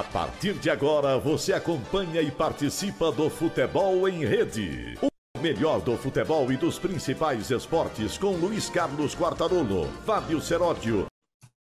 A 0.00 0.04
partir 0.04 0.54
de 0.54 0.70
agora, 0.70 1.18
você 1.18 1.52
acompanha 1.52 2.22
e 2.22 2.30
participa 2.30 3.12
do 3.12 3.28
Futebol 3.28 4.08
em 4.08 4.24
Rede. 4.24 4.98
O 5.36 5.40
melhor 5.42 5.82
do 5.82 5.94
futebol 5.94 6.50
e 6.50 6.56
dos 6.56 6.78
principais 6.78 7.50
esportes 7.50 8.16
com 8.16 8.30
Luiz 8.30 8.70
Carlos 8.70 9.14
Quartarolo, 9.14 9.84
Fábio 10.06 10.40
Seródio. 10.40 11.04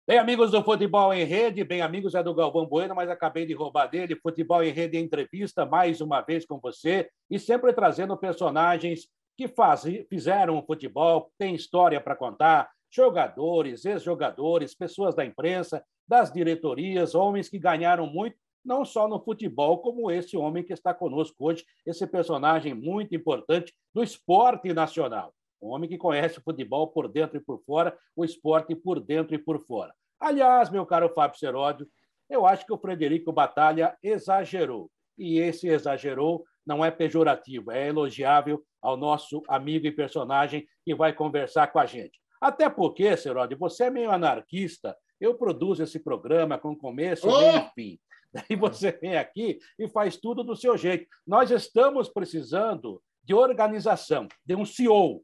Bem, 0.07 0.17
amigos 0.17 0.49
do 0.49 0.63
Futebol 0.63 1.13
em 1.13 1.23
Rede, 1.23 1.63
bem, 1.63 1.83
amigos 1.83 2.15
é 2.15 2.23
do 2.23 2.33
Galvão 2.33 2.65
Bueno, 2.65 2.95
mas 2.95 3.11
acabei 3.11 3.45
de 3.45 3.53
roubar 3.53 3.85
dele. 3.85 4.19
Futebol 4.19 4.63
em 4.63 4.71
Rede 4.71 4.97
entrevista 4.97 5.63
mais 5.63 6.01
uma 6.01 6.21
vez 6.21 6.47
com 6.47 6.59
você 6.59 7.07
e 7.29 7.37
sempre 7.37 7.73
trazendo 7.73 8.17
personagens 8.17 9.01
que 9.37 9.47
faz, 9.47 9.83
fizeram 10.09 10.57
o 10.57 10.65
futebol, 10.65 11.29
tem 11.37 11.53
história 11.53 12.01
para 12.01 12.15
contar, 12.15 12.71
jogadores, 12.95 13.85
ex-jogadores, 13.85 14.73
pessoas 14.73 15.13
da 15.13 15.25
imprensa, 15.25 15.83
das 16.07 16.31
diretorias, 16.31 17.13
homens 17.13 17.49
que 17.49 17.59
ganharam 17.59 18.07
muito, 18.07 18.37
não 18.63 18.85
só 18.85 19.07
no 19.07 19.19
futebol, 19.19 19.79
como 19.79 20.09
esse 20.09 20.37
homem 20.37 20.63
que 20.63 20.73
está 20.73 20.93
conosco 20.93 21.35
hoje, 21.39 21.65
esse 21.85 22.07
personagem 22.07 22.73
muito 22.73 23.13
importante 23.13 23.75
do 23.93 24.01
esporte 24.01 24.73
nacional. 24.73 25.33
Um 25.61 25.69
homem 25.69 25.89
que 25.89 25.97
conhece 25.97 26.39
o 26.39 26.41
futebol 26.41 26.87
por 26.87 27.07
dentro 27.07 27.37
e 27.37 27.39
por 27.39 27.61
fora, 27.63 27.95
o 28.15 28.23
esporte 28.23 28.73
por 28.75 28.99
dentro 28.99 29.35
e 29.35 29.37
por 29.37 29.59
fora. 29.59 29.93
Aliás, 30.19 30.69
meu 30.69 30.85
caro 30.85 31.09
Fábio 31.13 31.37
Seródio, 31.37 31.87
eu 32.29 32.45
acho 32.45 32.65
que 32.65 32.73
o 32.73 32.77
Frederico 32.77 33.31
Batalha 33.31 33.95
exagerou. 34.01 34.89
E 35.17 35.37
esse 35.37 35.67
exagerou 35.67 36.43
não 36.65 36.83
é 36.83 36.89
pejorativo, 36.89 37.71
é 37.71 37.87
elogiável 37.87 38.63
ao 38.81 38.97
nosso 38.97 39.43
amigo 39.47 39.85
e 39.85 39.91
personagem 39.91 40.65
que 40.83 40.95
vai 40.95 41.13
conversar 41.13 41.67
com 41.67 41.79
a 41.79 41.85
gente. 41.85 42.19
Até 42.39 42.69
porque, 42.69 43.15
Serode, 43.17 43.55
você 43.55 43.85
é 43.85 43.89
meio 43.89 44.11
anarquista. 44.11 44.95
Eu 45.19 45.35
produzo 45.35 45.83
esse 45.83 45.99
programa 45.99 46.57
com 46.57 46.75
começo, 46.75 47.27
oh! 47.27 47.39
meio 47.39 47.57
e 47.57 47.71
fim. 47.73 47.99
Daí 48.33 48.57
você 48.57 48.91
vem 48.91 49.17
aqui 49.17 49.59
e 49.79 49.87
faz 49.87 50.17
tudo 50.17 50.43
do 50.43 50.55
seu 50.55 50.77
jeito. 50.77 51.07
Nós 51.25 51.51
estamos 51.51 52.09
precisando 52.09 53.01
de 53.23 53.33
organização, 53.33 54.27
de 54.45 54.55
um 54.55 54.65
CEO. 54.65 55.23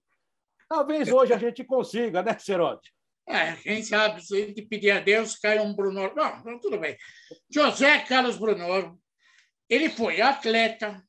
Talvez 0.70 1.12
hoje 1.12 1.34
a 1.34 1.38
gente 1.38 1.64
consiga, 1.66 2.24
né, 2.24 2.38
Serode? 2.40 2.90
É, 3.28 3.54
quem 3.58 3.84
sabe, 3.84 4.26
se 4.26 4.36
a 4.36 4.48
gente 4.48 4.62
pedir 4.64 4.92
a 4.92 5.00
Deus, 5.00 5.36
cai 5.36 5.60
um 5.60 5.74
Bruno. 5.74 6.14
Não, 6.16 6.60
tudo 6.60 6.80
bem. 6.80 6.98
José 7.50 8.00
Carlos 8.00 8.38
Bruno, 8.38 8.98
ele 9.70 9.90
foi 9.90 10.22
atleta, 10.22 11.02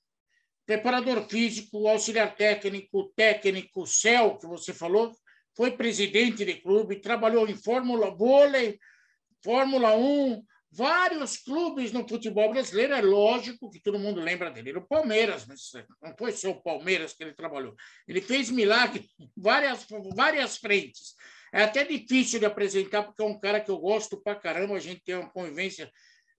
preparador 0.67 1.29
físico, 1.29 1.87
auxiliar 1.87 2.35
técnico, 2.35 3.13
técnico, 3.17 3.87
CEL, 3.87 4.39
que 4.39 4.47
você 4.47 4.73
falou, 4.73 5.13
foi 5.57 5.73
presidente 5.73 6.45
de 6.45 6.55
clube, 6.55 7.01
trabalhou 7.01 7.49
em 7.49 7.57
Fórmula 7.57 8.11
Vôlei, 8.11 8.79
Fórmula 9.43 9.97
1, 9.97 10.43
vários 10.71 11.37
clubes 11.37 11.93
no 11.93 12.09
futebol 12.09 12.51
brasileiro. 12.51 12.95
É 12.95 13.03
lógico 13.03 13.71
que 13.71 13.81
todo 13.81 13.99
mundo 13.99 14.21
lembra 14.21 14.51
dele. 14.51 14.79
O 14.79 14.87
Palmeiras, 14.87 15.45
mas 15.47 15.71
não 16.03 16.17
foi 16.17 16.33
só 16.33 16.51
o 16.51 16.63
Palmeiras 16.63 17.13
que 17.13 17.23
ele 17.23 17.35
trabalhou. 17.35 17.75
Ele 18.09 18.21
fez 18.21 18.51
milagre 18.51 19.05
em 19.21 19.31
várias, 19.37 19.87
várias 20.15 20.57
frentes. 20.57 21.15
É 21.53 21.65
até 21.65 21.85
difícil 21.85 22.41
de 22.41 22.47
apresentar, 22.47 23.03
porque 23.03 23.21
é 23.21 23.27
um 23.27 23.39
cara 23.39 23.61
que 23.61 23.71
eu 23.71 23.79
gosto 23.79 24.21
pra 24.23 24.35
caramba. 24.35 24.75
A 24.75 24.81
gente 24.81 25.03
tem 25.05 25.17
uma 25.17 25.29
convivência 25.29 25.91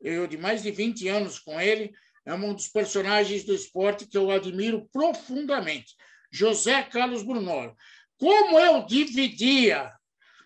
eu, 0.01 0.25
de 0.25 0.37
mais 0.37 0.63
de 0.63 0.71
20 0.71 1.07
anos 1.07 1.37
com 1.37 1.61
ele. 1.61 1.93
É 2.25 2.33
um 2.33 2.53
dos 2.53 2.67
personagens 2.67 3.43
do 3.43 3.53
esporte 3.53 4.07
que 4.07 4.17
eu 4.17 4.31
admiro 4.31 4.87
profundamente. 4.91 5.93
José 6.31 6.81
Carlos 6.81 7.21
Brunoro. 7.21 7.75
Como 8.23 8.57
eu 8.57 8.85
dividia 8.85 9.91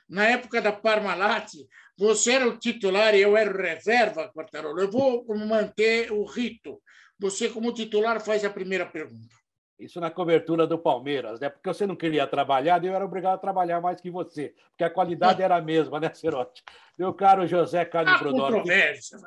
na 0.09 0.25
época 0.25 0.59
da 0.59 0.71
Parmalat, 0.71 1.53
você 1.95 2.31
era 2.31 2.47
o 2.47 2.57
titular 2.57 3.13
e 3.13 3.21
eu 3.21 3.37
era 3.37 3.55
o 3.55 3.61
reserva, 3.61 4.31
Quartarolo. 4.33 4.79
Eu 4.81 4.89
vou 4.89 5.23
manter 5.37 6.11
o 6.11 6.25
rito. 6.25 6.81
Você, 7.19 7.49
como 7.49 7.71
titular, 7.71 8.19
faz 8.19 8.43
a 8.43 8.49
primeira 8.49 8.83
pergunta. 8.83 9.29
Isso 9.77 9.99
na 9.99 10.09
cobertura 10.09 10.65
do 10.65 10.79
Palmeiras, 10.79 11.39
né? 11.39 11.49
Porque 11.49 11.71
você 11.71 11.85
não 11.85 11.95
queria 11.95 12.25
trabalhar, 12.25 12.83
eu 12.83 12.95
era 12.95 13.05
obrigado 13.05 13.35
a 13.35 13.37
trabalhar 13.37 13.79
mais 13.79 14.01
que 14.01 14.09
você, 14.09 14.55
porque 14.69 14.83
a 14.83 14.89
qualidade 14.89 15.43
era 15.43 15.57
a 15.57 15.61
mesma, 15.61 15.99
né, 15.99 16.11
Cerote? 16.11 16.63
Meu 16.97 17.13
caro 17.13 17.45
José 17.45 17.85
Carlos 17.85 18.15
ah, 18.15 18.17
Brunor. 18.17 18.53
Controvérsia, 18.53 19.19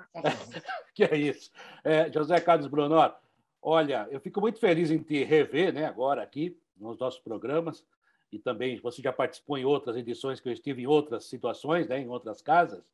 que... 0.92 1.06
que 1.06 1.14
é 1.14 1.16
isso? 1.16 1.52
É, 1.84 2.10
José 2.10 2.40
Carlos 2.40 2.66
Brunor, 2.66 3.14
olha, 3.62 4.08
eu 4.10 4.18
fico 4.18 4.40
muito 4.40 4.58
feliz 4.58 4.90
em 4.90 4.98
te 4.98 5.22
rever, 5.22 5.72
né, 5.72 5.84
agora 5.84 6.20
aqui 6.20 6.58
nos 6.76 6.98
nossos 6.98 7.20
programas 7.20 7.86
e 8.32 8.38
também 8.38 8.78
você 8.80 9.02
já 9.02 9.12
participou 9.12 9.58
em 9.58 9.64
outras 9.64 9.96
edições 9.96 10.40
que 10.40 10.48
eu 10.48 10.52
estive 10.52 10.82
em 10.82 10.86
outras 10.86 11.24
situações, 11.24 11.88
né, 11.88 12.00
em 12.00 12.08
outras 12.08 12.40
casas. 12.40 12.84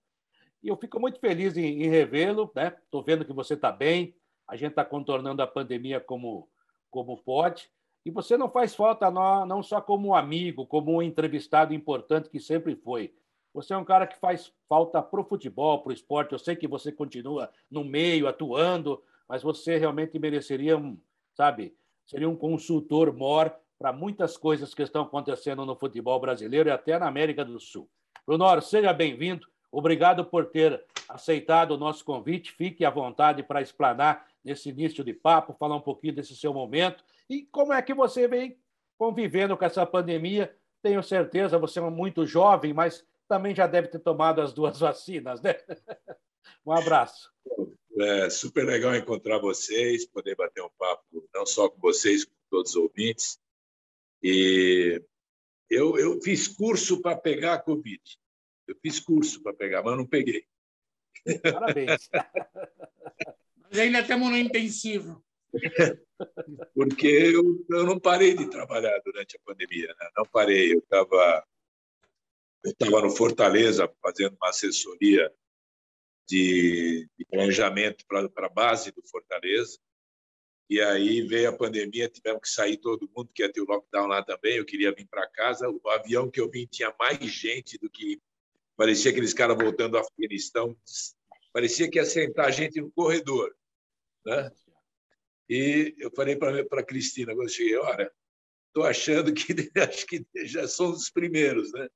E 0.63 0.69
eu 0.69 0.77
fico 0.77 0.99
muito 0.99 1.21
feliz 1.21 1.57
em, 1.57 1.83
em 1.83 1.89
revê-lo, 1.89 2.51
né? 2.55 2.75
Estou 2.85 3.03
vendo 3.03 3.25
que 3.25 3.33
você 3.33 3.55
está 3.55 3.71
bem. 3.71 4.15
A 4.49 4.57
gente 4.57 4.71
está 4.71 4.85
contornando 4.85 5.43
a 5.43 5.47
pandemia 5.47 6.01
como 6.01 6.49
como 6.91 7.19
pode. 7.19 7.71
E 8.05 8.11
você 8.11 8.37
não 8.37 8.49
faz 8.49 8.75
falta 8.75 9.11
não, 9.11 9.45
não 9.45 9.63
só 9.63 9.81
como 9.81 10.09
um 10.09 10.15
amigo, 10.15 10.67
como 10.67 10.93
um 10.93 11.03
entrevistado 11.03 11.75
importante 11.75 12.31
que 12.31 12.41
sempre 12.41 12.75
foi. 12.75 13.13
Você 13.53 13.75
é 13.75 13.77
um 13.77 13.85
cara 13.85 14.07
que 14.07 14.19
faz 14.19 14.53
falta 14.69 15.03
para 15.03 15.21
o 15.21 15.25
futebol, 15.25 15.83
para 15.83 15.91
o 15.91 15.93
esporte. 15.93 16.33
Eu 16.33 16.39
sei 16.39 16.57
que 16.57 16.69
você 16.69 16.91
continua 16.93 17.51
no 17.71 17.85
meio, 17.85 18.29
atuando, 18.29 19.03
mas 19.29 19.43
você 19.43 19.77
realmente 19.77 20.19
mereceria 20.19 20.77
um, 20.77 20.97
sabe, 21.35 21.75
seria 22.07 22.29
um 22.29 22.37
consultor 22.37 23.13
maior 23.13 23.59
para 23.79 23.93
muitas 23.93 24.37
coisas 24.37 24.75
que 24.75 24.83
estão 24.83 25.03
acontecendo 25.03 25.65
no 25.67 25.77
futebol 25.77 26.19
brasileiro 26.19 26.69
e 26.69 26.73
até 26.73 26.99
na 26.99 27.07
América 27.07 27.45
do 27.45 27.61
Sul. 27.61 27.89
Brunor, 28.27 28.63
seja 28.63 28.93
bem-vindo. 28.93 29.47
Obrigado 29.71 30.25
por 30.25 30.47
ter 30.47 30.85
aceitado 31.09 31.73
o 31.73 31.77
nosso 31.77 32.05
convite. 32.05 32.53
Fique 32.53 32.85
à 32.85 32.91
vontade 32.91 33.43
para 33.43 33.61
explanar 33.61 34.27
nesse 34.45 34.71
início 34.71 35.05
de 35.05 35.13
papo, 35.13 35.57
falar 35.59 35.77
um 35.77 35.81
pouquinho 35.81 36.15
desse 36.15 36.37
seu 36.37 36.53
momento 36.53 37.05
e 37.29 37.43
como 37.43 37.73
é 37.73 37.83
que 37.83 37.93
você 37.93 38.27
vem 38.27 38.59
convivendo 38.97 39.57
com 39.57 39.65
essa 39.65 39.85
pandemia. 39.85 40.55
Tenho 40.83 41.03
certeza, 41.03 41.59
você 41.59 41.79
é 41.79 41.83
muito 41.83 42.27
jovem, 42.27 42.73
mas 42.73 43.05
também 43.29 43.55
já 43.55 43.67
deve 43.67 43.89
ter 43.89 43.99
tomado 43.99 44.41
as 44.41 44.53
duas 44.53 44.79
vacinas, 44.81 45.41
né? 45.43 45.57
Um 46.65 46.73
abraço. 46.73 47.31
É 47.99 48.29
super 48.29 48.65
legal 48.65 48.95
encontrar 48.95 49.39
vocês, 49.39 50.07
poder 50.07 50.37
bater 50.37 50.63
um 50.63 50.71
papo 50.79 51.05
não 51.35 51.47
só 51.47 51.69
com 51.69 51.81
vocês, 51.81 52.25
com 52.25 52.35
todos 52.51 52.73
os 52.73 52.77
ouvintes. 52.77 53.39
E 54.23 55.03
eu, 55.71 55.99
eu 55.99 56.21
fiz 56.21 56.49
curso 56.49 57.01
para 57.01 57.17
pegar 57.17 57.55
a 57.55 57.63
Covid. 57.63 58.03
Eu 58.67 58.77
fiz 58.83 59.01
curso 59.01 59.43
para 59.43 59.55
pegar, 59.55 59.83
mas 59.83 59.97
não 59.97 60.07
peguei. 60.07 60.45
Parabéns. 61.43 62.09
mas 63.71 63.79
ainda 63.79 64.01
estamos 64.01 64.31
no 64.31 64.37
intensivo. 64.37 65.25
Porque 66.75 67.07
eu, 67.07 67.65
eu 67.71 67.85
não 67.85 67.99
parei 67.99 68.35
de 68.35 68.49
trabalhar 68.51 69.01
durante 69.05 69.37
a 69.37 69.41
pandemia. 69.45 69.89
Né? 69.89 70.11
Não 70.17 70.25
parei. 70.25 70.73
Eu 70.73 70.79
estava 70.79 71.45
eu 72.67 72.75
tava 72.75 73.01
no 73.01 73.11
Fortaleza 73.11 73.89
fazendo 74.03 74.37
uma 74.41 74.49
assessoria 74.49 75.33
de, 76.29 77.09
de 77.17 77.25
planejamento 77.27 78.05
para 78.09 78.29
a 78.47 78.49
base 78.49 78.91
do 78.91 79.03
Fortaleza. 79.07 79.79
E 80.69 80.81
aí 80.81 81.23
veio 81.23 81.49
a 81.49 81.57
pandemia, 81.57 82.09
tivemos 82.09 82.43
que 82.43 82.49
sair 82.49 82.77
todo 82.77 83.09
mundo, 83.17 83.31
que 83.33 83.43
ia 83.43 83.53
ter 83.53 83.61
o 83.61 83.67
lockdown 83.67 84.07
lá 84.09 84.23
também. 84.23 84.57
Eu 84.57 84.65
queria 84.65 84.93
vir 84.93 85.07
para 85.07 85.29
casa. 85.29 85.69
O 85.69 85.89
avião 85.91 86.31
que 86.31 86.41
eu 86.41 86.51
vim 86.51 86.67
tinha 86.67 86.93
mais 86.99 87.19
gente 87.21 87.79
do 87.79 87.89
que. 87.89 88.21
Parecia 88.77 89.11
aqueles 89.11 89.33
caras 89.33 89.57
voltando 89.57 89.93
do 89.93 89.99
Afeganistão. 89.99 90.77
Parecia 91.53 91.89
que 91.89 91.99
ia 91.99 92.05
sentar 92.05 92.53
gente 92.53 92.81
no 92.81 92.91
corredor. 92.91 93.55
Né? 94.25 94.51
E 95.49 95.95
eu 95.99 96.11
falei 96.11 96.37
para 96.37 96.61
a 96.61 96.85
Cristina, 96.85 97.33
quando 97.33 97.49
eu 97.49 97.55
cheguei, 97.55 97.77
olha, 97.77 98.13
estou 98.67 98.85
achando 98.85 99.33
que 99.33 99.55
acho 99.81 100.05
que 100.07 100.27
já 100.45 100.67
somos 100.67 101.03
os 101.03 101.11
primeiros. 101.11 101.73
Né? 101.73 101.89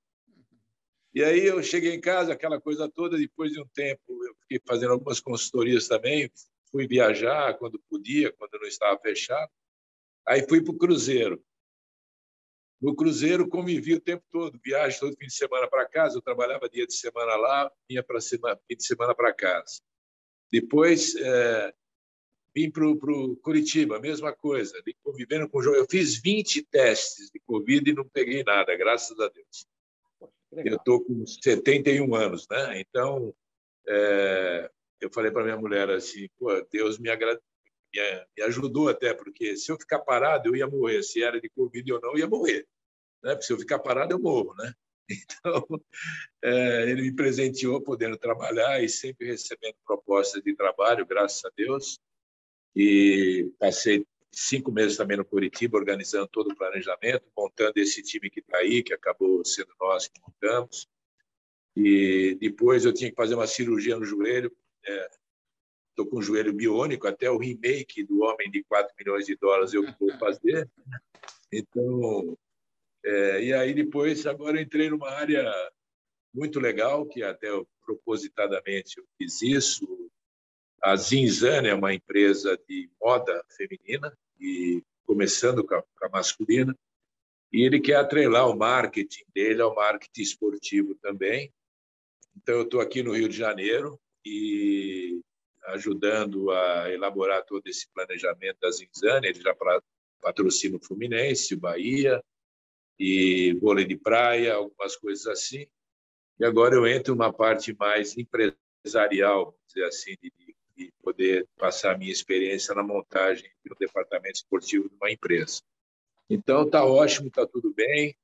E 1.12 1.24
aí 1.24 1.44
eu 1.44 1.60
cheguei 1.62 1.92
em 1.92 2.00
casa, 2.00 2.32
aquela 2.32 2.60
coisa 2.60 2.88
toda, 2.88 3.18
depois 3.18 3.52
de 3.52 3.60
um 3.60 3.66
tempo, 3.74 4.00
eu 4.08 4.34
fiquei 4.42 4.60
fazendo 4.66 4.92
algumas 4.92 5.18
consultorias 5.18 5.88
também, 5.88 6.30
fui 6.70 6.86
viajar 6.86 7.56
quando 7.58 7.80
podia, 7.88 8.32
quando 8.32 8.58
não 8.58 8.66
estava 8.66 8.98
fechado. 9.00 9.50
Aí 10.26 10.46
fui 10.48 10.62
para 10.62 10.72
o 10.72 10.78
Cruzeiro. 10.78 11.42
No 12.80 12.96
Cruzeiro 12.96 13.48
convivi 13.48 13.94
o 13.94 14.00
tempo 14.00 14.24
todo, 14.30 14.58
viagem 14.64 14.98
todo 14.98 15.16
fim 15.16 15.26
de 15.26 15.34
semana 15.34 15.68
para 15.68 15.86
casa. 15.86 16.16
Eu 16.16 16.22
trabalhava 16.22 16.68
dia 16.68 16.86
de 16.86 16.94
semana 16.94 17.36
lá, 17.36 17.70
vinha 17.88 18.02
para 18.02 18.20
fim 18.20 18.76
de 18.76 18.86
semana 18.86 19.14
para 19.14 19.34
casa. 19.34 19.82
Depois 20.50 21.14
é, 21.16 21.74
vim 22.54 22.70
para 22.70 22.86
o 22.86 23.36
Curitiba, 23.36 24.00
mesma 24.00 24.32
coisa, 24.32 24.72
convivendo 25.02 25.48
com 25.48 25.58
o 25.58 25.62
João. 25.62 25.76
Eu 25.76 25.86
fiz 25.88 26.20
20 26.20 26.62
testes 26.66 27.30
de 27.30 27.38
Covid 27.40 27.90
e 27.90 27.94
não 27.94 28.08
peguei 28.08 28.42
nada, 28.42 28.74
graças 28.76 29.18
a 29.20 29.28
Deus. 29.28 29.66
Eu 30.52 30.76
estou 30.76 31.04
com 31.04 31.24
71 31.26 32.14
anos, 32.14 32.48
né? 32.48 32.80
Então, 32.80 33.34
é, 33.86 34.70
eu 35.00 35.10
falei 35.12 35.30
para 35.30 35.44
minha 35.44 35.56
mulher 35.56 35.90
assim, 35.90 36.28
Deus 36.70 36.98
me, 36.98 37.10
agrade... 37.10 37.40
me, 38.36 38.42
ajudou 38.44 38.88
até, 38.88 39.14
porque 39.14 39.56
se 39.56 39.70
eu 39.70 39.78
ficar 39.78 40.00
parado, 40.00 40.48
eu 40.48 40.56
ia 40.56 40.66
morrer. 40.66 41.02
Se 41.02 41.22
era 41.22 41.40
de 41.40 41.48
Covid 41.50 41.92
ou 41.92 42.00
não, 42.00 42.12
eu 42.12 42.18
ia 42.18 42.28
morrer. 42.28 42.66
Né? 43.22 43.32
Porque 43.32 43.46
se 43.46 43.52
eu 43.52 43.58
ficar 43.58 43.78
parado, 43.78 44.14
eu 44.14 44.18
morro, 44.18 44.54
né? 44.56 44.72
Então, 45.12 45.66
é, 46.40 46.88
ele 46.88 47.02
me 47.02 47.12
presenteou 47.12 47.82
podendo 47.82 48.16
trabalhar 48.16 48.80
e 48.80 48.88
sempre 48.88 49.26
recebendo 49.26 49.74
propostas 49.84 50.40
de 50.40 50.54
trabalho, 50.54 51.04
graças 51.04 51.44
a 51.44 51.50
Deus. 51.56 51.98
E 52.76 53.50
passei 53.58 54.06
cinco 54.32 54.70
meses 54.70 54.96
também 54.96 55.16
no 55.16 55.24
Curitiba, 55.24 55.76
organizando 55.76 56.28
todo 56.28 56.50
o 56.50 56.56
planejamento, 56.56 57.24
montando 57.36 57.72
esse 57.76 58.02
time 58.02 58.30
que 58.30 58.40
está 58.40 58.58
aí, 58.58 58.82
que 58.82 58.94
acabou 58.94 59.44
sendo 59.44 59.72
nós 59.80 60.06
que 60.08 60.20
montamos. 60.20 60.88
E 61.76 62.36
depois 62.40 62.84
eu 62.84 62.92
tinha 62.92 63.10
que 63.10 63.16
fazer 63.16 63.34
uma 63.34 63.46
cirurgia 63.46 63.96
no 63.96 64.04
joelho. 64.04 64.54
Estou 64.82 66.06
é, 66.06 66.10
com 66.10 66.18
o 66.18 66.22
joelho 66.22 66.52
biônico, 66.52 67.06
até 67.06 67.30
o 67.30 67.38
remake 67.38 68.04
do 68.04 68.22
Homem 68.22 68.50
de 68.50 68.64
4 68.64 68.94
milhões 68.98 69.26
de 69.26 69.36
dólares 69.36 69.72
eu 69.72 69.84
vou 69.98 70.18
fazer. 70.18 70.68
Então, 71.52 72.36
é, 73.04 73.44
e 73.44 73.52
aí 73.52 73.74
depois, 73.74 74.26
agora 74.26 74.60
entrei 74.60 74.90
numa 74.90 75.10
área 75.10 75.44
muito 76.32 76.60
legal, 76.60 77.06
que 77.06 77.22
até 77.22 77.48
eu, 77.48 77.66
propositadamente 77.84 78.98
eu 78.98 79.04
fiz 79.18 79.42
isso. 79.42 80.10
A 80.82 80.96
Zinzane 80.96 81.68
é 81.68 81.74
uma 81.74 81.92
empresa 81.92 82.58
de 82.68 82.88
moda 83.00 83.44
feminina, 83.56 84.16
e 84.38 84.82
começando 85.04 85.64
com 85.66 85.74
a, 85.74 85.82
com 85.82 86.06
a 86.06 86.08
masculina, 86.08 86.74
e 87.52 87.62
ele 87.66 87.80
quer 87.80 87.96
atrelar 87.96 88.48
o 88.48 88.56
marketing 88.56 89.24
dele 89.34 89.60
ao 89.60 89.74
marketing 89.74 90.22
esportivo 90.22 90.94
também. 91.02 91.52
Então, 92.36 92.54
eu 92.54 92.62
estou 92.62 92.80
aqui 92.80 93.02
no 93.02 93.12
Rio 93.12 93.28
de 93.28 93.36
Janeiro 93.36 94.00
e 94.24 95.20
ajudando 95.66 96.50
a 96.50 96.90
elaborar 96.90 97.44
todo 97.44 97.66
esse 97.66 97.88
planejamento 97.92 98.58
da 98.60 98.70
Zinzane. 98.70 99.28
Ele 99.28 99.40
já 99.40 99.54
patrocina 100.20 100.76
o 100.76 100.84
Fluminense, 100.84 101.54
o 101.54 101.60
Bahia, 101.60 102.22
e 102.98 103.54
vôlei 103.54 103.84
de 103.84 103.96
praia, 103.96 104.54
algumas 104.54 104.96
coisas 104.96 105.26
assim. 105.26 105.66
E 106.38 106.44
agora 106.44 106.74
eu 106.74 106.86
entro 106.86 107.14
numa 107.14 107.32
parte 107.32 107.74
mais 107.78 108.16
empresarial, 108.16 109.56
dizer 109.66 109.84
assim, 109.84 110.16
de, 110.22 110.32
de 110.76 110.92
poder 111.02 111.46
passar 111.56 111.94
a 111.94 111.98
minha 111.98 112.12
experiência 112.12 112.74
na 112.74 112.82
montagem 112.82 113.50
do 113.64 113.74
departamento 113.78 114.36
esportivo 114.36 114.88
de 114.88 114.96
uma 114.96 115.10
empresa. 115.10 115.62
Então 116.28 116.64
está 116.64 116.84
ótimo, 116.84 117.28
está 117.28 117.46
tudo 117.46 117.72
bem 117.74 118.16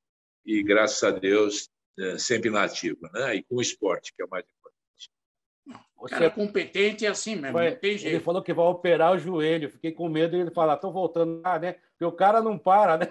e 0.45 0.63
graças 0.63 1.03
a 1.03 1.11
Deus 1.11 1.69
é, 1.99 2.19
sempre 2.19 2.51
nativa, 2.51 3.11
né? 3.13 3.37
E 3.37 3.43
com 3.43 3.57
o 3.57 3.63
esporte 3.63 4.15
que 4.15 4.23
é 4.23 4.25
o 4.25 4.29
mais 4.29 4.45
importante. 4.45 4.56
Você 5.99 6.25
é 6.25 6.31
competente 6.31 7.07
é 7.07 7.09
assim 7.09 7.35
mesmo, 7.35 7.55
vai, 7.55 7.79
Ele 7.83 8.21
falou 8.21 8.43
que 8.43 8.53
vai 8.53 8.67
operar 8.67 9.13
o 9.13 9.19
joelho. 9.19 9.71
Fiquei 9.71 9.93
com 9.93 10.09
medo 10.09 10.37
de 10.37 10.43
ele 10.43 10.51
falar, 10.51 10.75
estou 10.75 10.93
voltando 10.93 11.41
lá, 11.43 11.59
né? 11.59 11.77
Porque 11.93 12.05
o 12.05 12.13
cara 12.13 12.41
não 12.41 12.59
para, 12.59 12.99
né? 12.99 13.09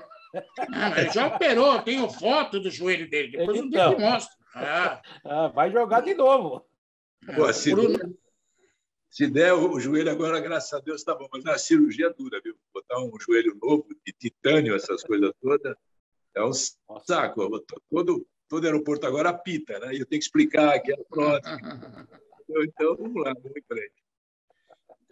Não, 0.70 0.98
ele 0.98 1.10
já 1.12 1.28
operou, 1.28 1.82
tenho 1.82 2.10
foto 2.10 2.60
do 2.60 2.70
joelho 2.70 3.10
dele. 3.10 3.38
Depois 3.38 3.58
então, 3.58 3.66
um 3.66 3.70
dia 3.70 3.84
eu 3.84 4.00
mostro. 4.00 4.36
Ah. 4.54 5.02
Ah, 5.24 5.48
vai 5.48 5.72
jogar 5.72 6.02
de 6.02 6.14
novo. 6.14 6.66
Pô, 7.36 7.52
se, 7.52 7.72
Bruno... 7.72 7.98
der, 7.98 8.10
se 9.10 9.28
der 9.28 9.54
o 9.54 9.80
joelho 9.80 10.12
agora, 10.12 10.40
graças 10.40 10.74
a 10.74 10.80
Deus, 10.80 11.04
tá 11.04 11.16
bom. 11.16 11.28
Mas 11.32 11.46
é 11.46 11.50
uma 11.50 11.58
cirurgia 11.58 12.14
dura, 12.14 12.40
viu? 12.42 12.56
Botar 12.74 13.00
um 13.00 13.12
joelho 13.20 13.58
novo, 13.62 13.88
de 14.06 14.14
titânio, 14.14 14.76
essas 14.76 15.04
coisas 15.04 15.32
todas, 15.42 15.76
é 16.36 16.44
um 16.44 16.54
saco. 16.54 17.66
Todo, 17.90 18.28
todo 18.48 18.66
aeroporto 18.66 19.08
agora 19.08 19.30
apita, 19.30 19.80
né? 19.80 19.94
E 19.94 20.00
eu 20.00 20.06
tenho 20.06 20.20
que 20.20 20.26
explicar 20.26 20.80
que 20.80 20.94
é 20.94 20.98
prótese. 21.10 21.56
Então, 22.50 22.96
vamos 22.96 23.24
lá, 23.24 23.34
vamos 23.34 23.58
em 23.58 23.64
frente 23.68 24.06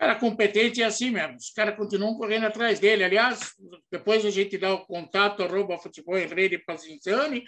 cara 0.03 0.15
competente 0.15 0.81
é 0.81 0.85
assim 0.85 1.11
mesmo. 1.11 1.37
Os 1.37 1.51
caras 1.51 1.77
continuam 1.77 2.17
correndo 2.17 2.45
atrás 2.45 2.79
dele. 2.79 3.05
Aliás, 3.05 3.53
depois 3.89 4.25
a 4.25 4.29
gente 4.29 4.57
dá 4.57 4.73
o 4.73 4.85
contato, 4.85 5.43
arroba 5.43 5.77
futebol 5.77 6.17
em 6.17 6.27
rede 6.27 6.57
para 6.57 6.75
Zinzani. 6.75 7.43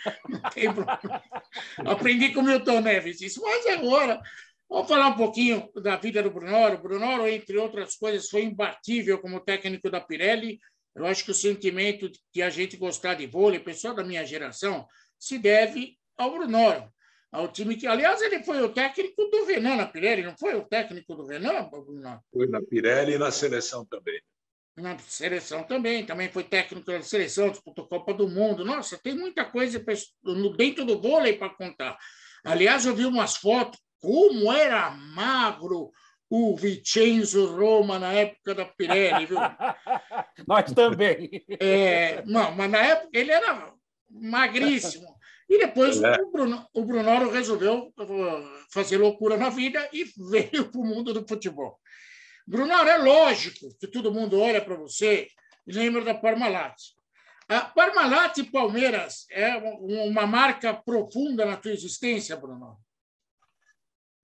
Aprendi 1.85 2.33
com 2.33 2.39
o 2.39 2.43
Milton 2.43 2.79
Neves 2.79 3.19
isso. 3.19 3.41
Mas 3.41 3.65
agora, 3.67 4.21
vamos 4.69 4.87
falar 4.87 5.09
um 5.09 5.17
pouquinho 5.17 5.69
da 5.81 5.97
vida 5.97 6.23
do 6.23 6.31
Brunoro. 6.31 6.75
O 6.75 6.81
Brunoro, 6.81 7.27
entre 7.27 7.57
outras 7.57 7.97
coisas, 7.97 8.29
foi 8.29 8.43
imbatível 8.43 9.19
como 9.19 9.41
técnico 9.41 9.89
da 9.89 9.99
Pirelli. 9.99 10.59
Eu 10.95 11.05
acho 11.05 11.25
que 11.25 11.31
o 11.31 11.35
sentimento 11.35 12.09
de 12.33 12.41
a 12.41 12.49
gente 12.49 12.77
gostar 12.77 13.15
de 13.15 13.27
vôlei, 13.27 13.59
pessoal 13.59 13.93
da 13.93 14.03
minha 14.03 14.25
geração, 14.25 14.87
se 15.19 15.37
deve 15.37 15.97
ao 16.17 16.31
Brunoro 16.31 16.89
ao 17.35 17.47
time 17.49 17.75
que, 17.75 17.85
aliás, 17.85 18.21
ele 18.21 18.43
foi 18.43 18.61
o 18.61 18.69
técnico 18.69 19.25
do 19.25 19.45
Renan 19.45 19.75
na 19.75 19.85
Pirelli, 19.85 20.23
não 20.23 20.37
foi 20.37 20.55
o 20.55 20.63
técnico 20.63 21.15
do 21.15 21.25
Renan? 21.25 21.69
Foi 22.31 22.47
na 22.47 22.61
Pirelli 22.61 23.13
e 23.13 23.17
na 23.17 23.29
seleção 23.29 23.85
também. 23.85 24.21
Na 24.77 24.97
seleção 24.99 25.63
também, 25.63 26.05
também 26.05 26.29
foi 26.29 26.43
técnico 26.43 26.91
da 26.91 27.01
seleção, 27.01 27.49
disputou 27.49 27.87
Copa 27.87 28.13
do 28.13 28.27
Mundo. 28.27 28.65
Nossa, 28.65 28.97
tem 28.97 29.15
muita 29.15 29.45
coisa 29.45 29.83
dentro 30.57 30.85
do 30.85 31.01
vôlei 31.01 31.33
para 31.33 31.49
contar. 31.49 31.97
Aliás, 32.43 32.85
eu 32.85 32.95
vi 32.95 33.05
umas 33.05 33.35
fotos, 33.35 33.79
como 33.99 34.51
era 34.51 34.91
magro 34.91 35.91
o 36.29 36.55
Vincenzo 36.55 37.55
Roma 37.55 37.99
na 37.99 38.11
época 38.11 38.53
da 38.55 38.65
Pirelli, 38.65 39.25
viu? 39.25 39.37
Nós 40.47 40.71
também. 40.73 41.29
É, 41.59 42.23
não, 42.25 42.51
mas 42.51 42.71
na 42.71 42.79
época 42.79 43.09
ele 43.13 43.31
era 43.31 43.73
magríssimo. 44.09 45.15
E 45.47 45.59
depois 45.59 46.01
é. 46.01 46.21
o, 46.21 46.31
Bruno, 46.31 46.68
o 46.74 46.83
Brunoro 46.83 47.30
resolveu 47.30 47.94
fazer 48.71 48.97
loucura 48.97 49.38
na 49.38 49.50
vida 49.50 49.88
e 49.94 50.06
veio 50.30 50.71
para 50.71 50.81
o 50.81 50.86
mundo 50.86 51.13
do 51.13 51.27
futebol. 51.27 51.80
Brunoro, 52.47 52.89
é 52.89 52.97
lógico 52.97 53.75
que 53.80 53.88
todo 53.88 54.12
mundo 54.12 54.39
olha 54.39 54.63
para 54.63 54.75
você 54.75 55.27
e 55.65 55.71
lembra 55.71 56.03
da 56.03 56.13
Parmalat. 56.13 56.75
A 57.47 57.62
Parmalat 57.62 58.44
Palmeiras 58.51 59.25
é 59.30 59.56
uma 59.56 60.25
marca 60.25 60.74
profunda 60.74 61.45
na 61.45 61.57
tua 61.57 61.71
existência, 61.71 62.36
Bruno? 62.36 62.80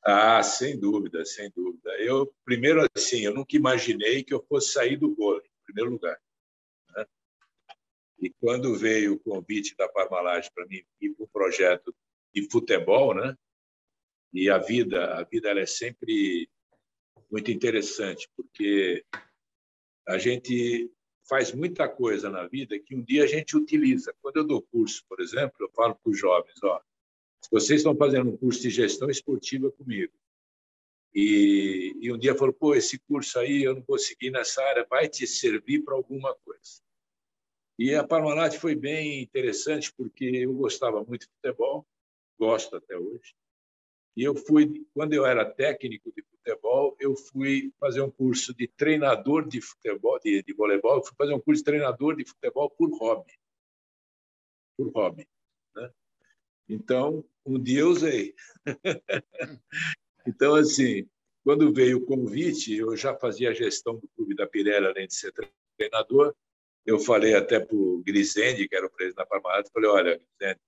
Ah, 0.03 0.41
sem 0.41 0.79
dúvida, 0.79 1.23
sem 1.23 1.51
dúvida. 1.51 1.91
Eu, 1.99 2.33
primeiro, 2.43 2.83
assim, 2.95 3.21
eu 3.21 3.33
nunca 3.33 3.55
imaginei 3.55 4.23
que 4.23 4.33
eu 4.33 4.43
fosse 4.49 4.71
sair 4.71 4.97
do 4.97 5.15
vôlei, 5.15 5.45
em 5.45 5.63
primeiro 5.65 5.91
lugar. 5.91 6.19
E 8.21 8.29
quando 8.29 8.75
veio 8.75 9.13
o 9.13 9.19
convite 9.19 9.75
da 9.75 9.89
Parmalat 9.89 10.47
para 10.53 10.67
mim 10.67 10.83
ir 11.01 11.09
para 11.09 11.25
um 11.25 11.27
projeto 11.27 11.93
de 12.33 12.47
futebol, 12.49 13.15
né? 13.15 13.35
E 14.31 14.49
a 14.49 14.59
vida, 14.59 15.15
a 15.15 15.23
vida 15.23 15.49
ela 15.49 15.59
é 15.59 15.65
sempre 15.65 16.47
muito 17.29 17.49
interessante, 17.49 18.29
porque 18.37 19.03
a 20.07 20.17
gente 20.17 20.91
faz 21.27 21.51
muita 21.51 21.89
coisa 21.89 22.29
na 22.29 22.47
vida 22.47 22.79
que 22.79 22.95
um 22.95 23.01
dia 23.01 23.23
a 23.23 23.27
gente 23.27 23.57
utiliza. 23.57 24.13
Quando 24.21 24.37
eu 24.37 24.43
dou 24.43 24.61
curso, 24.61 25.03
por 25.09 25.19
exemplo, 25.19 25.55
eu 25.59 25.69
falo 25.71 25.95
para 25.95 26.11
os 26.11 26.19
jovens, 26.19 26.61
ó, 26.63 26.79
se 27.41 27.49
vocês 27.49 27.79
estão 27.79 27.95
fazendo 27.95 28.29
um 28.29 28.37
curso 28.37 28.61
de 28.61 28.69
gestão 28.69 29.09
esportiva 29.09 29.71
comigo, 29.71 30.13
e, 31.13 31.95
e 31.99 32.11
um 32.11 32.17
dia 32.17 32.35
falou, 32.35 32.53
pô, 32.53 32.75
esse 32.75 32.99
curso 32.99 33.39
aí 33.39 33.63
eu 33.63 33.75
não 33.75 33.81
vou 33.81 33.97
seguir 33.97 34.29
nessa 34.29 34.61
área, 34.63 34.85
vai 34.89 35.09
te 35.09 35.25
servir 35.27 35.83
para 35.83 35.95
alguma 35.95 36.33
coisa. 36.35 36.81
E 37.83 37.95
a 37.95 38.03
Parmalat 38.03 38.59
foi 38.59 38.75
bem 38.75 39.23
interessante 39.23 39.91
porque 39.91 40.23
eu 40.23 40.53
gostava 40.53 41.03
muito 41.03 41.21
de 41.21 41.33
futebol, 41.33 41.83
gosto 42.37 42.75
até 42.75 42.95
hoje. 42.95 43.33
E 44.15 44.21
eu 44.21 44.35
fui, 44.35 44.85
quando 44.93 45.13
eu 45.13 45.25
era 45.25 45.51
técnico 45.51 46.13
de 46.15 46.21
futebol, 46.21 46.95
eu 46.99 47.15
fui 47.15 47.73
fazer 47.79 48.01
um 48.01 48.11
curso 48.11 48.53
de 48.53 48.67
treinador 48.67 49.47
de 49.47 49.59
futebol, 49.61 50.19
de, 50.19 50.43
de 50.43 50.53
voleibol, 50.53 50.97
eu 50.97 51.03
fui 51.03 51.15
fazer 51.17 51.33
um 51.33 51.39
curso 51.39 51.61
de 51.61 51.65
treinador 51.65 52.15
de 52.15 52.23
futebol 52.23 52.69
por 52.69 52.95
hobby. 52.99 53.33
Por 54.77 54.91
hobby. 54.91 55.27
Né? 55.75 55.91
Então, 56.69 57.25
um 57.43 57.59
dia 57.59 57.79
eu 57.79 57.89
usei. 57.89 58.35
então, 60.27 60.53
assim, 60.53 61.09
quando 61.43 61.73
veio 61.73 61.97
o 61.97 62.05
convite, 62.05 62.75
eu 62.75 62.95
já 62.95 63.15
fazia 63.15 63.49
a 63.49 63.55
gestão 63.55 63.97
do 63.97 64.07
clube 64.09 64.35
da 64.35 64.45
Pirelli, 64.45 64.85
além 64.85 65.07
de 65.07 65.15
ser 65.15 65.33
treinador, 65.75 66.35
eu 66.85 66.99
falei 66.99 67.35
até 67.35 67.59
para 67.59 67.75
o 67.75 68.01
Grisende, 68.03 68.67
que 68.67 68.75
era 68.75 68.85
o 68.85 68.89
presidente 68.89 69.17
da 69.17 69.25
Parmalat, 69.25 69.69
falei, 69.71 69.89
olha, 69.89 70.21
Grisende, 70.39 70.59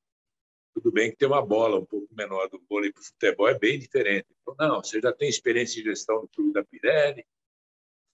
tudo 0.73 0.91
bem 0.91 1.11
que 1.11 1.17
tem 1.17 1.27
uma 1.27 1.45
bola 1.45 1.79
um 1.79 1.85
pouco 1.85 2.07
menor 2.15 2.49
do 2.49 2.61
vôlei 2.67 2.91
para 2.91 3.01
o 3.01 3.05
futebol, 3.05 3.47
é 3.47 3.57
bem 3.57 3.77
diferente. 3.77 4.27
Falou, 4.43 4.57
não, 4.59 4.83
você 4.83 4.99
já 4.99 5.13
tem 5.13 5.29
experiência 5.29 5.81
de 5.81 5.89
gestão 5.89 6.21
no 6.21 6.27
clube 6.27 6.53
da 6.53 6.63
Pirelli 6.63 7.25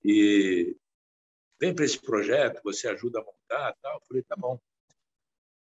e 0.03 0.75
vem 1.59 1.73
para 1.73 1.85
esse 1.85 1.99
projeto, 1.99 2.61
você 2.63 2.87
ajuda 2.87 3.19
a 3.19 3.23
montar 3.23 3.75
tal. 3.81 3.95
Eu 3.95 4.01
falei, 4.07 4.23
tá 4.23 4.35
bom. 4.35 4.59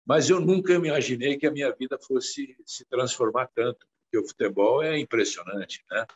Mas 0.06 0.28
eu 0.28 0.40
nunca 0.40 0.72
imaginei 0.74 1.36
que 1.36 1.46
a 1.46 1.50
minha 1.50 1.72
vida 1.72 1.98
fosse 1.98 2.56
se 2.64 2.84
transformar 2.84 3.48
tanto, 3.54 3.86
porque 4.02 4.18
o 4.18 4.28
futebol 4.28 4.82
é 4.82 4.98
impressionante, 4.98 5.84
né? 5.90 6.06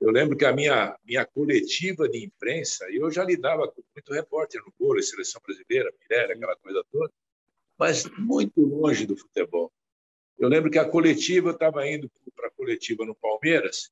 Eu 0.00 0.10
lembro 0.10 0.36
que 0.36 0.44
a 0.44 0.52
minha, 0.52 0.96
minha 1.04 1.24
coletiva 1.24 2.08
de 2.08 2.24
imprensa, 2.24 2.86
eu 2.90 3.10
já 3.10 3.24
lidava 3.24 3.66
com 3.68 3.82
muito 3.94 4.12
repórter 4.12 4.62
no 4.62 4.72
Golo, 4.78 5.02
Seleção 5.02 5.40
Brasileira, 5.44 5.92
Mirella, 6.00 6.34
aquela 6.34 6.56
coisa 6.56 6.84
toda, 6.92 7.12
mas 7.78 8.04
muito 8.18 8.60
longe 8.60 9.06
do 9.06 9.16
futebol. 9.16 9.72
Eu 10.38 10.48
lembro 10.48 10.70
que 10.70 10.78
a 10.78 10.88
coletiva, 10.88 11.48
eu 11.48 11.54
estava 11.54 11.88
indo 11.88 12.10
para 12.34 12.48
a 12.48 12.50
coletiva 12.50 13.06
no 13.06 13.14
Palmeiras, 13.14 13.90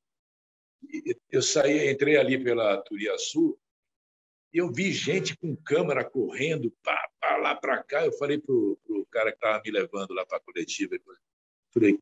eu 1.31 1.41
saí, 1.41 1.89
entrei 1.91 2.17
ali 2.17 2.41
pela 2.41 2.77
Turiaçu, 2.81 3.57
e 4.53 4.59
eu 4.59 4.71
vi 4.71 4.91
gente 4.91 5.35
com 5.35 5.55
câmera 5.55 6.05
correndo 6.05 6.71
pá, 6.83 7.09
pá, 7.19 7.35
lá 7.37 7.55
para 7.55 7.83
cá. 7.83 8.05
Eu 8.05 8.13
falei 8.13 8.37
para 8.37 8.53
o 8.53 9.07
cara 9.11 9.31
que 9.31 9.37
estava 9.37 9.61
me 9.61 9.71
levando 9.71 10.13
lá 10.13 10.25
para 10.25 10.37
a 10.37 10.41
coletiva, 10.41 10.95
Falei, 11.73 11.99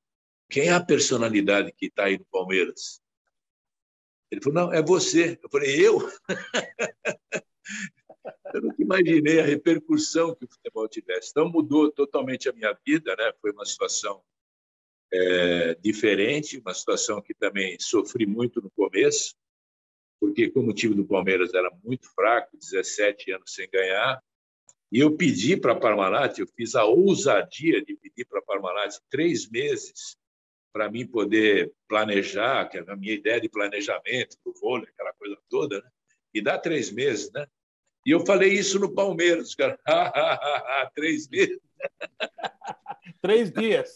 quem 0.50 0.68
é 0.68 0.72
a 0.72 0.84
personalidade 0.84 1.72
que 1.72 1.88
está 1.88 2.06
aí 2.06 2.20
no 2.20 2.26
Palmeiras? 2.26 3.02
Ele 4.34 4.42
falou, 4.42 4.66
não, 4.66 4.74
é 4.74 4.82
você. 4.82 5.40
Eu 5.44 5.50
falei, 5.50 5.80
eu? 5.80 6.00
eu 8.56 8.62
nunca 8.64 8.82
imaginei 8.82 9.40
a 9.40 9.46
repercussão 9.46 10.34
que 10.34 10.46
o 10.46 10.50
futebol 10.50 10.88
tivesse. 10.88 11.30
Então, 11.30 11.48
mudou 11.48 11.92
totalmente 11.92 12.50
a 12.50 12.54
minha 12.54 12.76
vida, 12.84 13.16
né? 13.16 13.32
Foi 13.40 13.52
uma 13.52 13.64
situação 13.64 14.24
é, 15.14 15.76
diferente, 15.76 16.58
uma 16.58 16.74
situação 16.74 17.22
que 17.22 17.36
também 17.36 17.78
sofri 17.80 18.26
muito 18.26 18.60
no 18.60 18.72
começo, 18.72 19.36
porque 20.20 20.50
como 20.50 20.72
o 20.72 20.74
time 20.74 20.96
do 20.96 21.06
Palmeiras 21.06 21.54
era 21.54 21.70
muito 21.84 22.12
fraco, 22.16 22.58
17 22.58 23.34
anos 23.34 23.54
sem 23.54 23.70
ganhar, 23.70 24.20
e 24.92 25.00
eu 25.00 25.16
pedi 25.16 25.56
para 25.56 25.74
a 25.74 25.80
Parmalat, 25.80 26.40
eu 26.40 26.48
fiz 26.48 26.74
a 26.74 26.86
ousadia 26.86 27.86
de 27.86 27.96
pedir 27.96 28.26
para 28.26 28.40
a 28.40 28.44
Parmalat 28.44 28.98
três 29.12 29.48
meses 29.48 30.18
para 30.74 30.90
mim 30.90 31.06
poder 31.06 31.72
planejar, 31.88 32.68
que 32.68 32.80
é 32.80 32.84
a 32.88 32.96
minha 32.96 33.14
ideia 33.14 33.40
de 33.40 33.48
planejamento 33.48 34.36
do 34.44 34.52
vôlei, 34.60 34.90
aquela 34.90 35.14
coisa 35.14 35.38
toda, 35.48 35.80
né? 35.80 35.90
e 36.34 36.42
dá 36.42 36.58
três 36.58 36.92
meses, 36.92 37.32
né? 37.32 37.46
E 38.06 38.12
eu 38.12 38.26
falei 38.26 38.52
isso 38.52 38.80
no 38.80 38.94
Palmeiras, 38.94 39.56
cara. 39.56 39.80
três 40.96 41.30
meses. 41.30 41.60
três 43.22 43.52
dias. 43.52 43.96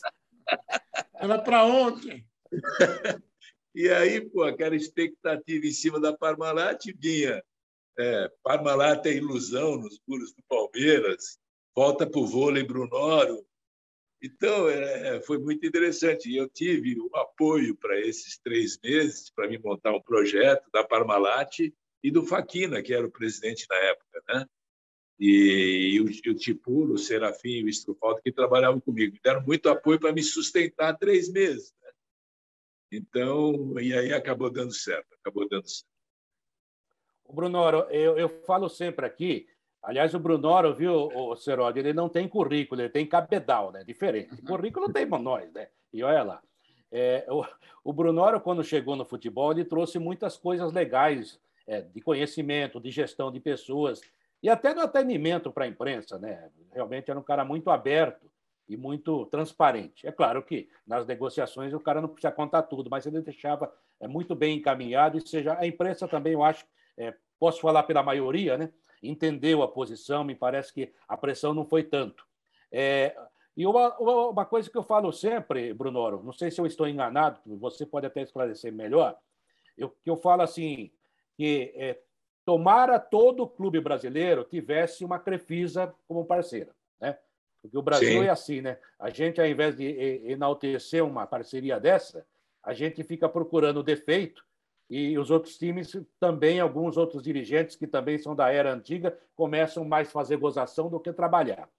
Era 1.16 1.40
para 1.40 1.66
ontem. 1.66 2.26
E 3.76 3.90
aí, 3.90 4.28
pô, 4.28 4.42
aquela 4.42 4.76
expectativa 4.76 5.68
em 5.68 5.72
cima 5.72 6.00
da 6.00 6.12
Parmalat 6.12 6.84
vinha. 6.98 7.44
É, 7.96 8.32
Parmalat 8.42 9.06
é 9.06 9.14
ilusão 9.14 9.78
nos 9.78 10.02
muros 10.08 10.34
do 10.34 10.42
Palmeiras, 10.50 11.38
volta 11.76 12.10
para 12.10 12.20
o 12.20 12.26
vôlei 12.26 12.64
Brunoro, 12.64 13.46
então, 14.22 14.68
é, 14.68 15.22
foi 15.22 15.38
muito 15.38 15.66
interessante. 15.66 16.30
E 16.30 16.38
eu 16.38 16.50
tive 16.50 17.00
o 17.00 17.16
apoio 17.16 17.76
para 17.76 18.00
esses 18.00 18.38
três 18.40 18.80
meses, 18.84 19.30
para 19.30 19.48
me 19.48 19.58
montar 19.58 19.94
um 19.94 20.02
projeto 20.02 20.70
da 20.72 20.84
Parmalat 20.84 21.60
e 22.04 22.12
do 22.12 22.26
Faquina, 22.26 22.82
que 22.82 22.94
era 22.94 23.06
o 23.06 23.12
presidente 23.12 23.66
na 23.70 23.76
época. 23.76 24.24
Né? 24.30 24.46
E, 25.20 25.92
e 25.94 26.02
o, 26.02 26.06
o 26.06 26.36
Tipulo, 26.36 26.96
o 26.96 26.98
Serafim 26.98 27.60
e 27.60 27.64
o 27.64 27.70
Estrufaldo, 27.70 28.22
que 28.22 28.32
trabalhavam 28.32 28.80
comigo. 28.80 29.14
Me 29.14 29.20
deram 29.24 29.44
muito 29.44 29.70
apoio 29.70 30.00
para 30.00 30.14
me 30.14 30.24
sustentar 30.24 30.98
três 30.98 31.32
meses. 31.32 31.74
Né? 31.82 31.92
Então, 32.94 33.80
e 33.80 33.94
aí 33.94 34.14
acabou 34.14 34.50
dando 34.50 34.74
certo. 34.74 35.14
Acabou 35.22 35.48
dando 35.48 35.68
certo. 35.70 35.98
Bruno, 37.30 37.60
eu, 37.92 38.18
eu 38.18 38.30
falo 38.46 38.70
sempre 38.70 39.06
aqui 39.06 39.48
Aliás, 39.82 40.14
o 40.14 40.20
Brunoro, 40.20 40.74
viu, 40.74 41.10
o 41.14 41.36
Serodi, 41.36 41.80
ele 41.80 41.94
não 41.94 42.10
tem 42.10 42.28
currículo, 42.28 42.82
ele 42.82 42.90
tem 42.90 43.06
cabedal, 43.06 43.72
né? 43.72 43.84
Diferente. 43.84 44.34
Uhum. 44.34 44.46
Currículo 44.46 44.92
tem 44.92 45.06
nós, 45.06 45.52
né? 45.54 45.68
E 45.94 46.04
olha 46.04 46.24
lá. 46.24 46.42
É, 46.92 47.26
o, 47.30 47.46
o 47.84 47.94
Brunoro, 47.94 48.40
quando 48.42 48.64
chegou 48.64 48.96
no 48.96 49.06
futebol, 49.06 49.52
ele 49.52 49.66
trouxe 49.66 50.00
muitas 50.00 50.38
coisas 50.38 50.72
legais 50.74 51.40
é, 51.68 51.82
de 51.82 52.02
conhecimento, 52.02 52.80
de 52.80 52.92
gestão 52.92 53.32
de 53.32 53.40
pessoas 53.40 54.02
e 54.42 54.50
até 54.50 54.74
do 54.74 54.82
atendimento 54.82 55.52
para 55.52 55.66
a 55.66 55.68
imprensa, 55.68 56.18
né? 56.18 56.50
Realmente 56.72 57.10
era 57.10 57.20
um 57.20 57.24
cara 57.24 57.44
muito 57.44 57.70
aberto 57.70 58.30
e 58.68 58.78
muito 58.78 59.26
transparente. 59.28 60.06
É 60.06 60.12
claro 60.12 60.44
que 60.44 60.70
nas 60.86 61.06
negociações 61.06 61.74
o 61.74 61.80
cara 61.80 62.02
não 62.02 62.10
precisa 62.10 62.32
contar 62.32 62.64
tudo, 62.64 62.90
mas 62.90 63.06
ele 63.06 63.22
deixava 63.22 63.72
é, 64.00 64.08
muito 64.08 64.36
bem 64.36 64.58
encaminhado 64.58 65.18
e 65.18 65.28
seja 65.28 65.58
a 65.58 65.66
imprensa 65.66 66.08
também, 66.08 66.34
eu 66.34 66.44
acho, 66.44 66.66
é, 66.98 67.14
posso 67.40 67.62
falar 67.62 67.84
pela 67.84 68.04
maioria, 68.04 68.58
né? 68.58 68.72
Entendeu 69.02 69.62
a 69.62 69.68
posição, 69.68 70.24
me 70.24 70.36
parece 70.36 70.74
que 70.74 70.92
a 71.08 71.16
pressão 71.16 71.54
não 71.54 71.66
foi 71.66 71.84
tanto. 71.84 72.26
É, 72.72 73.16
e 73.56 73.66
uma, 73.66 73.98
uma 73.98 74.46
coisa 74.46 74.70
que 74.70 74.78
eu 74.78 74.84
falo 74.84 75.12
sempre, 75.12 75.74
Brunoro, 75.74 76.22
não 76.24 76.34
sei 76.34 76.52
se 76.52 76.62
eu 76.62 76.66
estou 76.66 76.88
enganado, 76.88 77.40
você 77.46 77.86
pode 77.86 78.06
até 78.06 78.22
esclarecer 78.22 78.72
melhor, 78.72 79.18
eu, 79.78 79.90
que 79.90 80.10
eu 80.10 80.16
falo 80.16 80.42
assim, 80.42 80.92
que 81.36 81.74
é, 81.76 82.00
tomara 82.46 83.00
todo 83.00 83.44
o 83.44 83.48
clube 83.48 83.80
brasileiro 83.80 84.44
tivesse 84.44 85.04
uma 85.04 85.20
Crefisa 85.20 85.94
como 86.08 86.26
parceira, 86.26 86.74
né? 87.00 87.18
Porque 87.62 87.78
o 87.78 87.82
Brasil 87.82 88.22
Sim. 88.22 88.28
é 88.28 88.30
assim, 88.30 88.62
né? 88.62 88.78
A 89.00 89.10
gente, 89.10 89.42
ao 89.42 89.48
invés 89.48 89.76
de 89.76 89.86
enaltecer 90.26 91.04
uma 91.04 91.26
parceria 91.28 91.80
dessa, 91.80 92.26
a 92.64 92.74
gente 92.74 93.04
fica 93.04 93.28
procurando 93.28 93.84
defeito 93.84 94.46
e 94.90 95.18
os 95.18 95.30
outros 95.30 95.58
times 95.58 96.00
também, 96.20 96.60
alguns 96.60 96.96
outros 96.96 97.22
dirigentes 97.22 97.76
que 97.76 97.86
também 97.86 98.18
são 98.18 98.36
da 98.36 98.52
era 98.52 98.74
antiga, 98.74 99.18
começam 99.36 99.84
mais 99.84 100.08
a 100.08 100.12
fazer 100.12 100.38
gozação 100.38 100.90
do 100.90 101.00
que 101.00 101.12
trabalhar. 101.12 101.70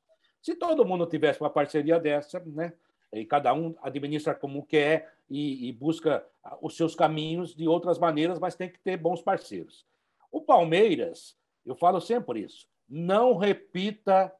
Se 0.42 0.54
todo 0.54 0.84
mundo 0.84 1.06
tivesse 1.06 1.40
uma 1.40 1.50
parceria 1.50 1.98
dessa, 1.98 2.40
né, 2.40 2.72
e 3.12 3.24
cada 3.24 3.54
um 3.54 3.74
administra 3.82 4.34
como 4.34 4.64
quer 4.66 5.14
e, 5.28 5.68
e 5.68 5.72
busca 5.72 6.24
os 6.60 6.76
seus 6.76 6.94
caminhos 6.94 7.54
de 7.54 7.66
outras 7.66 7.98
maneiras, 7.98 8.38
mas 8.38 8.54
tem 8.54 8.68
que 8.68 8.78
ter 8.78 8.96
bons 8.96 9.22
parceiros. 9.22 9.86
O 10.30 10.42
Palmeiras, 10.42 11.36
eu 11.64 11.74
falo 11.74 12.00
sempre 12.00 12.40
isso, 12.40 12.68
não 12.88 13.36
repita 13.36 14.32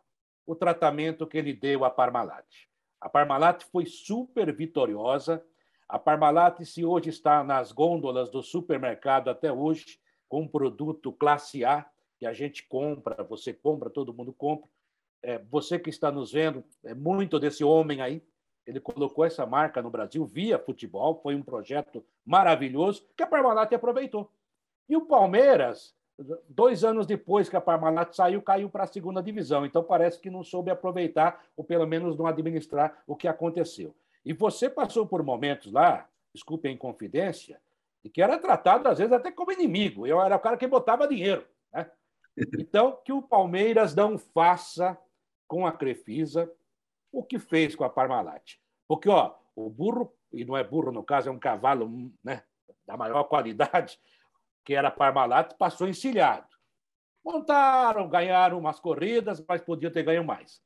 o 0.46 0.54
tratamento 0.54 1.26
que 1.26 1.38
ele 1.38 1.52
deu 1.52 1.84
à 1.84 1.90
Parmalat. 1.90 2.46
A 3.00 3.08
Parmalat 3.08 3.64
foi 3.64 3.86
super 3.86 4.54
vitoriosa, 4.54 5.42
a 5.88 5.98
Parmalat, 5.98 6.62
se 6.64 6.84
hoje 6.84 7.08
está 7.08 7.42
nas 7.42 7.72
gôndolas 7.72 8.28
do 8.28 8.42
supermercado 8.42 9.30
até 9.30 9.50
hoje, 9.50 9.98
com 10.28 10.42
um 10.42 10.48
produto 10.48 11.10
classe 11.12 11.64
A, 11.64 11.86
que 12.18 12.26
a 12.26 12.32
gente 12.34 12.66
compra, 12.68 13.24
você 13.24 13.54
compra, 13.54 13.88
todo 13.88 14.12
mundo 14.12 14.32
compra. 14.32 14.68
É, 15.22 15.38
você 15.50 15.78
que 15.78 15.88
está 15.88 16.12
nos 16.12 16.30
vendo, 16.30 16.62
é 16.84 16.92
muito 16.92 17.40
desse 17.40 17.64
homem 17.64 18.02
aí. 18.02 18.22
Ele 18.66 18.80
colocou 18.80 19.24
essa 19.24 19.46
marca 19.46 19.80
no 19.80 19.88
Brasil 19.88 20.26
via 20.26 20.58
futebol, 20.58 21.18
foi 21.22 21.34
um 21.34 21.42
projeto 21.42 22.04
maravilhoso 22.24 23.06
que 23.16 23.22
a 23.22 23.26
Parmalat 23.26 23.72
aproveitou. 23.72 24.30
E 24.88 24.94
o 24.94 25.06
Palmeiras, 25.06 25.94
dois 26.48 26.84
anos 26.84 27.06
depois 27.06 27.48
que 27.48 27.56
a 27.56 27.62
Parmalat 27.62 28.14
saiu, 28.14 28.42
caiu 28.42 28.68
para 28.68 28.84
a 28.84 28.86
segunda 28.86 29.22
divisão. 29.22 29.64
Então 29.64 29.82
parece 29.82 30.20
que 30.20 30.28
não 30.28 30.44
soube 30.44 30.70
aproveitar, 30.70 31.42
ou 31.56 31.64
pelo 31.64 31.86
menos 31.86 32.18
não 32.18 32.26
administrar 32.26 33.02
o 33.06 33.16
que 33.16 33.26
aconteceu. 33.26 33.94
E 34.28 34.34
você 34.34 34.68
passou 34.68 35.06
por 35.06 35.22
momentos 35.22 35.72
lá, 35.72 36.06
desculpe 36.34 36.68
a 36.68 36.70
inconfidência, 36.70 37.58
e 38.04 38.10
que 38.10 38.20
era 38.20 38.38
tratado, 38.38 38.86
às 38.86 38.98
vezes, 38.98 39.14
até 39.14 39.32
como 39.32 39.50
inimigo. 39.50 40.06
Eu 40.06 40.20
era 40.20 40.36
o 40.36 40.38
cara 40.38 40.58
que 40.58 40.66
botava 40.66 41.08
dinheiro. 41.08 41.48
Né? 41.72 41.90
Então, 42.60 43.00
que 43.02 43.10
o 43.10 43.22
Palmeiras 43.22 43.94
não 43.94 44.18
faça 44.18 44.96
com 45.48 45.66
a 45.66 45.72
Crefisa 45.72 46.52
o 47.10 47.24
que 47.24 47.38
fez 47.38 47.74
com 47.74 47.84
a 47.84 47.88
Parmalat. 47.88 48.56
Porque 48.86 49.08
ó, 49.08 49.34
o 49.56 49.70
burro, 49.70 50.14
e 50.30 50.44
não 50.44 50.54
é 50.54 50.62
burro 50.62 50.92
no 50.92 51.02
caso, 51.02 51.30
é 51.30 51.32
um 51.32 51.38
cavalo 51.38 52.12
né, 52.22 52.44
da 52.86 52.98
maior 52.98 53.24
qualidade, 53.24 53.98
que 54.62 54.74
era 54.74 54.88
a 54.88 54.92
Parmalat, 54.92 55.54
passou 55.54 55.88
encilhado. 55.88 56.46
Montaram, 57.24 58.06
ganharam 58.10 58.58
umas 58.58 58.78
corridas, 58.78 59.42
mas 59.48 59.62
podiam 59.62 59.90
ter 59.90 60.02
ganho 60.02 60.22
mais. 60.22 60.60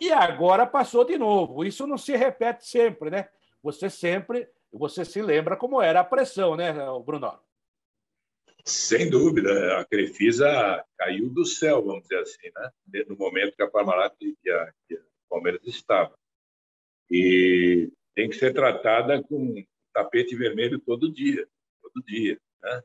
E 0.00 0.12
agora 0.12 0.66
passou 0.66 1.04
de 1.04 1.16
novo. 1.16 1.64
Isso 1.64 1.86
não 1.86 1.96
se 1.96 2.14
repete 2.16 2.66
sempre, 2.66 3.10
né? 3.10 3.28
Você 3.62 3.88
sempre, 3.88 4.48
você 4.72 5.04
se 5.04 5.22
lembra 5.22 5.56
como 5.56 5.80
era 5.80 6.00
a 6.00 6.04
pressão, 6.04 6.54
né, 6.54 6.72
Bruno? 7.04 7.38
Sem 8.64 9.08
dúvida, 9.08 9.78
a 9.78 9.84
Crefisa 9.84 10.84
caiu 10.98 11.30
do 11.30 11.44
céu, 11.44 11.84
vamos 11.84 12.02
dizer 12.02 12.18
assim, 12.18 12.50
né? 12.54 13.04
No 13.08 13.16
momento 13.16 13.54
que 13.54 13.62
a 13.62 13.70
Parmalat 13.70 14.14
e 14.20 14.50
a, 14.50 14.72
Palmeiras 15.30 15.64
estava. 15.66 16.16
E 17.10 17.90
tem 18.14 18.28
que 18.28 18.36
ser 18.36 18.52
tratada 18.52 19.22
com 19.22 19.64
tapete 19.92 20.34
vermelho 20.34 20.80
todo 20.80 21.12
dia, 21.12 21.48
todo 21.80 22.04
dia, 22.04 22.38
né? 22.62 22.82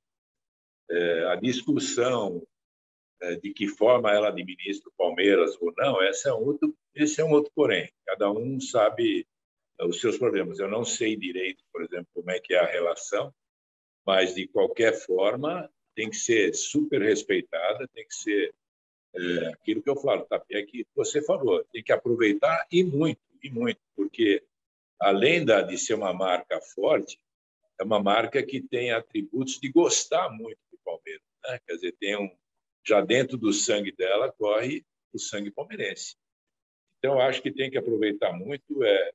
É, 0.92 1.26
a 1.28 1.36
discussão 1.36 2.46
de 3.42 3.54
que 3.54 3.68
forma 3.68 4.12
ela 4.12 4.30
administra 4.30 4.90
o 4.90 4.94
Palmeiras 4.98 5.56
ou 5.62 5.72
não, 5.78 6.02
esse 6.04 6.28
é 6.28 6.34
um 6.34 6.44
outro, 6.44 6.76
esse 6.96 7.22
é 7.22 7.24
um 7.24 7.32
outro 7.32 7.52
porém. 7.56 7.90
Cada 8.06 8.32
um 8.32 8.60
sabe 8.60 9.28
é, 9.80 9.86
os 9.86 10.00
seus 10.00 10.18
problemas. 10.18 10.60
Eu 10.60 10.68
não 10.68 10.84
sei 10.84 11.16
direito, 11.16 11.64
por 11.72 11.84
exemplo, 11.84 12.08
como 12.14 12.32
é 12.32 12.40
que 12.40 12.54
é 12.54 12.60
a 12.60 12.66
relação, 12.66 13.34
mas 14.06 14.34
de 14.34 14.48
qualquer 14.48 14.94
forma 14.94 15.70
tem 15.96 16.10
que 16.10 16.16
ser 16.16 16.54
super 16.56 17.02
respeitada, 17.02 17.88
tem 17.94 18.08
que 18.08 18.16
ser 18.16 18.54
é, 19.14 19.48
aquilo 19.48 19.82
que 19.82 19.90
eu 19.90 19.98
falo, 19.98 20.24
tá? 20.26 20.42
é 20.52 20.64
que 20.64 20.86
você 20.96 21.22
falou, 21.22 21.64
tem 21.72 21.84
que 21.84 21.92
aproveitar 21.92 22.66
e 22.72 22.84
muito, 22.84 23.22
e 23.44 23.50
muito, 23.50 23.80
porque 23.96 24.42
além 25.00 25.44
da, 25.44 25.62
de 25.62 25.78
ser 25.78 25.96
uma 25.96 26.14
marca 26.14 26.62
forte, 26.62 27.20
é 27.80 27.84
uma 27.84 28.02
marca 28.02 28.42
que 28.42 28.62
tem 28.62 28.92
atributos 28.92 29.60
de 29.60 29.70
gostar 29.70 30.30
muito 30.30 30.60
do 30.72 30.78
Palmeiras, 30.84 31.24
né? 31.44 31.60
quer 31.68 31.74
dizer, 31.74 31.96
tem 32.00 32.18
um, 32.18 32.30
já 32.86 33.02
dentro 33.02 33.38
do 33.38 33.54
sangue 33.54 33.92
dela 33.92 34.32
corre 34.32 34.86
o 35.14 35.20
sangue 35.20 35.52
palmeirense. 35.52 36.16
Então, 36.98 37.20
acho 37.20 37.42
que 37.42 37.52
tem 37.52 37.70
que 37.70 37.78
aproveitar 37.78 38.32
muito. 38.34 38.84
É, 38.84 39.12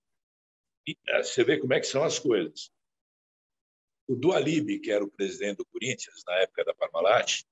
é, 1.08 1.22
você 1.22 1.44
vê 1.44 1.58
como 1.58 1.72
é 1.72 1.80
que 1.80 1.86
são 1.86 2.02
as 2.02 2.18
coisas. 2.18 2.70
O 4.08 4.14
Dualib, 4.14 4.78
que 4.80 4.90
era 4.90 5.04
o 5.04 5.10
presidente 5.10 5.58
do 5.58 5.66
Corinthians 5.66 6.22
na 6.26 6.34
época 6.36 6.64
da 6.64 6.74
Parmalat, 6.74 7.42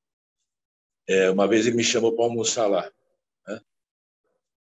é, 1.06 1.30
uma 1.30 1.47
vez 1.47 1.66
ele 1.66 1.76
me 1.76 1.85
chamou 1.85 2.14
para 2.14 2.25
almoçar 2.25 2.66
lá. 2.66 2.90
Né? 3.47 3.61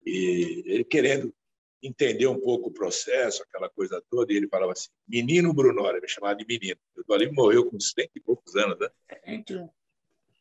E 0.05 0.63
ele 0.65 0.83
querendo 0.83 1.33
entender 1.81 2.27
um 2.27 2.39
pouco 2.39 2.69
o 2.69 2.73
processo, 2.73 3.43
aquela 3.43 3.69
coisa 3.69 4.03
toda, 4.09 4.33
e 4.33 4.35
ele 4.35 4.47
falava 4.47 4.73
assim, 4.73 4.89
menino 5.07 5.53
Brunora, 5.53 6.01
me 6.01 6.09
chamava 6.09 6.35
de 6.35 6.45
menino. 6.45 6.79
O 6.95 7.03
Dualib 7.03 7.33
morreu 7.33 7.69
com 7.69 7.79
100 7.79 8.09
e 8.15 8.19
poucos 8.19 8.55
anos, 8.55 8.77
né? 8.79 8.89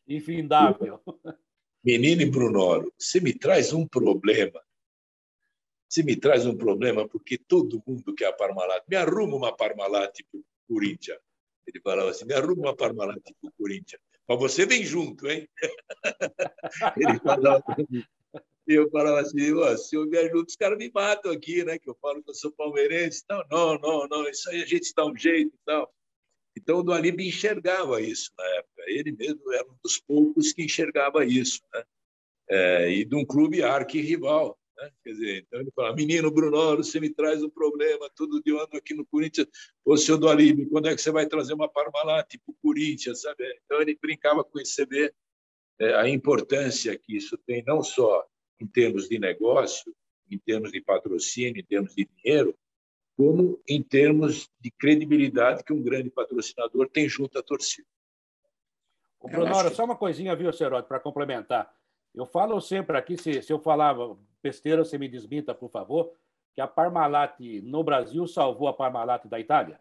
Infindável. 0.09 1.01
Menino 1.83 2.29
Brunoro, 2.29 2.91
você 2.97 3.21
me 3.21 3.33
traz 3.33 3.71
um 3.71 3.87
problema. 3.87 4.61
Você 5.87 6.03
me 6.03 6.15
traz 6.15 6.45
um 6.45 6.57
problema 6.57 7.07
porque 7.07 7.37
todo 7.37 7.81
mundo 7.85 8.13
quer 8.13 8.27
a 8.27 8.33
Parmalat. 8.33 8.83
Me 8.87 8.95
arruma 8.95 9.37
uma 9.37 9.55
Parmalat 9.55 10.19
para 10.29 10.39
o 10.39 10.43
Corinthians. 10.67 11.19
Ele 11.65 11.79
falava 11.81 12.09
assim, 12.09 12.25
me 12.25 12.33
arruma 12.33 12.67
uma 12.67 12.75
Parmalat 12.75 13.21
para 13.21 13.49
o 13.49 13.53
Corinthians. 13.57 14.01
Mas 14.27 14.39
você 14.39 14.65
vem 14.65 14.83
junto, 14.83 15.27
hein? 15.27 15.47
Ele 16.97 17.19
falava 17.19 17.63
e 18.67 18.73
eu 18.75 18.87
falava 18.91 19.21
assim, 19.21 19.39
se 19.77 19.95
eu 19.95 20.07
vier 20.07 20.29
junto, 20.29 20.49
os 20.49 20.55
caras 20.55 20.77
me 20.77 20.91
matam 20.93 21.31
aqui, 21.31 21.63
né? 21.63 21.79
Que 21.79 21.89
eu 21.89 21.97
falo 21.99 22.21
que 22.21 22.29
eu 22.29 22.35
sou 22.35 22.51
palmeirense. 22.51 23.23
Não, 23.27 23.43
não, 23.49 23.79
não, 23.79 24.07
não, 24.07 24.29
isso 24.29 24.47
aí 24.51 24.61
a 24.61 24.65
gente 24.65 24.93
dá 24.95 25.07
um 25.07 25.17
jeito 25.17 25.55
e 25.55 25.59
tal. 25.65 25.91
Então, 26.57 26.79
o 26.79 26.83
Dualib 26.83 27.19
enxergava 27.21 28.01
isso 28.01 28.31
na 28.37 28.45
época. 28.57 28.83
Ele 28.87 29.11
mesmo 29.11 29.51
era 29.53 29.67
um 29.67 29.75
dos 29.83 29.99
poucos 29.99 30.51
que 30.51 30.63
enxergava 30.63 31.25
isso. 31.25 31.61
Né? 31.73 31.83
É, 32.49 32.91
e 32.91 33.05
de 33.05 33.15
um 33.15 33.25
clube 33.25 33.63
arquirrival. 33.63 34.57
Né? 34.77 34.91
Quer 35.03 35.11
dizer, 35.11 35.45
então 35.47 35.59
ele 35.59 35.71
fala, 35.75 35.95
menino 35.95 36.31
Brunoro, 36.31 36.83
você 36.83 36.99
me 36.99 37.09
traz 37.09 37.43
um 37.43 37.49
problema, 37.49 38.09
todo 38.15 38.41
dia 38.41 38.53
eu 38.53 38.61
ando 38.61 38.77
aqui 38.77 38.93
no 38.93 39.05
Corinthians. 39.05 39.47
Ô, 39.85 39.97
seu 39.97 40.17
Dualib, 40.17 40.67
quando 40.69 40.87
é 40.87 40.95
que 40.95 41.01
você 41.01 41.11
vai 41.11 41.27
trazer 41.27 41.53
uma 41.53 41.69
Parmalat 41.69 42.27
tipo 42.27 42.55
Corinthians, 42.61 43.21
sabe? 43.21 43.43
Então, 43.65 43.81
ele 43.81 43.97
brincava 44.01 44.43
com 44.43 44.59
CB, 44.59 45.13
é, 45.79 45.95
a 45.95 46.09
importância 46.09 46.97
que 46.97 47.15
isso 47.15 47.37
tem, 47.37 47.63
não 47.65 47.81
só 47.81 48.25
em 48.59 48.67
termos 48.67 49.07
de 49.07 49.17
negócio, 49.17 49.95
em 50.29 50.37
termos 50.37 50.71
de 50.71 50.81
patrocínio, 50.81 51.59
em 51.59 51.65
termos 51.65 51.95
de 51.95 52.05
dinheiro, 52.05 52.55
como 53.19 53.61
em 53.67 53.83
termos 53.83 54.49
de 54.61 54.71
credibilidade 54.71 55.61
que 55.65 55.73
um 55.73 55.83
grande 55.83 56.09
patrocinador 56.09 56.87
tem 56.87 57.09
junto 57.09 57.37
à 57.37 57.43
torcida. 57.43 57.85
O 59.19 59.27
Brunora, 59.27 59.69
que... 59.69 59.75
só 59.75 59.83
uma 59.83 59.97
coisinha, 59.97 60.33
viu, 60.37 60.53
Cerote, 60.53 60.87
para 60.87 61.01
complementar. 61.01 61.69
Eu 62.15 62.25
falo 62.25 62.61
sempre 62.61 62.97
aqui, 62.97 63.17
se, 63.17 63.41
se 63.41 63.51
eu 63.51 63.59
falava 63.59 64.17
besteira, 64.41 64.85
você 64.85 64.97
me 64.97 65.09
desminta, 65.09 65.53
por 65.53 65.69
favor, 65.69 66.13
que 66.55 66.61
a 66.61 66.67
Parmalat 66.67 67.37
no 67.61 67.83
Brasil 67.83 68.25
salvou 68.25 68.69
a 68.69 68.73
Parmalat 68.73 69.25
da 69.25 69.37
Itália? 69.37 69.77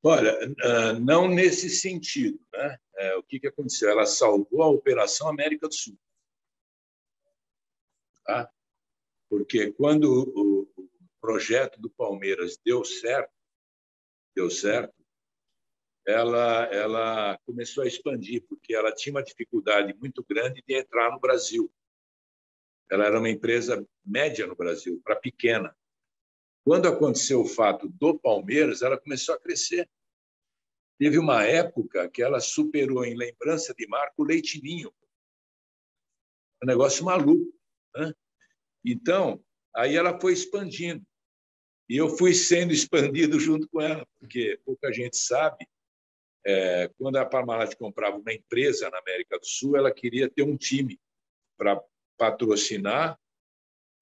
Olha, 0.00 0.32
ah, 0.62 0.92
não 0.92 1.26
nesse 1.26 1.68
sentido. 1.68 2.38
Né? 2.52 2.78
É, 2.98 3.16
o 3.16 3.22
que, 3.24 3.40
que 3.40 3.48
aconteceu? 3.48 3.90
Ela 3.90 4.06
salvou 4.06 4.62
a 4.62 4.68
Operação 4.68 5.28
América 5.28 5.66
do 5.66 5.74
Sul. 5.74 5.98
Tá? 8.24 8.48
Porque 9.28 9.72
quando 9.72 10.53
projeto 11.24 11.80
do 11.80 11.88
Palmeiras 11.88 12.58
deu 12.62 12.84
certo, 12.84 13.32
deu 14.36 14.50
certo, 14.50 14.94
ela, 16.06 16.64
ela 16.66 17.38
começou 17.46 17.82
a 17.82 17.86
expandir, 17.86 18.44
porque 18.46 18.74
ela 18.74 18.94
tinha 18.94 19.14
uma 19.14 19.22
dificuldade 19.22 19.94
muito 19.94 20.22
grande 20.22 20.62
de 20.68 20.74
entrar 20.74 21.10
no 21.10 21.18
Brasil. 21.18 21.72
Ela 22.90 23.06
era 23.06 23.18
uma 23.18 23.30
empresa 23.30 23.82
média 24.04 24.46
no 24.46 24.54
Brasil, 24.54 25.00
para 25.02 25.16
pequena. 25.16 25.74
Quando 26.62 26.88
aconteceu 26.88 27.40
o 27.40 27.48
fato 27.48 27.88
do 27.88 28.18
Palmeiras, 28.18 28.82
ela 28.82 29.00
começou 29.00 29.34
a 29.34 29.40
crescer. 29.40 29.88
Teve 30.98 31.18
uma 31.18 31.42
época 31.42 32.06
que 32.10 32.22
ela 32.22 32.38
superou 32.38 33.02
em 33.02 33.16
lembrança 33.16 33.72
de 33.72 33.86
Marco 33.86 34.22
Leitinho. 34.22 34.92
Um 36.62 36.66
negócio 36.66 37.02
maluco. 37.02 37.50
Né? 37.96 38.12
Então, 38.84 39.42
aí 39.74 39.96
ela 39.96 40.20
foi 40.20 40.34
expandindo. 40.34 41.02
E 41.88 41.96
eu 41.96 42.08
fui 42.08 42.32
sendo 42.32 42.72
expandido 42.72 43.38
junto 43.38 43.68
com 43.68 43.80
ela, 43.80 44.06
porque 44.18 44.58
pouca 44.64 44.92
gente 44.92 45.16
sabe. 45.16 45.66
É, 46.46 46.90
quando 46.98 47.16
a 47.16 47.24
Parmalat 47.24 47.74
comprava 47.76 48.16
uma 48.16 48.32
empresa 48.32 48.90
na 48.90 48.98
América 48.98 49.38
do 49.38 49.46
Sul, 49.46 49.76
ela 49.76 49.92
queria 49.92 50.28
ter 50.28 50.42
um 50.42 50.56
time 50.56 50.98
para 51.56 51.82
patrocinar, 52.16 53.18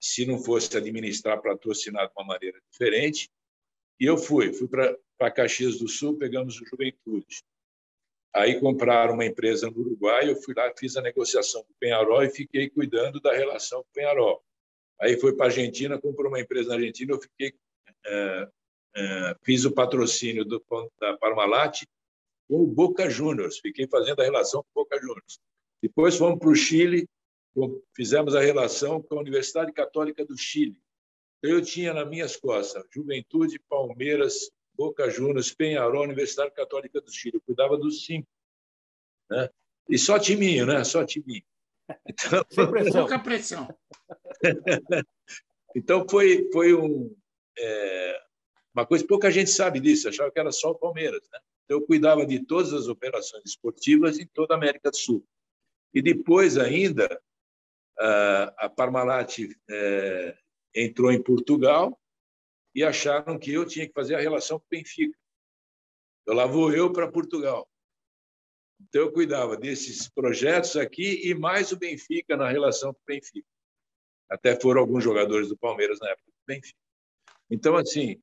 se 0.00 0.26
não 0.26 0.42
fosse 0.42 0.76
administrar, 0.76 1.40
patrocinar 1.40 2.06
de 2.06 2.12
uma 2.16 2.26
maneira 2.26 2.60
diferente. 2.70 3.30
E 4.00 4.04
eu 4.04 4.16
fui, 4.16 4.52
fui 4.52 4.68
para 4.68 5.30
Caxias 5.30 5.78
do 5.78 5.88
Sul, 5.88 6.18
pegamos 6.18 6.60
o 6.60 6.66
Juventude. 6.66 7.42
Aí 8.34 8.58
compraram 8.58 9.14
uma 9.14 9.26
empresa 9.26 9.70
no 9.70 9.78
Uruguai, 9.78 10.28
eu 10.28 10.36
fui 10.36 10.54
lá, 10.56 10.72
fiz 10.76 10.96
a 10.96 11.02
negociação 11.02 11.62
com 11.62 11.72
o 11.72 11.76
Penharol 11.78 12.22
e 12.24 12.30
fiquei 12.30 12.68
cuidando 12.70 13.20
da 13.20 13.32
relação 13.32 13.82
com 13.82 13.88
o 13.88 13.92
Penharol. 13.92 14.42
Aí 15.00 15.20
foi 15.20 15.36
para 15.36 15.46
a 15.46 15.48
Argentina, 15.48 16.00
comprou 16.00 16.28
uma 16.28 16.40
empresa 16.40 16.70
na 16.70 16.76
Argentina, 16.76 17.12
eu 17.12 17.20
fiquei 17.20 17.52
fiz 19.44 19.64
o 19.64 19.72
patrocínio 19.72 20.44
do, 20.44 20.62
da 21.00 21.16
Parmalat 21.16 21.82
com 22.48 22.62
o 22.62 22.66
Boca 22.66 23.08
Juniors, 23.08 23.58
fiquei 23.58 23.86
fazendo 23.86 24.20
a 24.20 24.24
relação 24.24 24.62
com 24.62 24.80
o 24.80 24.84
Boca 24.84 25.00
Juniors. 25.00 25.40
Depois 25.80 26.16
fomos 26.16 26.38
para 26.38 26.50
o 26.50 26.54
Chile, 26.54 27.08
fizemos 27.94 28.34
a 28.34 28.40
relação 28.40 29.00
com 29.00 29.16
a 29.16 29.20
Universidade 29.20 29.72
Católica 29.72 30.24
do 30.24 30.36
Chile. 30.36 30.76
Eu 31.42 31.60
tinha 31.62 31.92
nas 31.92 32.08
minhas 32.08 32.36
costas 32.36 32.84
Juventude, 32.90 33.58
Palmeiras, 33.68 34.50
Boca 34.74 35.10
Juniors, 35.10 35.52
Penharol, 35.52 36.04
Universidade 36.04 36.52
Católica 36.52 37.00
do 37.00 37.10
Chile. 37.10 37.36
Eu 37.36 37.40
cuidava 37.40 37.76
dos 37.76 38.04
cinco. 38.04 38.28
Né? 39.30 39.48
E 39.88 39.98
só 39.98 40.18
timinho, 40.18 40.66
né? 40.66 40.84
Só 40.84 41.04
timinho. 41.04 41.42
Então, 42.06 42.44
Sem 42.48 42.70
pressão. 42.70 43.00
Pouca 43.00 43.18
pressão. 43.18 43.78
então, 45.74 46.06
foi, 46.08 46.48
foi 46.52 46.74
um, 46.74 47.14
é, 47.58 48.22
uma 48.74 48.86
coisa 48.86 49.06
pouca 49.06 49.30
gente 49.30 49.50
sabe 49.50 49.80
disso, 49.80 50.08
achava 50.08 50.30
que 50.30 50.40
era 50.40 50.50
só 50.50 50.70
o 50.70 50.78
Palmeiras. 50.78 51.22
Né? 51.30 51.38
Então, 51.64 51.78
eu 51.78 51.86
cuidava 51.86 52.24
de 52.26 52.44
todas 52.44 52.72
as 52.72 52.88
operações 52.88 53.44
esportivas 53.44 54.18
em 54.18 54.26
toda 54.26 54.54
a 54.54 54.56
América 54.56 54.90
do 54.90 54.96
Sul. 54.96 55.26
E 55.94 56.00
depois, 56.00 56.56
ainda, 56.56 57.20
a 58.56 58.68
Parmalat 58.68 59.38
é, 59.70 60.38
entrou 60.74 61.12
em 61.12 61.22
Portugal 61.22 61.98
e 62.74 62.82
acharam 62.82 63.38
que 63.38 63.52
eu 63.52 63.66
tinha 63.66 63.86
que 63.86 63.92
fazer 63.92 64.14
a 64.14 64.20
relação 64.20 64.58
com 64.58 64.64
o 64.64 64.68
Benfica. 64.70 65.16
Então, 66.22 66.34
lá 66.34 66.46
vou 66.46 66.72
eu 66.72 66.92
para 66.92 67.10
Portugal. 67.10 67.68
Então, 68.80 69.02
eu 69.02 69.12
cuidava 69.12 69.56
desses 69.56 70.08
projetos 70.08 70.76
aqui 70.76 71.28
e 71.28 71.34
mais 71.34 71.72
o 71.72 71.76
Benfica 71.76 72.36
na 72.36 72.48
relação 72.48 72.94
com 72.94 73.00
o 73.00 73.06
Benfica. 73.06 73.46
Até 74.30 74.58
foram 74.58 74.80
alguns 74.80 75.04
jogadores 75.04 75.48
do 75.48 75.58
Palmeiras 75.58 76.00
na 76.00 76.08
época 76.08 76.30
do 76.30 76.46
Benfica. 76.46 76.81
Então, 77.52 77.76
assim, 77.76 78.18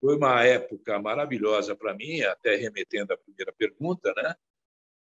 foi 0.00 0.16
uma 0.16 0.42
época 0.44 1.00
maravilhosa 1.00 1.76
para 1.76 1.94
mim, 1.94 2.22
até 2.22 2.56
remetendo 2.56 3.12
à 3.12 3.16
primeira 3.16 3.52
pergunta, 3.52 4.12
né? 4.16 4.34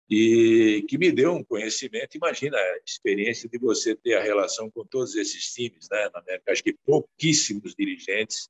E 0.09 0.85
que 0.89 0.97
me 0.97 1.09
deu 1.09 1.33
um 1.33 1.43
conhecimento. 1.43 2.17
Imagina 2.17 2.57
a 2.57 2.79
experiência 2.85 3.47
de 3.47 3.57
você 3.57 3.95
ter 3.95 4.15
a 4.15 4.21
relação 4.21 4.69
com 4.69 4.85
todos 4.85 5.15
esses 5.15 5.53
times, 5.53 5.87
né? 5.89 6.09
Na 6.13 6.19
América, 6.19 6.51
acho 6.51 6.61
que 6.61 6.73
pouquíssimos 6.73 7.73
dirigentes 7.73 8.49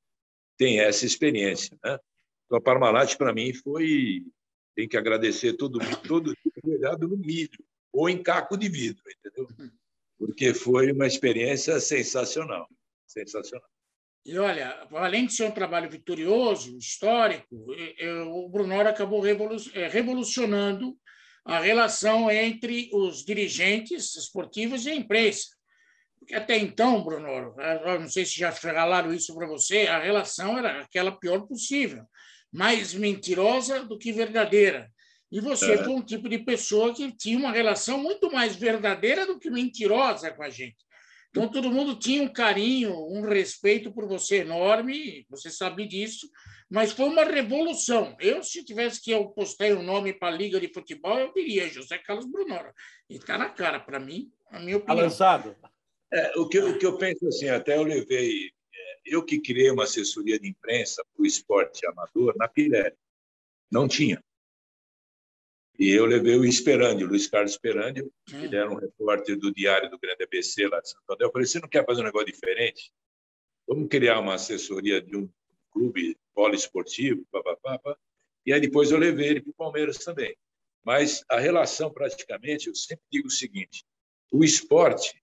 têm 0.58 0.80
essa 0.80 1.06
experiência, 1.06 1.78
né? 1.84 2.00
Então, 2.44 2.58
a 2.58 2.60
Parmalat, 2.60 3.16
para 3.16 3.32
mim, 3.32 3.54
foi. 3.54 4.24
Tem 4.74 4.88
que 4.88 4.96
agradecer 4.96 5.52
todo 5.52 5.78
todo 6.06 6.34
olhado 6.64 7.06
no 7.06 7.16
milho 7.16 7.64
ou 7.92 8.10
em 8.10 8.20
caco 8.20 8.58
de 8.58 8.68
vidro, 8.68 9.04
entendeu? 9.08 9.48
Porque 10.18 10.52
foi 10.52 10.90
uma 10.90 11.06
experiência 11.06 11.78
sensacional, 11.78 12.68
sensacional. 13.06 13.70
E 14.26 14.36
olha, 14.38 14.76
além 14.90 15.24
de 15.24 15.34
ser 15.34 15.44
um 15.44 15.52
trabalho 15.52 15.88
vitorioso, 15.88 16.76
histórico, 16.76 17.64
o 18.26 18.48
Brunor 18.48 18.84
acabou 18.84 19.22
é, 19.24 19.86
revolucionando 19.86 20.98
a 21.44 21.60
relação 21.60 22.28
entre 22.28 22.90
os 22.92 23.24
dirigentes 23.24 24.16
esportivos 24.16 24.84
e 24.84 24.90
a 24.90 24.94
imprensa. 24.96 25.50
Porque 26.18 26.34
até 26.34 26.58
então, 26.58 27.04
Bruno, 27.04 27.54
não 28.00 28.08
sei 28.08 28.26
se 28.26 28.36
já 28.36 28.50
falaram 28.50 29.14
isso 29.14 29.32
para 29.32 29.46
você, 29.46 29.86
a 29.86 30.00
relação 30.00 30.58
era 30.58 30.80
aquela 30.80 31.12
pior 31.12 31.46
possível, 31.46 32.04
mais 32.52 32.92
mentirosa 32.92 33.84
do 33.84 33.96
que 33.96 34.10
verdadeira. 34.10 34.90
E 35.30 35.40
você 35.40 35.74
é. 35.74 35.84
foi 35.84 35.92
um 35.92 36.02
tipo 36.02 36.28
de 36.28 36.40
pessoa 36.40 36.92
que 36.92 37.16
tinha 37.16 37.38
uma 37.38 37.52
relação 37.52 37.96
muito 37.98 38.28
mais 38.32 38.56
verdadeira 38.56 39.24
do 39.24 39.38
que 39.38 39.48
mentirosa 39.48 40.32
com 40.32 40.42
a 40.42 40.50
gente. 40.50 40.84
Então, 41.30 41.48
todo 41.48 41.70
mundo 41.70 41.98
tinha 41.98 42.22
um 42.22 42.32
carinho, 42.32 42.94
um 43.08 43.22
respeito 43.22 43.92
por 43.92 44.06
você 44.06 44.38
enorme, 44.38 45.26
você 45.28 45.50
sabe 45.50 45.86
disso, 45.86 46.28
mas 46.68 46.92
foi 46.92 47.06
uma 47.06 47.24
revolução. 47.24 48.16
Eu, 48.18 48.42
se 48.42 48.64
tivesse 48.64 49.02
que 49.02 49.10
eu 49.10 49.28
postei 49.28 49.72
o 49.72 49.80
um 49.80 49.82
nome 49.82 50.12
para 50.12 50.28
a 50.28 50.36
Liga 50.36 50.58
de 50.58 50.72
Futebol, 50.72 51.18
eu 51.18 51.32
diria 51.32 51.68
José 51.68 51.98
Carlos 51.98 52.26
Brunora. 52.26 52.72
E 53.08 53.16
está 53.16 53.38
na 53.38 53.48
cara, 53.48 53.78
para 53.78 54.00
mim, 54.00 54.30
a 54.50 54.58
minha 54.58 54.78
opinião. 54.78 54.98
Alançado. 54.98 55.56
É, 56.12 56.38
o, 56.38 56.48
que, 56.48 56.58
o 56.58 56.78
que 56.78 56.86
eu 56.86 56.96
penso 56.98 57.26
assim, 57.28 57.48
até 57.48 57.76
eu 57.76 57.82
levei, 57.82 58.46
é, 58.46 59.00
eu 59.04 59.24
que 59.24 59.40
criei 59.40 59.70
uma 59.70 59.84
assessoria 59.84 60.38
de 60.38 60.48
imprensa 60.48 61.04
para 61.12 61.22
o 61.22 61.26
esporte 61.26 61.86
amador 61.86 62.34
na 62.36 62.48
Pirelli. 62.48 62.96
Não 63.70 63.86
tinha. 63.86 64.22
E 65.78 65.90
eu 65.90 66.06
levei 66.06 66.36
o 66.36 66.44
Esperandi, 66.44 67.04
o 67.04 67.08
Luiz 67.08 67.26
Carlos 67.26 67.52
Esperandi, 67.52 68.02
hum. 68.02 68.10
ele 68.44 68.56
era 68.56 68.70
um 68.70 68.76
repórter 68.76 69.38
do 69.38 69.52
Diário 69.52 69.90
do 69.90 69.98
Grande 69.98 70.24
ABC 70.24 70.66
lá 70.68 70.80
de 70.80 70.90
Santo 70.90 71.02
André. 71.10 71.26
Eu 71.26 71.32
falei, 71.32 71.46
você 71.46 71.60
não 71.60 71.68
quer 71.68 71.84
fazer 71.84 72.00
um 72.00 72.04
negócio 72.04 72.26
diferente? 72.26 72.90
vamos 73.66 73.88
criar 73.88 74.20
uma 74.20 74.34
assessoria 74.34 75.00
de 75.02 75.16
um 75.16 75.28
clube 75.70 76.16
poliesportivo, 76.32 77.26
papapá, 77.30 77.98
e 78.44 78.52
aí 78.52 78.60
depois 78.60 78.90
eu 78.90 78.98
levei 78.98 79.28
ele 79.28 79.42
para 79.42 79.50
o 79.50 79.54
Palmeiras 79.54 79.98
também. 79.98 80.36
Mas 80.84 81.24
a 81.28 81.40
relação, 81.40 81.92
praticamente, 81.92 82.68
eu 82.68 82.74
sempre 82.74 83.04
digo 83.10 83.26
o 83.26 83.30
seguinte: 83.30 83.84
o 84.32 84.44
esporte 84.44 85.20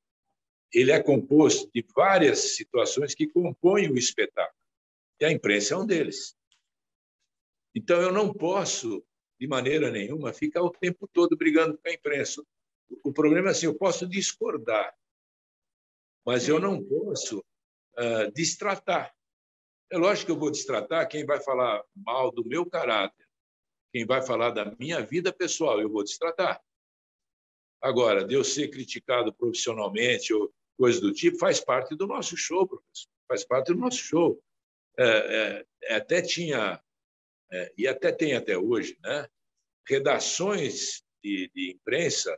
ele 0.74 0.92
é 0.92 1.02
composto 1.02 1.70
de 1.74 1.86
várias 1.96 2.56
situações 2.56 3.16
que 3.16 3.28
compõem 3.28 3.90
o 3.90 3.98
espetáculo. 3.98 4.58
E 5.22 5.26
a 5.26 5.32
imprensa 5.32 5.76
é 5.76 5.78
um 5.78 5.86
deles. 5.86 6.36
Então, 7.76 8.02
eu 8.02 8.12
não 8.12 8.34
posso, 8.34 9.06
de 9.44 9.48
maneira 9.50 9.92
nenhuma, 9.92 10.32
ficar 10.32 10.64
o 10.64 10.70
tempo 10.70 11.06
todo 11.06 11.36
brigando 11.36 11.78
com 11.78 11.90
a 11.90 11.92
imprensa. 11.92 12.42
O 13.04 13.12
problema 13.12 13.50
é 13.50 13.52
assim: 13.52 13.66
eu 13.66 13.76
posso 13.76 14.08
discordar, 14.08 14.96
mas 16.26 16.48
eu 16.48 16.62
não 16.62 16.82
posso 16.82 17.40
uh, 17.40 18.32
distratar. 18.34 19.14
É 19.92 19.98
lógico 19.98 20.28
que 20.28 20.32
eu 20.32 20.40
vou 20.40 20.50
distratar 20.50 21.10
quem 21.10 21.26
vai 21.26 21.42
falar 21.42 21.84
mal 21.94 22.32
do 22.32 22.46
meu 22.46 22.66
caráter, 22.66 23.28
quem 23.92 24.06
vai 24.06 24.26
falar 24.26 24.52
da 24.52 24.74
minha 24.80 25.02
vida 25.02 25.34
pessoal, 25.34 25.82
eu 25.82 25.90
vou 25.90 26.06
distratar. 26.06 26.64
Agora, 27.82 28.24
de 28.24 28.36
eu 28.36 28.46
ser 28.46 28.70
criticado 28.70 29.34
profissionalmente 29.34 30.34
ou 30.34 30.54
coisa 30.78 31.02
do 31.02 31.12
tipo, 31.12 31.38
faz 31.38 31.60
parte 31.60 31.98
do 31.98 32.08
nosso 32.08 32.38
show, 32.38 32.66
professor. 32.66 33.10
Faz 33.28 33.44
parte 33.44 33.74
do 33.74 33.80
nosso 33.80 33.98
show. 33.98 34.42
É, 34.98 35.66
é, 35.84 35.96
até 35.96 36.22
tinha, 36.22 36.82
é, 37.54 37.72
e 37.78 37.88
até 37.88 38.12
tem 38.12 38.34
até 38.34 38.58
hoje, 38.58 38.98
né? 39.04 39.28
redações 39.88 41.04
de, 41.24 41.52
de 41.54 41.72
imprensa 41.72 42.36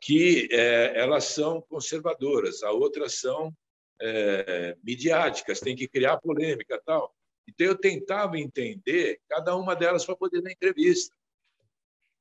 que 0.00 0.48
é, 0.52 0.98
elas 0.98 1.24
são 1.24 1.60
conservadoras, 1.60 2.62
a 2.62 2.70
outras 2.70 3.18
são 3.18 3.52
é, 4.00 4.76
midiáticas, 4.82 5.58
tem 5.58 5.74
que 5.74 5.88
criar 5.88 6.18
polêmica 6.18 6.80
tal. 6.86 7.12
Então 7.46 7.66
eu 7.66 7.76
tentava 7.76 8.38
entender 8.38 9.20
cada 9.28 9.56
uma 9.56 9.74
delas 9.74 10.06
para 10.06 10.16
poder 10.16 10.40
dar 10.40 10.52
entrevista. 10.52 11.14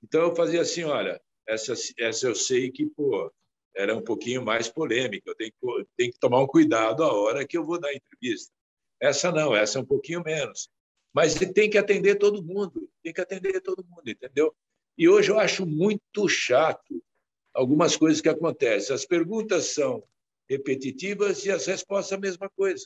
Então 0.03 0.21
eu 0.21 0.35
fazia 0.35 0.61
assim, 0.61 0.83
olha, 0.83 1.21
essa, 1.47 1.73
essa 1.97 2.27
eu 2.27 2.35
sei 2.35 2.71
que 2.71 2.87
pô, 2.87 3.31
era 3.75 3.95
um 3.95 4.01
pouquinho 4.01 4.43
mais 4.43 4.67
polêmica, 4.67 5.29
eu 5.29 5.35
tenho 5.35 5.51
que, 5.51 5.87
tenho 5.95 6.11
que 6.11 6.19
tomar 6.19 6.41
um 6.41 6.47
cuidado 6.47 7.03
a 7.03 7.13
hora 7.13 7.45
que 7.45 7.57
eu 7.57 7.63
vou 7.63 7.79
dar 7.79 7.93
entrevista. 7.93 8.51
Essa 8.99 9.31
não, 9.31 9.55
essa 9.55 9.77
é 9.77 9.81
um 9.81 9.85
pouquinho 9.85 10.23
menos. 10.23 10.69
Mas 11.13 11.35
tem 11.35 11.69
que 11.69 11.77
atender 11.77 12.15
todo 12.15 12.43
mundo, 12.43 12.89
tem 13.03 13.13
que 13.13 13.21
atender 13.21 13.61
todo 13.61 13.85
mundo, 13.85 14.07
entendeu? 14.07 14.55
E 14.97 15.07
hoje 15.07 15.31
eu 15.31 15.39
acho 15.39 15.65
muito 15.65 16.27
chato 16.27 17.03
algumas 17.53 17.95
coisas 17.95 18.21
que 18.21 18.29
acontecem. 18.29 18.95
As 18.95 19.05
perguntas 19.05 19.67
são 19.67 20.03
repetitivas 20.49 21.45
e 21.45 21.51
as 21.51 21.65
respostas 21.65 22.13
a 22.13 22.21
mesma 22.21 22.49
coisa. 22.49 22.85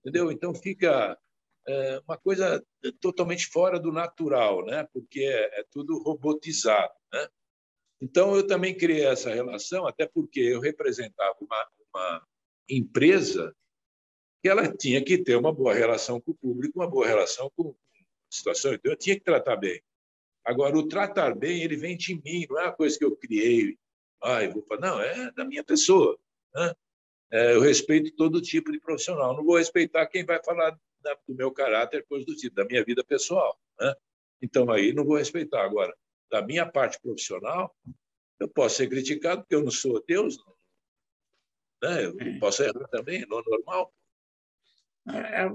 Entendeu? 0.00 0.30
Então 0.30 0.54
fica 0.54 1.18
é, 1.66 2.02
uma 2.06 2.16
coisa 2.16 2.64
totalmente 3.00 3.46
fora 3.46 3.78
do 3.78 3.92
natural, 3.92 4.64
né? 4.64 4.86
porque 4.92 5.20
é, 5.20 5.60
é 5.60 5.64
tudo 5.70 5.98
robotizado. 5.98 6.92
Né? 7.12 7.28
Então 8.00 8.34
eu 8.34 8.46
também 8.46 8.76
criei 8.76 9.04
essa 9.04 9.32
relação, 9.32 9.86
até 9.86 10.06
porque 10.06 10.40
eu 10.40 10.60
representava 10.60 11.36
uma, 11.40 11.68
uma 11.92 12.26
empresa 12.68 13.54
que 14.42 14.48
ela 14.48 14.72
tinha 14.74 15.04
que 15.04 15.18
ter 15.18 15.36
uma 15.36 15.52
boa 15.52 15.74
relação 15.74 16.20
com 16.20 16.30
o 16.32 16.34
público, 16.34 16.78
uma 16.78 16.88
boa 16.88 17.06
relação 17.06 17.50
com 17.56 17.70
a 17.70 17.74
situação. 18.30 18.74
Então 18.74 18.92
eu 18.92 18.96
tinha 18.96 19.16
que 19.16 19.24
tratar 19.24 19.56
bem. 19.56 19.82
Agora, 20.44 20.76
o 20.76 20.88
tratar 20.88 21.34
bem, 21.34 21.62
ele 21.62 21.76
vem 21.76 21.96
de 21.96 22.14
mim, 22.14 22.46
não 22.48 22.58
é 22.58 22.64
uma 22.64 22.72
coisa 22.72 22.98
que 22.98 23.04
eu 23.04 23.14
criei. 23.14 23.78
Ah, 24.22 24.42
eu 24.42 24.52
vou 24.52 24.62
falar, 24.62 24.80
não, 24.80 25.00
é 25.00 25.30
da 25.32 25.44
minha 25.44 25.62
pessoa. 25.62 26.18
Né? 26.54 26.74
É, 27.30 27.54
eu 27.54 27.60
respeito 27.60 28.14
todo 28.16 28.40
tipo 28.40 28.72
de 28.72 28.80
profissional. 28.80 29.36
Não 29.36 29.44
vou 29.44 29.58
respeitar 29.58 30.06
quem 30.06 30.24
vai 30.24 30.42
falar 30.42 30.78
da, 31.00 31.14
do 31.28 31.34
meu 31.34 31.52
caráter, 31.52 32.04
coisa 32.06 32.24
do 32.24 32.34
tipo, 32.34 32.56
da 32.56 32.64
minha 32.64 32.84
vida 32.84 33.04
pessoal. 33.04 33.58
Né? 33.78 33.94
Então, 34.42 34.70
aí 34.70 34.92
não 34.92 35.04
vou 35.04 35.16
respeitar. 35.16 35.64
Agora, 35.64 35.94
da 36.30 36.42
minha 36.42 36.66
parte 36.66 36.98
profissional, 37.00 37.74
eu 38.38 38.48
posso 38.48 38.76
ser 38.76 38.88
criticado 38.88 39.42
porque 39.42 39.54
eu 39.54 39.62
não 39.62 39.70
sou 39.70 40.02
Deus. 40.06 40.38
Né? 41.82 42.06
Eu 42.06 42.16
é. 42.18 42.38
posso 42.38 42.62
errar 42.62 42.88
também, 42.88 43.26
não 43.26 43.40
é 43.40 43.42
normal. 43.46 43.92
É, 45.08 45.46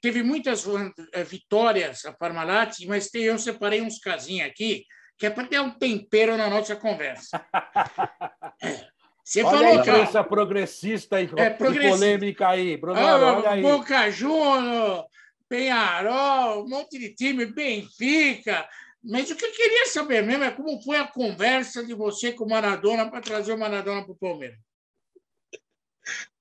teve 0.00 0.22
muitas 0.22 0.64
é, 1.12 1.24
vitórias 1.24 2.04
a 2.04 2.12
Parmalat, 2.12 2.78
mas 2.86 3.12
eu 3.14 3.38
separei 3.38 3.82
uns 3.82 3.98
casinhos 3.98 4.48
aqui 4.48 4.84
que 5.18 5.26
é 5.26 5.30
para 5.30 5.46
ter 5.46 5.60
um 5.60 5.70
tempero 5.70 6.36
na 6.36 6.50
nossa 6.50 6.74
conversa. 6.74 7.44
Você 9.24 9.42
olha 9.44 9.56
falou, 9.56 9.72
a 9.72 9.74
imprensa 9.76 10.24
progressista 10.24 11.22
e, 11.22 11.30
é, 11.36 11.50
polêmica 11.50 12.48
aí, 12.48 12.76
Bruno. 12.76 12.98
Ah, 12.98 13.36
olha 13.36 13.50
aí. 13.50 13.62
Boca 13.62 14.10
Juniors, 14.10 15.04
Penharol, 15.48 16.64
um 16.64 16.68
monte 16.68 16.98
de 16.98 17.14
time, 17.14 17.46
Benfica. 17.46 18.68
Mas 19.02 19.30
o 19.30 19.36
que 19.36 19.44
eu 19.44 19.52
queria 19.52 19.86
saber 19.86 20.22
mesmo 20.22 20.42
é 20.44 20.50
como 20.50 20.82
foi 20.82 20.96
a 20.96 21.06
conversa 21.06 21.84
de 21.84 21.94
você 21.94 22.32
com 22.32 22.44
o 22.44 22.48
Maradona 22.48 23.08
para 23.08 23.20
trazer 23.20 23.52
o 23.52 23.58
Maradona 23.58 24.02
para 24.02 24.12
o 24.12 24.18
Palmeiras. 24.18 24.58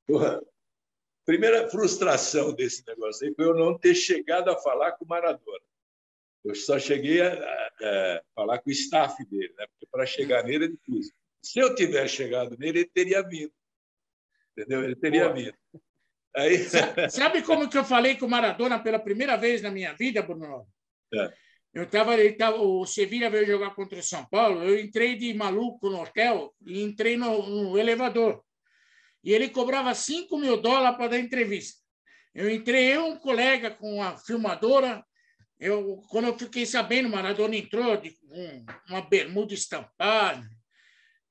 Porra, 0.08 0.42
primeira 1.32 1.70
frustração 1.70 2.54
desse 2.54 2.86
negócio 2.86 3.26
aí 3.26 3.34
foi 3.34 3.46
eu 3.46 3.56
não 3.56 3.78
ter 3.78 3.96
chegado 3.96 4.50
a 4.50 4.58
falar 4.58 4.92
com 4.92 5.06
o 5.06 5.08
Maradona. 5.08 5.64
Eu 6.44 6.54
só 6.54 6.78
cheguei 6.78 7.22
a, 7.22 7.32
a, 7.32 7.38
a 7.38 8.22
falar 8.36 8.60
com 8.60 8.70
o 8.70 8.74
staff 8.74 9.24
dele, 9.30 9.54
né? 9.58 9.66
porque 9.68 9.88
para 9.90 10.06
chegar 10.06 10.44
nele 10.44 10.66
é 10.66 10.68
difícil. 10.68 11.14
Se 11.42 11.60
eu 11.60 11.74
tivesse 11.74 12.18
chegado 12.18 12.58
nele, 12.58 12.80
ele 12.80 12.90
teria 12.94 13.22
vindo. 13.22 13.54
Entendeu? 14.52 14.84
Ele 14.84 14.96
teria 14.96 15.32
vindo. 15.32 15.56
Aí... 16.36 16.58
Sabe 17.10 17.44
como 17.44 17.70
que 17.70 17.78
eu 17.78 17.86
falei 17.86 18.18
com 18.18 18.26
o 18.26 18.30
Maradona 18.30 18.78
pela 18.78 19.00
primeira 19.00 19.38
vez 19.38 19.62
na 19.62 19.72
minha 19.72 19.94
vida, 19.94 20.22
Bruno? 20.22 20.68
É. 21.14 21.32
Eu 21.74 21.90
tava, 21.90 22.16
ele 22.16 22.34
tava, 22.34 22.58
o 22.58 22.86
Sevilha 22.86 23.30
veio 23.30 23.48
jogar 23.48 23.74
contra 23.74 23.98
o 23.98 24.04
São 24.04 24.26
Paulo. 24.26 24.62
Eu 24.64 24.78
entrei 24.78 25.16
de 25.16 25.34
maluco 25.34 25.90
no 25.90 26.02
hotel 26.02 26.54
e 26.66 26.82
entrei 26.82 27.16
no, 27.16 27.48
no 27.48 27.78
elevador. 27.78 28.44
E 29.24 29.34
ele 29.34 29.50
cobrava 29.50 29.94
5 29.94 30.38
mil 30.38 30.58
dólares 30.58 30.98
para 30.98 31.10
dar 31.10 31.20
entrevista. 31.20 31.80
Eu 32.34 32.50
entrei, 32.50 32.96
eu 32.96 33.06
um 33.08 33.18
colega 33.18 33.72
com 33.72 34.02
a 34.02 34.18
filmadora, 34.18 35.04
eu, 35.60 36.02
quando 36.10 36.28
eu 36.28 36.40
fiquei 36.40 36.66
sabendo, 36.66 37.08
Maradona 37.08 37.56
entrou 37.56 37.96
de 37.96 38.18
um, 38.32 38.66
uma 38.90 39.02
bermuda 39.02 39.54
estampada. 39.54 40.50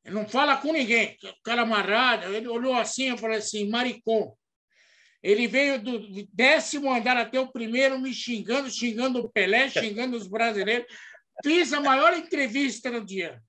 Ele 0.04 0.14
não 0.14 0.28
fala 0.28 0.56
com 0.56 0.72
ninguém, 0.72 1.16
o 1.24 1.42
cara 1.42 1.62
amarrado. 1.62 2.32
Ele 2.32 2.46
olhou 2.46 2.74
assim, 2.74 3.08
eu 3.08 3.18
falei 3.18 3.38
assim, 3.38 3.68
maricom. 3.68 4.32
Ele 5.20 5.48
veio 5.48 5.82
do 5.82 6.26
décimo 6.32 6.92
andar 6.92 7.16
até 7.16 7.40
o 7.40 7.50
primeiro 7.50 7.98
me 7.98 8.14
xingando, 8.14 8.70
xingando 8.70 9.18
o 9.18 9.28
Pelé, 9.28 9.68
xingando 9.68 10.16
os 10.16 10.28
brasileiros. 10.28 10.86
Fiz 11.42 11.72
a 11.72 11.80
maior 11.80 12.14
entrevista 12.14 12.88
no 12.90 13.04
dia. 13.04 13.42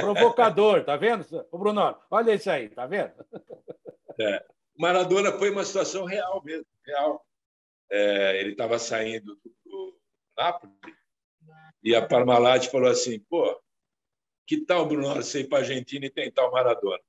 Provocador, 0.00 0.84
tá 0.84 0.96
vendo? 0.96 1.24
O 1.50 1.58
Bruno, 1.58 1.96
olha 2.10 2.34
isso 2.34 2.50
aí, 2.50 2.68
tá 2.68 2.86
vendo? 2.86 3.12
É. 4.20 4.44
Maradona 4.76 5.32
foi 5.32 5.50
uma 5.50 5.64
situação 5.64 6.04
real 6.04 6.42
mesmo, 6.44 6.66
real. 6.84 7.26
É, 7.90 8.40
ele 8.40 8.52
estava 8.52 8.78
saindo 8.78 9.38
do, 9.64 10.00
Nápoles, 10.36 10.74
e 11.82 11.94
a 11.94 12.06
Parmalat 12.06 12.68
falou 12.68 12.90
assim, 12.90 13.18
pô, 13.20 13.60
que 14.46 14.64
tal, 14.64 14.86
Bruno, 14.86 15.14
você 15.14 15.40
ir 15.40 15.48
para 15.48 15.58
a 15.58 15.60
Argentina 15.60 16.06
e 16.06 16.10
tentar 16.10 16.46
o 16.46 16.52
Maradona? 16.52 17.02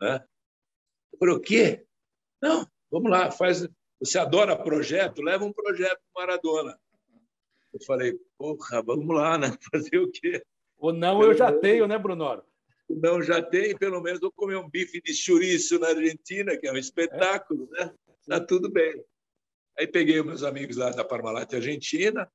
Né? 0.00 0.26
Eu 1.12 1.18
falei, 1.18 1.34
o 1.34 1.40
quê? 1.40 1.86
Não, 2.40 2.66
vamos 2.90 3.10
lá, 3.10 3.30
faz. 3.30 3.66
Você 4.00 4.18
adora 4.18 4.60
projeto? 4.60 5.22
Leva 5.22 5.44
um 5.44 5.52
projeto 5.52 6.00
para 6.12 6.26
Maradona. 6.26 6.78
Eu 7.72 7.80
falei, 7.84 8.18
porra, 8.36 8.82
vamos 8.82 9.16
lá, 9.16 9.38
né? 9.38 9.48
Fazer 9.72 9.98
o 9.98 10.10
quê? 10.10 10.44
O 10.84 10.92
não 10.92 11.22
eu 11.22 11.32
já 11.32 11.50
tenho, 11.50 11.88
né, 11.88 11.96
Bruno? 11.96 12.44
O 12.86 12.94
não 12.94 13.22
já 13.22 13.40
tem, 13.40 13.74
pelo 13.74 14.02
menos 14.02 14.20
vou 14.20 14.30
comer 14.30 14.56
um 14.56 14.68
bife 14.68 15.00
de 15.00 15.14
chouriço 15.14 15.78
na 15.78 15.88
Argentina, 15.88 16.58
que 16.58 16.66
é 16.66 16.72
um 16.72 16.76
espetáculo, 16.76 17.70
né? 17.70 17.90
Tá 18.28 18.38
tudo 18.38 18.70
bem. 18.70 19.02
Aí 19.78 19.86
peguei 19.86 20.22
meus 20.22 20.42
amigos 20.42 20.76
lá 20.76 20.90
da 20.90 21.02
Parmalat 21.02 21.50
Argentina 21.54 22.30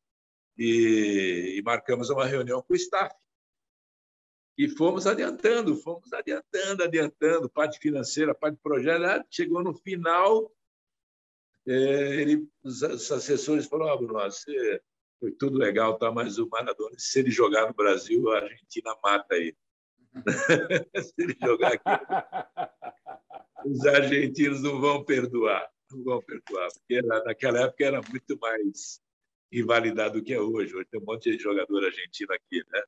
e, 0.57 1.57
e 1.59 1.61
marcamos 1.61 2.09
uma 2.09 2.25
reunião 2.25 2.59
com 2.63 2.73
o 2.73 2.75
staff. 2.75 3.15
E 4.57 4.67
fomos 4.67 5.05
adiantando, 5.05 5.75
fomos 5.75 6.11
adiantando, 6.11 6.83
adiantando, 6.83 7.51
parte 7.51 7.77
financeira, 7.77 8.33
parte 8.33 8.55
de 8.55 8.63
projeto. 8.63 9.05
Ah, 9.05 9.23
chegou 9.29 9.63
no 9.63 9.75
final, 9.75 10.51
é, 11.67 12.19
ele, 12.19 12.49
os, 12.63 12.81
assessores 12.81 13.67
falaram: 13.67 13.93
oh, 13.93 13.97
Bruno, 13.99 14.19
você, 14.23 14.81
foi 15.19 15.31
tudo 15.31 15.57
legal, 15.57 15.97
tá, 15.97 16.11
mas 16.11 16.37
o 16.37 16.47
Maradona, 16.47 16.95
se 16.97 17.19
ele 17.19 17.31
jogar 17.31 17.67
no 17.67 17.73
Brasil, 17.73 18.31
a 18.31 18.37
Argentina 18.37 18.95
mata 19.03 19.35
ele. 19.35 19.57
se 21.03 21.13
ele 21.17 21.37
jogar 21.41 21.73
aqui, 21.73 22.05
os 23.65 23.85
argentinos 23.85 24.61
não 24.61 24.79
vão 24.79 25.03
perdoar 25.03 25.69
não 25.91 26.03
vão 26.03 26.21
perdoar, 26.21 26.69
porque 26.71 26.95
era, 26.95 27.23
naquela 27.23 27.61
época 27.61 27.85
era 27.85 28.01
muito 28.01 28.37
mais 28.39 29.01
rivalidade 29.51 30.13
do 30.13 30.23
que 30.23 30.33
é 30.33 30.39
hoje. 30.39 30.75
Hoje 30.75 30.87
tem 30.89 31.01
um 31.01 31.05
monte 31.05 31.35
de 31.35 31.41
jogador 31.41 31.83
argentino 31.83 32.33
aqui, 32.33 32.63
né? 32.71 32.83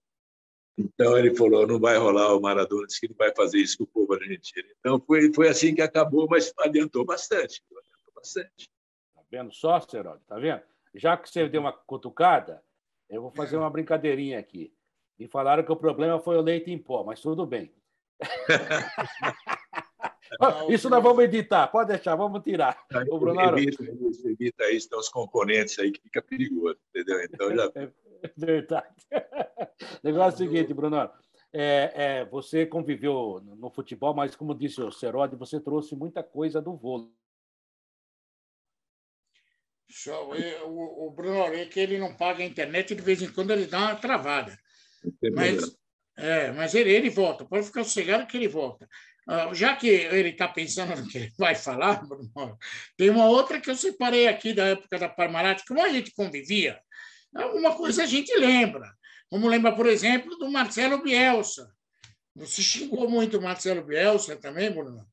Então 0.78 1.18
ele 1.18 1.36
falou, 1.36 1.68
não 1.68 1.80
vai 1.80 1.98
rolar 1.98 2.34
o 2.36 2.42
Maradona, 2.42 2.88
disse 2.88 3.02
que 3.02 3.10
não 3.10 3.16
vai 3.16 3.34
fazer 3.36 3.60
isso 3.60 3.78
com 3.78 3.84
o 3.84 3.88
povo 3.88 4.14
argentino. 4.14 4.68
Então 4.80 5.00
foi, 5.06 5.34
foi 5.34 5.50
assim 5.50 5.76
que 5.76 5.82
acabou, 5.82 6.28
mas 6.30 6.54
adiantou 6.60 7.06
bastante. 7.06 7.62
Adiantou 7.70 8.14
bastante. 8.16 8.70
Tá 9.14 9.22
vendo 9.30 9.54
só, 9.54 9.80
Serode? 9.82 10.24
Tá 10.26 10.38
vendo? 10.40 10.62
Já 10.94 11.18
que 11.18 11.30
você 11.30 11.48
deu 11.48 11.62
uma 11.62 11.72
cutucada, 11.72 12.64
eu 13.10 13.22
vou 13.22 13.32
fazer 13.32 13.58
uma 13.58 13.70
brincadeirinha 13.70 14.40
aqui. 14.40 14.74
E 15.20 15.28
falaram 15.28 15.64
que 15.64 15.72
o 15.72 15.76
problema 15.76 16.20
foi 16.20 16.38
o 16.38 16.42
leite 16.42 16.72
em 16.72 16.78
pó, 16.78 17.04
mas 17.04 17.22
tudo 17.22 17.46
bem. 17.46 17.74
isso 20.70 20.90
nós 20.90 21.04
vamos 21.04 21.24
editar, 21.24 21.68
pode 21.68 21.90
deixar, 21.90 22.16
vamos 22.16 22.44
tirar. 22.44 22.78
O 23.10 23.20
Bruno 23.20 23.42
evita, 23.42 23.84
evita 24.26 24.72
isso, 24.72 24.90
tem 24.90 25.00
os 25.00 25.10
componentes 25.10 25.78
aí 25.80 25.92
que 25.92 26.02
fica 26.02 26.22
perigoso, 26.22 26.78
entendeu? 26.90 27.24
Então 27.24 27.56
já. 27.56 27.72
É 28.24 28.32
verdade. 28.38 28.88
O 29.12 29.12
negócio 30.04 30.44
é 30.44 30.46
o 30.46 30.50
seguinte, 30.50 30.76
Bruno. 30.76 31.10
É, 31.54 31.92
é, 31.96 32.26
você 32.26 32.66
conviveu 32.66 33.42
no 33.58 33.70
futebol, 33.70 34.14
mas 34.14 34.36
como 34.36 34.54
disse 34.54 34.82
o 34.82 34.92
Serode, 34.92 35.36
você 35.36 35.60
trouxe 35.60 35.96
muita 35.96 36.24
coisa 36.24 36.62
do 36.62 36.76
vôlei. 36.76 37.10
Show. 39.92 40.34
O, 40.66 41.08
o 41.08 41.12
Bruno, 41.12 41.54
é 41.54 41.66
que 41.66 41.80
ele 41.80 42.00
não 42.00 42.16
paga 42.16 42.44
a 42.44 42.46
internet 42.46 42.92
e 42.92 42.96
de 42.96 43.02
vez 43.02 43.22
em 43.22 43.32
quando 43.32 43.52
ele 43.52 43.66
dá 43.66 43.80
uma 43.80 43.96
travada. 43.96 44.58
Mas, 45.34 45.76
é, 46.18 46.52
mas 46.52 46.74
ele, 46.74 46.92
ele 46.92 47.10
volta, 47.10 47.46
pode 47.46 47.66
ficar 47.66 47.84
sossegado 47.84 48.28
que 48.28 48.38
ele 48.38 48.48
volta. 48.48 48.88
Uh, 49.28 49.54
já 49.54 49.76
que 49.76 49.88
ele 49.88 50.30
está 50.30 50.48
pensando 50.48 50.96
no 50.96 51.08
que 51.08 51.18
ele 51.18 51.34
vai 51.38 51.54
falar, 51.56 52.06
Bruno, 52.06 52.58
tem 52.98 53.10
uma 53.10 53.26
outra 53.26 53.62
que 53.62 53.70
eu 53.70 53.76
separei 53.76 54.28
aqui 54.28 54.54
da 54.54 54.66
época 54.66 54.98
da 54.98 55.08
Parmalat, 55.08 55.64
como 55.68 55.82
a 55.82 55.90
gente 55.90 56.12
convivia. 56.14 56.80
Alguma 57.34 57.76
coisa 57.76 58.04
a 58.04 58.08
gente 58.08 58.34
lembra. 58.36 58.92
Como 59.30 59.48
lembra, 59.48 59.74
por 59.74 59.86
exemplo, 59.86 60.38
do 60.38 60.50
Marcelo 60.50 61.02
Bielsa. 61.02 61.72
Você 62.36 62.62
xingou 62.62 63.10
muito 63.10 63.38
o 63.38 63.42
Marcelo 63.42 63.84
Bielsa 63.84 64.36
também, 64.36 64.72
Bruno? 64.72 65.08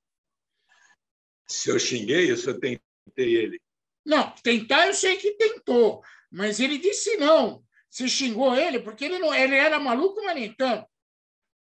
Se 1.46 1.70
eu 1.70 1.78
xinguei, 1.78 2.30
eu 2.30 2.36
só 2.36 2.52
tentei 2.52 2.80
ele. 3.16 3.60
Não, 4.08 4.34
tentar 4.36 4.86
eu 4.86 4.94
sei 4.94 5.18
que 5.18 5.32
tentou, 5.32 6.02
mas 6.30 6.60
ele 6.60 6.78
disse 6.78 7.18
não. 7.18 7.62
Você 7.90 8.08
xingou 8.08 8.56
ele 8.56 8.80
porque 8.80 9.04
ele 9.04 9.18
não, 9.18 9.34
ele 9.34 9.54
era 9.54 9.78
maluco, 9.78 10.24
mas 10.24 10.34
nem 10.34 10.50
tanto. 10.54 10.88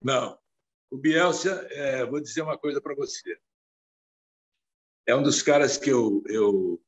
Não. 0.00 0.38
O 0.88 0.96
Bielsa, 0.96 1.66
é, 1.72 2.06
vou 2.06 2.20
dizer 2.20 2.42
uma 2.42 2.56
coisa 2.56 2.80
para 2.80 2.94
você. 2.94 3.36
É 5.04 5.16
um 5.16 5.22
dos 5.22 5.42
caras 5.42 5.76
que 5.76 5.90
eu, 5.90 6.22
eu 6.26 6.80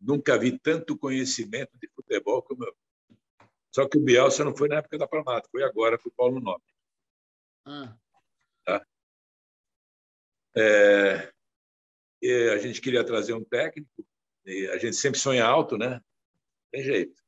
nunca 0.00 0.38
vi 0.38 0.56
tanto 0.56 0.96
conhecimento 0.96 1.76
de 1.80 1.88
futebol 1.88 2.40
como 2.44 2.64
eu. 2.64 2.76
Só 3.74 3.88
que 3.88 3.98
o 3.98 4.00
Bielsa 4.00 4.44
não 4.44 4.56
foi 4.56 4.68
na 4.68 4.76
época 4.76 4.98
da 4.98 5.08
Parmato, 5.08 5.50
foi 5.50 5.64
agora 5.64 5.98
com 5.98 6.08
o 6.08 6.12
Paulo 6.12 6.38
Nobre. 6.38 6.72
Ah. 7.64 7.96
Tá? 8.64 8.86
É, 10.54 11.32
a 12.52 12.58
gente 12.58 12.80
queria 12.80 13.04
trazer 13.04 13.34
um 13.34 13.44
técnico, 13.44 14.06
a 14.46 14.78
gente 14.78 14.96
sempre 14.96 15.18
sonha 15.18 15.44
alto, 15.44 15.76
né? 15.76 16.00
Tem 16.70 16.82
jeito. 16.82 17.20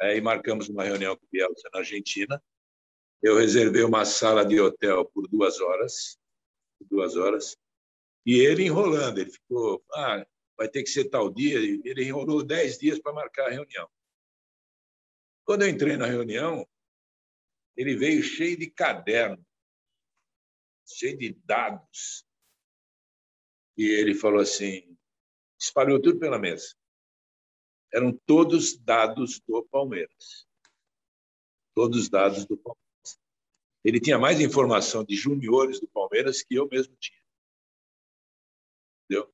Aí 0.00 0.20
marcamos 0.20 0.68
uma 0.68 0.84
reunião 0.84 1.16
com 1.16 1.24
o 1.26 1.28
Bielsa 1.30 1.68
na 1.72 1.80
Argentina. 1.80 2.42
Eu 3.22 3.36
reservei 3.36 3.82
uma 3.82 4.06
sala 4.06 4.44
de 4.44 4.58
hotel 4.58 5.04
por 5.04 5.28
duas 5.28 5.60
horas, 5.60 6.18
duas 6.80 7.16
horas, 7.16 7.56
e 8.24 8.38
ele 8.38 8.64
enrolando. 8.64 9.18
Ele 9.18 9.30
ficou, 9.30 9.84
ah, 9.92 10.26
vai 10.56 10.68
ter 10.68 10.82
que 10.82 10.88
ser 10.88 11.10
tal 11.10 11.30
dia. 11.30 11.58
Ele 11.58 12.04
enrolou 12.04 12.42
dez 12.42 12.78
dias 12.78 12.98
para 12.98 13.12
marcar 13.12 13.48
a 13.48 13.50
reunião. 13.50 13.88
Quando 15.44 15.62
eu 15.62 15.68
entrei 15.68 15.98
na 15.98 16.06
reunião, 16.06 16.66
ele 17.76 17.96
veio 17.96 18.22
cheio 18.22 18.56
de 18.56 18.70
caderno, 18.70 19.44
cheio 20.86 21.18
de 21.18 21.34
dados. 21.44 22.24
E 23.76 23.84
ele 23.84 24.14
falou 24.14 24.40
assim: 24.40 24.96
espalhou 25.60 26.00
tudo 26.00 26.18
pela 26.18 26.38
mesa. 26.38 26.74
Eram 27.92 28.12
todos 28.24 28.76
dados 28.76 29.40
do 29.46 29.62
Palmeiras. 29.64 30.46
Todos 31.74 32.08
dados 32.08 32.46
do 32.46 32.56
Palmeiras. 32.56 32.80
Ele 33.84 34.00
tinha 34.00 34.18
mais 34.18 34.40
informação 34.40 35.04
de 35.04 35.16
juniores 35.16 35.80
do 35.80 35.88
Palmeiras 35.88 36.42
que 36.42 36.54
eu 36.54 36.68
mesmo 36.68 36.94
tinha. 36.96 37.18
Entendeu? 39.04 39.32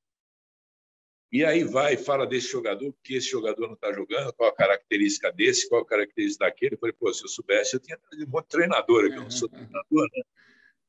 E 1.31 1.43
aí 1.43 1.63
vai 1.63 1.93
e 1.93 1.97
fala 1.97 2.25
desse 2.25 2.49
jogador, 2.49 2.91
porque 2.93 3.15
esse 3.15 3.29
jogador 3.29 3.67
não 3.67 3.73
está 3.73 3.91
jogando, 3.91 4.33
qual 4.33 4.49
a 4.49 4.55
característica 4.55 5.31
desse, 5.31 5.67
qual 5.67 5.81
a 5.81 5.85
característica 5.85 6.45
daquele. 6.45 6.75
Eu 6.75 6.79
falei, 6.79 6.93
pô, 6.93 7.13
se 7.13 7.23
eu 7.23 7.27
soubesse, 7.27 7.75
eu 7.75 7.79
tinha 7.79 7.99
um 8.13 8.29
monte 8.29 8.45
de 8.45 8.49
treinador, 8.49 9.05
eu 9.05 9.21
não 9.21 9.29
sou 9.29 9.49
treinador, 9.49 10.09
né? 10.15 10.23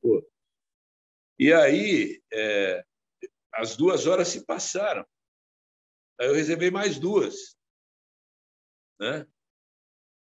Pô. 0.00 0.24
E 1.38 1.52
aí, 1.52 2.22
é, 2.32 2.84
as 3.52 3.76
duas 3.76 4.06
horas 4.06 4.28
se 4.28 4.44
passaram. 4.46 5.04
Aí 6.20 6.26
eu 6.26 6.34
reservei 6.34 6.70
mais 6.70 6.98
duas. 6.98 7.56
Né? 9.00 9.26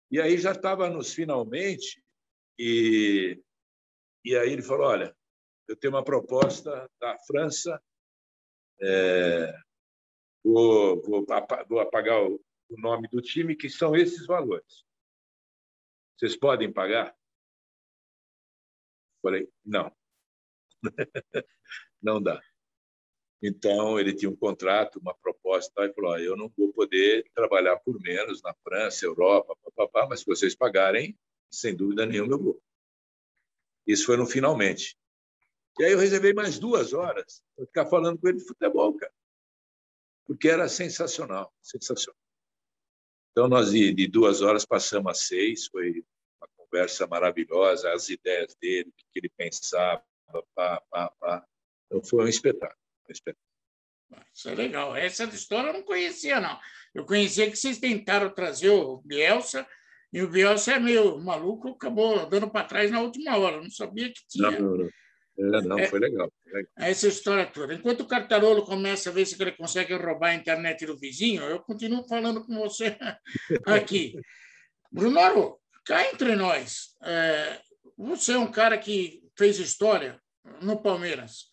E 0.10 0.22
aí 0.22 0.38
já 0.38 0.52
estava 0.52 0.90
nos 0.90 1.14
finalmente, 1.14 2.04
e, 2.58 3.42
e 4.24 4.38
aí 4.38 4.52
ele 4.52 4.62
falou, 4.62 4.88
olha, 4.88 5.16
eu 5.68 5.76
tenho 5.76 5.94
uma 5.94 6.04
proposta 6.04 6.90
da 7.00 7.18
França, 7.26 7.82
é, 8.82 9.54
vou, 10.44 11.02
vou, 11.02 11.26
vou 11.68 11.80
apagar 11.80 12.22
o, 12.22 12.36
o 12.70 12.80
nome 12.80 13.08
do 13.08 13.22
time, 13.22 13.56
que 13.56 13.70
são 13.70 13.96
esses 13.96 14.26
valores. 14.26 14.86
Vocês 16.18 16.38
podem 16.38 16.72
pagar? 16.72 17.16
Falei, 19.22 19.50
não. 19.66 19.92
não 22.02 22.22
dá. 22.22 22.42
Então, 23.46 24.00
ele 24.00 24.14
tinha 24.14 24.32
um 24.32 24.36
contrato, 24.36 25.00
uma 25.00 25.14
proposta, 25.14 25.86
e 25.86 25.94
falou: 25.94 26.18
eu 26.18 26.38
não 26.38 26.50
vou 26.58 26.72
poder 26.72 27.30
trabalhar 27.36 27.78
por 27.78 28.00
menos 28.00 28.42
na 28.42 28.54
França, 28.64 29.06
Europa, 29.06 29.56
papapá, 29.62 30.08
mas 30.10 30.22
se 30.22 30.26
vocês 30.26 30.56
pagarem, 30.56 31.18
sem 31.52 31.76
dúvida 31.76 32.06
nenhuma 32.06 32.34
eu 32.34 32.40
vou. 32.40 32.62
Isso 33.86 34.06
foi 34.06 34.16
no 34.16 34.26
finalmente. 34.26 34.98
E 35.78 35.84
aí 35.84 35.92
eu 35.92 36.00
reservei 36.00 36.34
mais 36.34 36.58
duas 36.58 36.94
horas 36.94 37.44
para 37.56 37.66
ficar 37.66 37.86
falando 37.88 38.18
com 38.18 38.30
ele 38.30 38.38
de 38.38 38.46
futebol, 38.46 38.94
cara 38.96 39.12
porque 40.26 40.50
era 40.50 40.68
sensacional, 40.68 41.54
sensacional. 41.62 42.20
Então, 43.32 43.48
nós 43.48 43.72
de, 43.72 43.94
de 43.94 44.08
duas 44.08 44.42
horas 44.42 44.66
passamos 44.66 45.12
a 45.12 45.14
seis, 45.14 45.68
foi 45.68 46.04
uma 46.40 46.48
conversa 46.56 47.08
maravilhosa, 47.08 47.92
as 47.92 48.10
ideias 48.10 48.56
dele, 48.56 48.90
o 48.90 48.94
que 49.12 49.20
ele 49.20 49.30
pensava, 49.30 50.04
pá, 50.56 50.82
pá, 50.90 51.10
pá. 51.20 51.46
Então, 51.88 52.04
foi 52.04 52.26
um 52.26 52.28
espetáculo, 52.28 52.80
um 52.80 52.83
espetáculo. 52.83 52.83
Isso 54.34 54.50
é 54.50 54.56
legal. 54.56 54.96
Essa 54.96 55.26
história 55.26 55.70
eu 55.70 55.74
não 55.74 55.84
conhecia, 55.84 56.40
não. 56.40 56.60
Eu 56.94 57.06
conhecia 57.06 57.50
que 57.50 57.56
vocês 57.56 57.80
tentaram 57.80 58.34
trazer 58.34 58.70
o 58.70 58.98
Bielsa, 58.98 59.68
e 60.12 60.22
o 60.22 60.30
Bielsa 60.30 60.74
é 60.74 60.80
meio 60.80 61.18
maluco, 61.20 61.70
acabou 61.70 62.28
dando 62.30 62.50
para 62.50 62.68
trás 62.68 62.92
na 62.92 63.02
última 63.02 63.36
hora. 63.38 63.56
Eu 63.56 63.64
não 63.64 63.72
sabia 63.72 64.10
que 64.10 64.22
tinha. 64.30 64.52
Não, 64.52 64.60
não, 64.60 64.78
não. 64.78 64.90
É, 65.36 65.62
não, 65.64 65.80
foi 65.88 66.00
legal, 66.00 66.32
legal. 66.46 66.72
Essa 66.78 67.08
história 67.08 67.48
toda. 67.48 67.74
Enquanto 67.74 68.02
o 68.02 68.08
Cartarolo 68.08 68.64
começa 68.64 69.10
a 69.10 69.14
ver 69.14 69.26
se 69.26 69.42
ele 69.42 69.52
consegue 69.54 69.96
roubar 69.96 70.30
a 70.30 70.36
internet 70.36 70.86
do 70.86 70.98
vizinho, 70.98 71.42
eu 71.42 71.60
continuo 71.60 72.08
falando 72.08 72.46
com 72.46 72.56
você 72.60 72.96
aqui. 73.66 74.14
Brunoro, 74.92 75.60
cá 75.84 76.08
entre 76.08 76.36
nós, 76.36 76.96
é, 77.02 77.60
você 77.98 78.34
é 78.34 78.38
um 78.38 78.52
cara 78.52 78.78
que 78.78 79.24
fez 79.36 79.58
história 79.58 80.22
no 80.62 80.80
Palmeiras. 80.80 81.52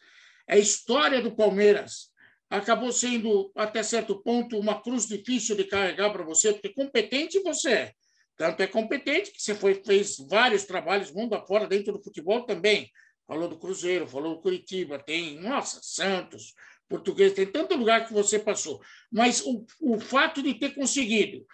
A 0.50 0.58
história 0.58 1.22
do 1.22 1.34
Palmeiras 1.34 2.10
acabou 2.50 2.92
sendo, 2.92 3.52
até 3.54 3.82
certo 3.82 4.20
ponto, 4.20 4.58
uma 4.58 4.82
cruz 4.82 5.06
difícil 5.06 5.56
de 5.56 5.64
carregar 5.64 6.10
para 6.10 6.24
você, 6.24 6.52
porque 6.52 6.70
competente 6.70 7.40
você 7.40 7.70
é. 7.70 7.92
Tanto 8.36 8.60
é 8.62 8.66
competente 8.66 9.30
que 9.30 9.40
você 9.40 9.54
foi, 9.54 9.74
fez 9.74 10.16
vários 10.28 10.64
trabalhos 10.64 11.12
mundo 11.12 11.34
afora 11.34 11.68
dentro 11.68 11.92
do 11.92 12.02
futebol 12.02 12.42
também 12.42 12.90
falou 13.30 13.48
do 13.48 13.56
Cruzeiro, 13.56 14.08
falou 14.08 14.34
do 14.34 14.40
Curitiba, 14.40 14.98
tem, 14.98 15.40
nossa, 15.40 15.78
Santos, 15.84 16.52
Português, 16.88 17.32
tem 17.32 17.46
tanto 17.46 17.76
lugar 17.76 18.04
que 18.04 18.12
você 18.12 18.40
passou. 18.40 18.82
Mas 19.08 19.40
o, 19.46 19.64
o 19.80 20.00
fato 20.00 20.42
de 20.42 20.52
ter 20.54 20.74
conseguido 20.74 21.46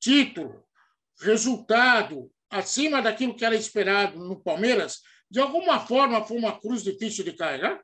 título, 0.00 0.64
resultado 1.20 2.28
acima 2.50 3.00
daquilo 3.00 3.36
que 3.36 3.44
era 3.44 3.54
esperado 3.54 4.18
no 4.18 4.42
Palmeiras, 4.42 5.00
de 5.30 5.38
alguma 5.38 5.78
forma 5.86 6.24
foi 6.24 6.38
uma 6.38 6.58
cruz 6.58 6.82
difícil 6.82 7.24
de 7.24 7.34
carregar? 7.34 7.80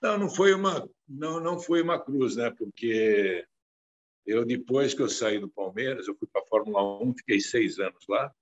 Não, 0.00 0.18
não 0.18 0.30
foi 0.30 0.54
uma, 0.54 0.88
não, 1.08 1.40
não 1.40 1.60
foi 1.60 1.82
uma 1.82 2.02
cruz, 2.02 2.36
né? 2.36 2.50
Porque 2.50 3.46
eu 4.26 4.44
depois 4.44 4.94
que 4.94 5.02
eu 5.02 5.08
saí 5.08 5.38
do 5.38 5.48
Palmeiras, 5.48 6.08
eu 6.08 6.14
fui 6.14 6.28
para 6.32 6.42
a 6.42 6.46
Fórmula 6.46 7.02
1, 7.02 7.14
fiquei 7.18 7.40
seis 7.40 7.78
anos 7.78 8.06
lá. 8.08 8.34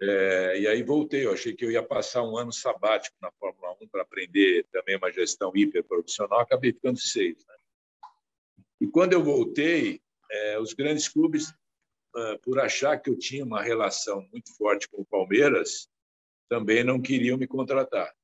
É, 0.00 0.60
e 0.60 0.66
aí 0.68 0.82
voltei, 0.82 1.26
eu 1.26 1.32
achei 1.32 1.54
que 1.54 1.64
eu 1.64 1.72
ia 1.72 1.82
passar 1.82 2.22
um 2.22 2.36
ano 2.36 2.52
sabático 2.52 3.16
na 3.20 3.32
Fórmula 3.32 3.76
1 3.80 3.88
para 3.88 4.02
aprender 4.02 4.64
também 4.70 4.96
uma 4.96 5.10
gestão 5.10 5.50
hiperprofissional, 5.54 6.40
acabei 6.40 6.72
ficando 6.72 6.98
seis. 7.00 7.44
Né? 7.44 7.54
E 8.80 8.86
quando 8.86 9.12
eu 9.14 9.24
voltei, 9.24 10.00
é, 10.30 10.58
os 10.60 10.72
grandes 10.72 11.08
clubes, 11.08 11.52
é, 12.14 12.38
por 12.38 12.60
achar 12.60 12.96
que 12.98 13.10
eu 13.10 13.18
tinha 13.18 13.44
uma 13.44 13.62
relação 13.62 14.22
muito 14.30 14.56
forte 14.56 14.88
com 14.88 15.02
o 15.02 15.06
Palmeiras, 15.06 15.88
também 16.48 16.84
não 16.84 17.00
queriam 17.00 17.36
me 17.36 17.46
contratar. 17.46 18.14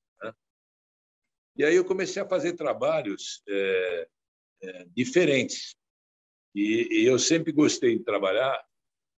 E 1.56 1.64
aí 1.64 1.76
eu 1.76 1.84
comecei 1.84 2.20
a 2.20 2.28
fazer 2.28 2.54
trabalhos 2.54 3.42
é, 3.48 4.08
é, 4.62 4.84
diferentes. 4.86 5.76
E, 6.54 7.02
e 7.02 7.06
eu 7.06 7.18
sempre 7.18 7.52
gostei 7.52 7.98
de 7.98 8.04
trabalhar 8.04 8.64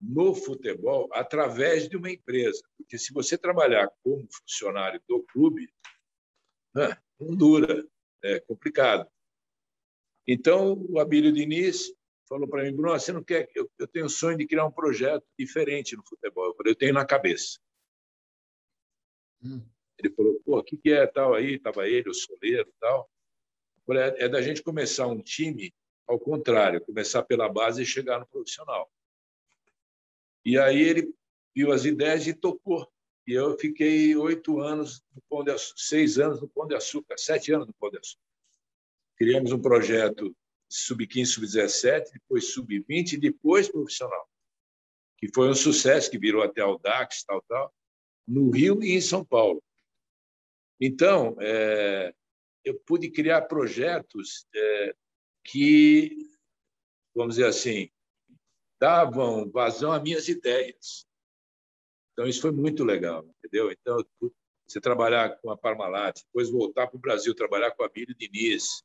no 0.01 0.35
futebol 0.35 1.09
através 1.13 1.89
de 1.89 1.97
uma 1.97 2.11
empresa, 2.11 2.63
porque 2.77 2.99
se 2.99 3.13
você 3.13 3.39
trabalhar 3.39 3.91
como 4.03 4.27
funcionário 4.31 5.01
do 5.09 5.23
clube, 5.23 5.73
né, 6.75 6.97
não 7.19 7.35
dura, 7.35 7.87
é 8.23 8.41
complicado. 8.41 9.09
Então, 10.27 10.75
o 10.89 10.99
Abílio 10.99 11.33
Diniz 11.33 11.93
falou 12.29 12.49
para 12.49 12.65
mim, 12.65 12.75
Bruno, 12.75 12.99
você 12.99 13.13
não 13.13 13.23
quer? 13.23 13.49
Eu, 13.55 13.71
eu 13.79 13.87
tenho 13.87 14.07
o 14.07 14.11
sonho 14.11 14.39
de 14.39 14.47
criar 14.47 14.67
um 14.67 14.73
projeto 14.73 15.25
diferente 15.39 15.97
no 15.97 16.07
futebol. 16.07 16.47
Eu 16.47 16.55
falei, 16.55 16.73
eu 16.73 16.77
tenho 16.77 16.95
na 16.95 17.05
cabeça. 17.05 17.59
Hum. 19.43 19.63
Ele 19.99 20.13
falou, 20.15 20.41
pô, 20.45 20.59
o 20.59 20.65
que, 20.65 20.77
que 20.77 20.91
é 20.91 21.07
tal 21.07 21.35
aí? 21.35 21.55
Estava 21.55 21.89
ele, 21.89 22.11
o 22.11 22.15
Soleiro 22.15 22.73
tal. 22.81 23.09
Falei, 23.87 24.03
é, 24.03 24.25
é 24.25 24.29
da 24.29 24.43
gente 24.43 24.63
começar 24.63 25.07
um 25.07 25.21
time 25.21 25.73
ao 26.07 26.19
contrário, 26.19 26.85
começar 26.85 27.23
pela 27.23 27.49
base 27.49 27.83
e 27.83 27.87
chegar 27.87 28.21
no 28.21 28.27
profissional. 28.27 28.91
E 30.45 30.59
aí 30.59 30.81
ele 30.81 31.15
viu 31.55 31.73
as 31.73 31.85
ideias 31.85 32.27
e 32.27 32.35
tocou. 32.35 32.87
E 33.27 33.33
eu 33.33 33.57
fiquei 33.59 34.15
oito 34.17 34.61
anos 34.61 35.03
no 35.15 35.23
Pão 35.31 35.43
de 35.43 35.51
Açúcar, 35.51 35.79
seis 35.79 36.19
anos 36.19 36.41
no 36.43 36.49
Pão 36.49 36.67
de 36.67 36.75
Açúcar, 36.75 37.17
sete 37.17 37.53
anos 37.53 37.67
no 37.67 37.73
Pão 37.75 37.91
de 37.91 37.99
Açúcar. 37.99 38.23
Criamos 39.17 39.53
um 39.53 39.63
projeto 39.63 40.37
sub-15, 40.69 41.27
sub-17, 41.27 42.11
depois 42.13 42.53
sub-20 42.53 43.13
e 43.13 43.17
depois 43.17 43.69
profissional, 43.69 44.29
que 45.17 45.29
foi 45.33 45.49
um 45.49 45.55
sucesso, 45.55 46.11
que 46.11 46.19
virou 46.19 46.43
até 46.43 46.65
o 46.65 46.77
DAX, 46.77 47.25
tal, 47.25 47.43
tal, 47.49 47.73
no 48.27 48.51
Rio 48.51 48.83
e 48.83 48.93
em 48.93 49.01
São 49.01 49.25
Paulo. 49.25 49.63
Então, 50.87 51.35
é, 51.41 52.15
eu 52.63 52.79
pude 52.81 53.11
criar 53.11 53.41
projetos 53.49 54.47
é, 54.55 54.95
que, 55.43 56.15
vamos 57.15 57.37
dizer 57.37 57.47
assim, 57.47 57.89
davam 58.79 59.51
vazão 59.51 59.93
a 59.93 59.99
minhas 59.99 60.29
ideias. 60.29 61.07
Então, 62.13 62.27
isso 62.27 62.43
foi 62.43 62.53
muito 62.53 62.85
legal, 62.85 63.27
entendeu? 63.39 63.73
Então, 63.73 63.97
você 64.67 64.79
trabalhar 64.79 65.39
com 65.41 65.51
a 65.51 65.57
Parmalat, 65.57 66.21
depois 66.23 66.51
voltar 66.51 66.87
para 66.87 66.99
o 66.99 67.01
Brasil, 67.01 67.35
trabalhar 67.35 67.71
com 67.71 67.83
a 67.83 67.89
Bíblia 67.89 68.15
Diniz. 68.15 68.85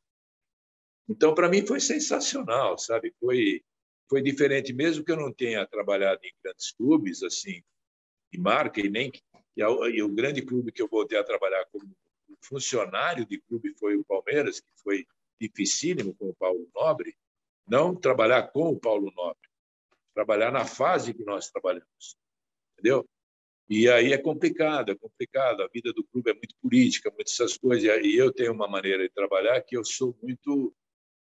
Então, 1.10 1.36
para 1.36 1.50
mim, 1.50 1.68
foi 1.68 1.82
sensacional, 1.82 2.78
sabe? 2.78 3.14
Foi, 3.20 3.62
foi 4.10 4.22
diferente, 4.22 4.72
mesmo 4.72 5.04
que 5.04 5.12
eu 5.12 5.18
não 5.18 5.34
tenha 5.34 5.68
trabalhado 5.68 6.22
em 6.24 6.32
grandes 6.42 6.72
clubes, 6.72 7.24
assim, 7.24 7.62
de 8.32 8.40
marca, 8.40 8.80
e 8.80 8.90
nem 8.90 9.12
e, 9.60 9.98
e 9.98 10.04
o 10.04 10.10
grande 10.10 10.42
clube 10.42 10.72
que 10.72 10.82
eu 10.82 10.88
voltei 10.88 11.18
a 11.18 11.24
trabalhar 11.24 11.66
como 11.72 11.90
funcionário 12.42 13.26
de 13.26 13.40
clube 13.40 13.74
foi 13.78 13.96
o 13.96 14.04
Palmeiras, 14.04 14.60
que 14.60 14.70
foi 14.84 15.06
dificílimo 15.40 16.14
com 16.16 16.30
o 16.30 16.36
Paulo 16.36 16.68
Nobre, 16.76 17.16
não 17.68 17.96
trabalhar 17.96 18.44
com 18.52 18.70
o 18.70 18.80
Paulo 18.80 19.12
Nobre, 19.16 19.50
trabalhar 20.14 20.52
na 20.52 20.66
fase 20.66 21.14
que 21.14 21.24
nós 21.24 21.50
trabalhamos, 21.50 22.18
entendeu? 22.74 23.08
E 23.70 23.88
aí 23.88 24.14
é 24.14 24.18
complicado, 24.18 24.92
é 24.92 24.96
complicado. 24.96 25.62
A 25.62 25.68
vida 25.68 25.94
do 25.94 26.04
clube 26.04 26.32
é 26.32 26.34
muito 26.34 26.56
política, 26.60 27.12
muitas 27.12 27.34
essas 27.34 27.56
coisas. 27.56 28.04
E 28.04 28.16
eu 28.16 28.34
tenho 28.34 28.52
uma 28.52 28.68
maneira 28.68 29.04
de 29.04 29.14
trabalhar 29.14 29.62
que 29.62 29.78
eu 29.78 29.86
sou 29.86 30.18
muito, 30.24 30.74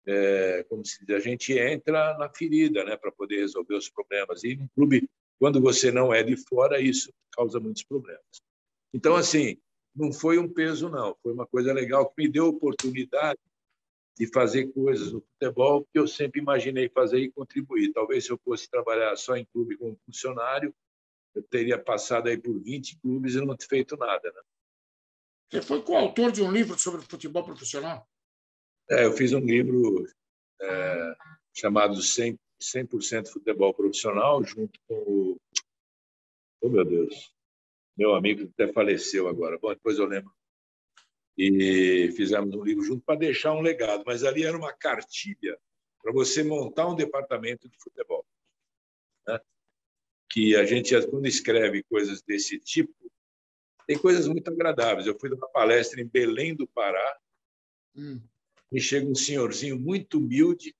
é, 0.07 0.63
como 0.69 0.85
se 0.85 1.05
diz, 1.05 1.17
a 1.17 1.19
gente 1.19 1.51
entra 1.51 2.17
na 2.17 2.29
ferida, 2.29 2.85
né, 2.85 2.95
para 2.95 3.11
poder 3.11 3.39
resolver 3.39 3.75
os 3.75 3.89
problemas. 3.89 4.41
E 4.45 4.55
no 4.55 4.69
clube, 4.69 5.09
quando 5.39 5.61
você 5.61 5.91
não 5.91 6.13
é 6.13 6.21
de 6.21 6.35
fora, 6.35 6.81
isso 6.81 7.11
causa 7.31 7.59
muitos 7.59 7.83
problemas. 7.83 8.21
Então, 8.93 9.15
assim, 9.15 9.57
não 9.95 10.11
foi 10.11 10.37
um 10.37 10.51
peso, 10.51 10.89
não. 10.89 11.15
Foi 11.23 11.33
uma 11.33 11.47
coisa 11.47 11.73
legal 11.73 12.09
que 12.09 12.23
me 12.23 12.29
deu 12.29 12.47
oportunidade 12.47 13.39
de 14.17 14.27
fazer 14.27 14.67
coisas 14.73 15.13
no 15.13 15.21
futebol 15.21 15.85
que 15.85 15.97
eu 15.97 16.05
sempre 16.05 16.41
imaginei 16.41 16.89
fazer 16.89 17.19
e 17.19 17.31
contribuir. 17.31 17.93
Talvez 17.93 18.25
se 18.25 18.31
eu 18.31 18.39
fosse 18.43 18.69
trabalhar 18.69 19.15
só 19.15 19.37
em 19.37 19.45
clube 19.45 19.77
como 19.77 19.97
funcionário, 20.05 20.75
eu 21.33 21.43
teria 21.43 21.81
passado 21.81 22.27
aí 22.27 22.37
por 22.37 22.59
20 22.59 22.99
clubes 22.99 23.35
e 23.35 23.45
não 23.45 23.55
ter 23.55 23.67
feito 23.67 23.95
nada. 23.95 24.29
Né? 24.29 24.41
Você 25.49 25.61
foi 25.61 25.81
coautor 25.81 26.31
de 26.31 26.41
um 26.41 26.51
livro 26.51 26.77
sobre 26.77 27.01
futebol 27.01 27.45
profissional? 27.45 28.05
É, 28.89 29.05
eu 29.05 29.13
fiz 29.13 29.31
um 29.31 29.39
livro 29.39 30.05
é, 30.61 31.15
chamado 31.55 31.95
100%, 31.95 32.37
100 32.59 33.25
Futebol 33.31 33.73
Profissional, 33.73 34.43
junto 34.43 34.79
com 34.87 34.95
o. 34.95 35.37
Oh, 36.61 36.69
meu 36.69 36.85
Deus! 36.85 37.33
Meu 37.97 38.13
amigo 38.13 38.49
até 38.53 38.71
faleceu 38.71 39.27
agora. 39.27 39.57
Bom, 39.57 39.69
depois 39.69 39.97
eu 39.97 40.05
lembro 40.05 40.33
e 41.37 42.11
fizemos 42.17 42.53
um 42.53 42.63
livro 42.63 42.83
junto 42.83 43.01
para 43.05 43.17
deixar 43.17 43.53
um 43.53 43.61
legado. 43.61 44.03
Mas 44.05 44.25
ali 44.25 44.43
era 44.43 44.57
uma 44.57 44.73
cartilha 44.73 45.57
para 46.01 46.11
você 46.11 46.43
montar 46.43 46.87
um 46.87 46.95
departamento 46.95 47.69
de 47.69 47.77
futebol. 47.81 48.25
Né? 49.25 49.39
Que 50.29 50.55
a 50.57 50.65
gente, 50.65 50.93
quando 51.07 51.27
escreve 51.27 51.81
coisas 51.83 52.21
desse 52.21 52.59
tipo, 52.59 52.93
tem 53.87 53.97
coisas 53.97 54.27
muito 54.27 54.49
agradáveis. 54.49 55.07
Eu 55.07 55.17
fui 55.17 55.29
dar 55.29 55.37
uma 55.37 55.49
palestra 55.49 56.01
em 56.01 56.05
Belém 56.05 56.53
do 56.53 56.67
Pará, 56.67 57.17
hum. 57.95 58.21
e 58.71 58.81
chega 58.81 59.07
um 59.07 59.15
senhorzinho 59.15 59.79
muito 59.79 60.17
humilde, 60.17 60.75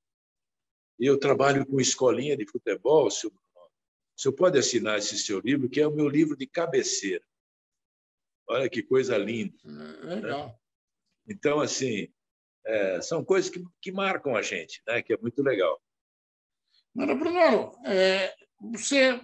eu 1.07 1.19
trabalho 1.19 1.65
com 1.65 1.79
escolinha 1.79 2.35
de 2.35 2.45
futebol, 2.45 3.09
senhor 3.09 3.33
o 4.19 4.21
senhor 4.21 4.33
pode 4.33 4.59
assinar 4.59 4.97
esse 4.97 5.17
seu 5.17 5.39
livro, 5.39 5.69
que 5.69 5.79
é 5.79 5.87
o 5.87 5.95
meu 5.95 6.09
livro 6.09 6.35
de 6.35 6.45
cabeceira. 6.45 7.23
Olha 8.49 8.69
que 8.69 8.83
coisa 8.83 9.17
linda. 9.17 9.55
É, 9.63 10.15
legal. 10.15 10.47
Né? 10.47 10.55
Então, 11.29 11.61
assim, 11.61 12.11
é, 12.65 13.01
são 13.01 13.23
coisas 13.23 13.49
que, 13.49 13.63
que 13.81 13.93
marcam 13.93 14.35
a 14.35 14.41
gente, 14.41 14.81
né? 14.85 15.01
que 15.01 15.13
é 15.13 15.17
muito 15.17 15.41
legal. 15.41 15.81
Mano, 16.93 17.15
Bruno, 17.17 17.71
é, 17.85 18.35
você 18.59 19.21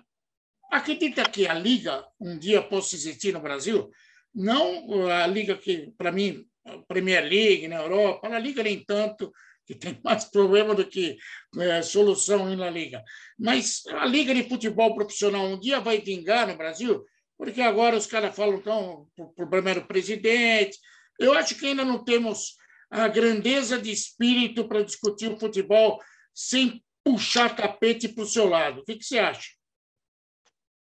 acredita 0.72 1.30
que 1.30 1.46
a 1.46 1.54
Liga 1.54 2.08
um 2.18 2.40
dia 2.40 2.62
possa 2.62 2.96
existir 2.96 3.34
no 3.34 3.42
Brasil? 3.42 3.92
Não 4.34 5.10
a 5.10 5.28
Liga 5.28 5.58
que, 5.58 5.92
para 5.98 6.10
mim, 6.10 6.48
a 6.64 6.78
Premier 6.84 7.26
League 7.26 7.68
na 7.68 7.82
Europa, 7.82 8.30
a 8.30 8.40
Liga 8.40 8.64
nem 8.64 8.82
tanto, 8.86 9.34
que 9.66 9.76
tem 9.76 10.00
mais 10.04 10.26
problema 10.26 10.74
do 10.76 10.86
que 10.86 11.18
é, 11.58 11.82
solução 11.82 12.54
na 12.56 12.70
Liga. 12.70 13.04
Mas 13.38 13.84
a 13.88 14.06
Liga 14.06 14.34
de 14.34 14.48
Futebol 14.48 14.96
Profissional 14.96 15.46
um 15.46 15.60
dia 15.60 15.80
vai 15.80 16.00
vingar 16.00 16.48
no 16.48 16.58
Brasil? 16.58 17.06
porque 17.38 17.62
agora 17.62 17.98
os 17.98 18.06
caras 18.06 18.36
falam 18.36 18.58
então 18.58 19.08
o 19.18 19.48
primeiro 19.48 19.86
presidente. 19.86 20.80
Eu 21.20 21.34
acho 21.34 21.58
que 21.58 21.66
ainda 21.66 21.84
não 21.84 22.04
temos 22.04 22.56
a 22.90 23.08
grandeza 23.08 23.80
de 23.80 23.92
espírito 23.92 24.68
para 24.68 24.84
discutir 24.84 25.32
o 25.32 25.40
futebol 25.40 26.00
sem 26.34 26.84
puxar 27.04 27.56
tapete 27.56 28.10
para 28.10 28.24
o 28.24 28.28
seu 28.28 28.48
lado. 28.48 28.82
O 28.82 28.84
que, 28.84 28.98
que 28.98 29.04
você 29.04 29.20
acha? 29.20 29.50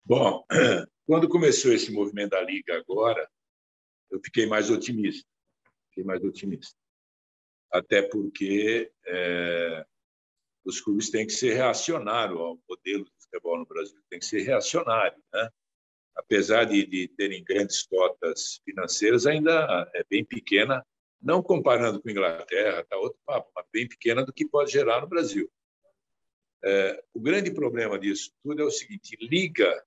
Bom, 0.04 0.44
quando 1.06 1.28
começou 1.28 1.72
esse 1.72 1.92
movimento 1.92 2.30
da 2.30 2.42
Liga 2.42 2.76
agora, 2.78 3.28
eu 4.10 4.20
fiquei 4.24 4.46
mais 4.46 4.70
otimista. 4.70 5.28
Fiquei 5.88 6.04
mais 6.04 6.22
otimista. 6.22 6.76
Até 7.76 8.02
porque 8.02 8.90
é, 9.06 9.86
os 10.64 10.80
clubes 10.80 11.10
têm 11.10 11.26
que 11.26 11.32
ser 11.32 11.54
reacionários 11.54 12.38
ao 12.38 12.58
modelo 12.68 13.04
de 13.04 13.10
futebol 13.20 13.58
no 13.58 13.66
Brasil. 13.66 13.98
Tem 14.08 14.18
que 14.18 14.26
ser 14.26 14.42
reacionário, 14.42 15.22
né? 15.32 15.50
apesar 16.14 16.64
de, 16.64 16.86
de 16.86 17.08
terem 17.08 17.44
grandes 17.44 17.82
cotas 17.82 18.60
financeiras, 18.64 19.26
ainda 19.26 19.90
é 19.94 20.02
bem 20.08 20.24
pequena, 20.24 20.84
não 21.20 21.42
comparando 21.42 22.00
com 22.00 22.08
a 22.08 22.12
Inglaterra, 22.12 22.86
tá 22.88 22.96
outro 22.96 23.18
papo, 23.26 23.50
mas 23.54 23.66
bem 23.70 23.86
pequena 23.86 24.24
do 24.24 24.32
que 24.32 24.48
pode 24.48 24.72
gerar 24.72 25.02
no 25.02 25.06
Brasil. 25.06 25.50
É, 26.64 27.04
o 27.12 27.20
grande 27.20 27.50
problema 27.52 27.98
disso 27.98 28.32
tudo 28.42 28.62
é 28.62 28.64
o 28.64 28.70
seguinte: 28.70 29.16
liga 29.20 29.84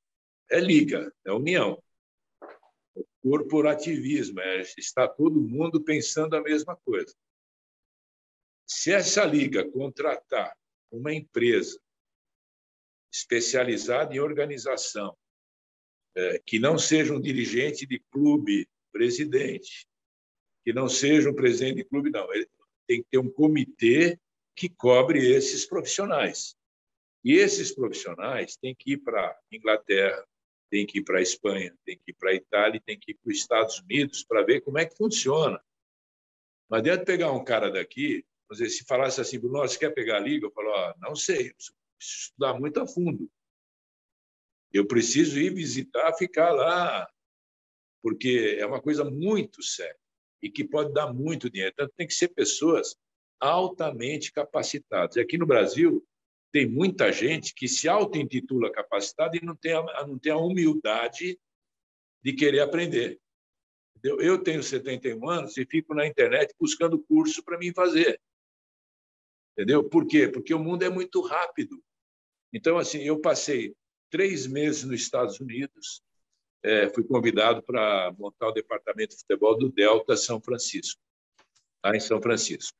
é 0.49 0.60
liga, 0.60 1.13
é 1.25 1.32
união. 1.32 1.82
O 2.95 3.06
corporativismo 3.21 4.39
é 4.39 4.62
está 4.78 5.08
todo 5.08 5.41
mundo 5.41 5.82
pensando 5.82 6.36
a 6.36 6.41
mesma 6.41 6.75
coisa. 6.75 7.13
Se 8.70 8.94
essa 8.94 9.26
liga 9.26 9.67
contratar 9.67 10.56
uma 10.92 11.12
empresa 11.12 11.82
especializada 13.12 14.13
em 14.13 14.20
organização 14.20 15.17
é, 16.15 16.40
que 16.46 16.60
não 16.60 16.78
seja 16.78 17.15
um 17.15 17.20
dirigente 17.20 17.88
de 17.88 18.00
clube 18.12 18.70
presidente, 18.92 19.88
que 20.63 20.72
não 20.72 20.88
seja 20.88 21.32
um 21.32 21.36
presidente 21.36 21.78
de 21.78 21.84
clube, 21.84 22.12
não. 22.12 22.32
Ele 22.32 22.48
tem 22.88 23.02
que 23.02 23.10
ter 23.10 23.17
um 23.17 23.32
comitê 23.32 24.20
que 24.56 24.70
cobre 24.70 25.34
esses 25.34 25.65
profissionais. 25.65 26.56
E 27.24 27.34
esses 27.34 27.74
profissionais 27.74 28.56
têm 28.56 28.76
que 28.76 28.94
ir 28.94 28.98
para 28.98 29.36
Inglaterra, 29.52 30.24
têm 30.70 30.86
que 30.86 31.00
ir 31.00 31.04
para 31.04 31.22
Espanha, 31.22 31.76
têm 31.84 31.98
que 31.98 32.12
ir 32.12 32.13
para 32.13 32.36
Itália, 32.36 32.82
têm 32.86 33.00
que 33.00 33.13
ir 33.13 33.15
para 33.15 33.32
os 33.32 33.38
Estados 33.38 33.80
Unidos 33.80 34.24
para 34.24 34.44
ver 34.44 34.62
como 34.62 34.78
é 34.78 34.86
que 34.86 34.96
funciona. 34.96 35.60
Não 36.70 36.78
adianta 36.78 37.04
pegar 37.04 37.32
um 37.32 37.44
cara 37.44 37.72
daqui, 37.72 38.24
se 38.56 38.83
falasse 38.85 39.21
assim, 39.21 39.39
Bruno, 39.39 39.60
você 39.60 39.77
quer 39.77 39.93
pegar 39.93 40.17
a 40.17 40.19
liga? 40.19 40.45
Eu 40.45 40.52
falo, 40.52 40.73
ah, 40.73 40.95
não 41.00 41.15
sei, 41.15 41.54
preciso 41.54 41.75
estudar 42.00 42.60
muito 42.60 42.79
a 42.79 42.87
fundo. 42.87 43.29
Eu 44.71 44.87
preciso 44.87 45.39
ir 45.39 45.54
visitar, 45.54 46.13
ficar 46.13 46.52
lá, 46.52 47.10
porque 48.02 48.58
é 48.60 48.65
uma 48.65 48.81
coisa 48.81 49.04
muito 49.04 49.62
séria 49.63 49.97
e 50.41 50.50
que 50.50 50.63
pode 50.63 50.93
dar 50.93 51.13
muito 51.13 51.50
dinheiro. 51.50 51.73
Então, 51.73 51.89
tem 51.97 52.08
que 52.08 52.13
ser 52.13 52.29
pessoas 52.29 52.95
altamente 53.39 54.31
capacitados. 54.31 55.17
E 55.17 55.19
aqui 55.19 55.37
no 55.37 55.45
Brasil, 55.45 56.06
tem 56.52 56.67
muita 56.67 57.12
gente 57.12 57.54
que 57.54 57.67
se 57.67 57.87
auto-intitula 57.87 58.71
capacitada 58.71 59.37
e 59.37 59.45
não 59.45 59.56
tem, 59.56 59.73
a, 59.73 60.08
não 60.08 60.17
tem 60.17 60.31
a 60.31 60.37
humildade 60.37 61.39
de 62.23 62.33
querer 62.33 62.62
aprender. 62.62 63.19
Eu 64.02 64.41
tenho 64.41 64.63
71 64.63 65.29
anos 65.29 65.58
e 65.58 65.65
fico 65.65 65.93
na 65.93 66.08
internet 66.08 66.54
buscando 66.58 67.04
curso 67.04 67.43
para 67.43 67.58
mim 67.58 67.73
fazer. 67.73 68.19
Entendeu? 69.60 69.83
Por 69.83 70.07
quê? 70.07 70.25
Porque 70.25 70.53
o 70.53 70.60
mundo 70.60 70.83
é 70.83 70.89
muito 70.89 71.19
rápido. 71.19 71.83
Então, 72.53 72.77
assim, 72.77 72.99
eu 72.99 73.19
passei 73.19 73.75
três 74.10 74.47
meses 74.47 74.85
nos 74.85 75.01
Estados 75.01 75.37
Unidos, 75.41 76.01
é, 76.63 76.87
fui 76.87 77.03
convidado 77.03 77.62
para 77.62 78.15
montar 78.17 78.47
o 78.47 78.53
departamento 78.53 79.15
de 79.15 79.19
futebol 79.19 79.57
do 79.57 79.69
Delta 79.69 80.15
São 80.15 80.39
Francisco, 80.39 81.01
lá 81.83 81.93
em 81.93 81.99
São 81.99 82.21
Francisco, 82.21 82.77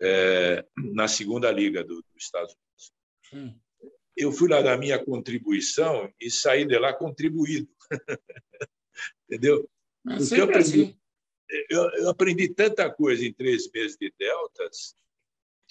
é, 0.00 0.64
na 0.94 1.08
segunda 1.08 1.50
liga 1.50 1.82
do, 1.82 1.96
dos 1.96 2.06
Estados 2.16 2.54
Unidos. 2.54 2.92
Hum. 3.32 3.90
Eu 4.16 4.30
fui 4.30 4.48
lá 4.48 4.62
dar 4.62 4.78
minha 4.78 5.04
contribuição 5.04 6.08
e 6.20 6.30
saí 6.30 6.64
de 6.64 6.78
lá 6.78 6.94
contribuído. 6.94 7.68
Entendeu? 9.28 9.68
Porque 10.04 10.40
eu 10.40 10.44
aprendi, 10.44 10.96
eu, 11.68 11.90
eu 11.94 12.08
aprendi 12.08 12.54
tanta 12.54 12.88
coisa 12.88 13.26
em 13.26 13.32
três 13.32 13.68
meses 13.72 13.96
de 13.96 14.12
Deltas 14.16 14.94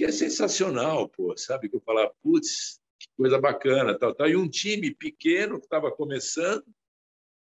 que 0.01 0.05
é 0.05 0.11
sensacional, 0.11 1.07
pô, 1.07 1.37
sabe? 1.37 1.69
Que 1.69 1.75
eu 1.75 1.81
falava, 1.81 2.11
putz, 2.23 2.81
que 2.99 3.07
coisa 3.15 3.39
bacana, 3.39 3.95
tal, 3.95 4.15
tal. 4.15 4.27
E 4.27 4.35
um 4.35 4.49
time 4.49 4.95
pequeno 4.95 5.59
que 5.59 5.67
estava 5.67 5.91
começando 5.91 6.65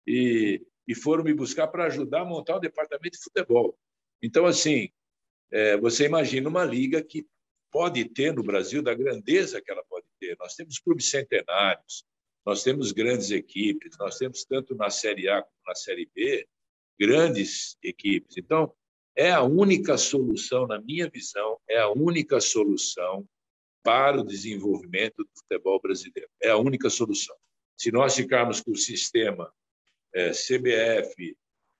e, 0.08 0.66
e 0.88 0.96
foram 0.96 1.24
me 1.24 1.36
buscar 1.36 1.68
para 1.68 1.86
ajudar 1.86 2.22
a 2.22 2.26
montar 2.26 2.56
o 2.56 2.60
departamento 2.60 3.16
de 3.16 3.24
futebol. 3.24 3.78
Então, 4.24 4.48
assim, 4.48 4.90
é, 5.52 5.78
você 5.78 6.08
imagina 6.08 6.50
uma 6.50 6.66
liga 6.66 7.00
que 7.04 7.28
pode 7.72 8.04
ter 8.06 8.34
no 8.34 8.42
Brasil, 8.42 8.82
da 8.82 8.96
grandeza 8.96 9.62
que 9.62 9.72
ela 9.72 9.84
pode 9.88 10.08
ter. 10.20 10.36
Nós 10.40 10.56
temos 10.56 10.80
clubes 10.80 11.12
centenários, 11.12 12.04
nós 12.44 12.64
temos 12.64 12.92
grandes 12.92 13.30
equipes, 13.30 13.96
nós 14.00 14.18
temos 14.18 14.44
tanto 14.46 14.74
na 14.74 14.90
Série 14.90 15.30
A 15.30 15.44
como 15.44 15.62
na 15.68 15.76
Série 15.76 16.10
B, 16.12 16.48
grandes 17.00 17.78
equipes. 17.84 18.36
Então, 18.36 18.74
é 19.18 19.32
a 19.32 19.42
única 19.42 19.98
solução, 19.98 20.68
na 20.68 20.80
minha 20.80 21.10
visão, 21.10 21.60
é 21.68 21.80
a 21.80 21.90
única 21.90 22.40
solução 22.40 23.28
para 23.84 24.22
o 24.22 24.24
desenvolvimento 24.24 25.24
do 25.24 25.30
futebol 25.36 25.82
brasileiro. 25.82 26.30
É 26.40 26.50
a 26.50 26.58
única 26.58 26.88
solução. 26.88 27.36
Se 27.76 27.92
nós 27.92 28.16
ficarmos 28.16 28.62
com 28.62 28.72
o 28.72 28.76
sistema 28.76 29.52
é, 30.14 30.30
CBF 30.30 31.36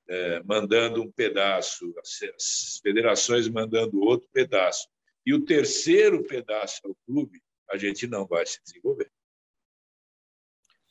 é, 0.10 0.42
mandando 0.44 1.04
um 1.04 1.12
pedaço, 1.12 1.94
as 2.00 2.80
federações 2.82 3.48
mandando 3.48 4.02
outro 4.02 4.28
pedaço, 4.34 4.88
e 5.24 5.32
o 5.34 5.46
terceiro 5.46 6.24
pedaço 6.24 6.82
é 6.86 6.90
o 6.90 6.98
clube, 7.06 7.40
a 7.70 7.78
gente 7.78 8.08
não 8.08 8.26
vai 8.26 8.48
se 8.48 8.60
desenvolver. 8.64 9.12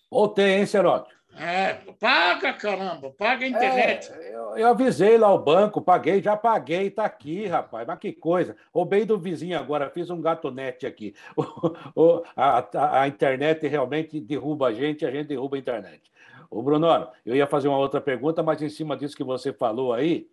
Voltei, 0.09 0.59
hein, 0.59 0.67
Serote? 0.67 1.16
É, 1.39 1.75
paga, 2.01 2.53
caramba, 2.55 3.11
paga 3.11 3.45
a 3.45 3.49
internet. 3.49 4.11
É, 4.13 4.35
eu, 4.35 4.57
eu, 4.57 4.69
avisei 4.69 5.19
lá 5.19 5.33
o 5.33 5.39
banco, 5.39 5.83
paguei, 5.83 6.23
já 6.23 6.37
paguei, 6.37 6.91
tá 6.91 7.05
aqui, 7.05 7.47
rapaz. 7.47 7.87
Mas 7.87 7.99
que 7.99 8.13
coisa. 8.13 8.57
Roubei 8.73 9.05
do 9.05 9.19
vizinho 9.19 9.59
agora, 9.59 9.91
fiz 9.91 10.09
um 10.09 10.21
gatonete 10.21 10.87
aqui. 10.87 11.15
O, 11.95 12.23
a, 12.37 12.59
a, 12.59 13.03
a, 13.03 13.09
internet 13.09 13.67
realmente 13.67 14.21
derruba 14.21 14.69
a 14.69 14.73
gente, 14.73 15.05
a 15.05 15.11
gente 15.11 15.29
derruba 15.29 15.57
a 15.57 15.59
internet. 15.59 16.11
O 16.51 16.63
Bruno, 16.63 17.09
eu 17.25 17.35
ia 17.35 17.47
fazer 17.47 17.69
uma 17.69 17.79
outra 17.79 18.01
pergunta, 18.01 18.43
mas 18.43 18.61
em 18.61 18.69
cima 18.69 18.97
disso 18.97 19.17
que 19.17 19.25
você 19.25 19.53
falou 19.53 19.93
aí, 19.93 20.29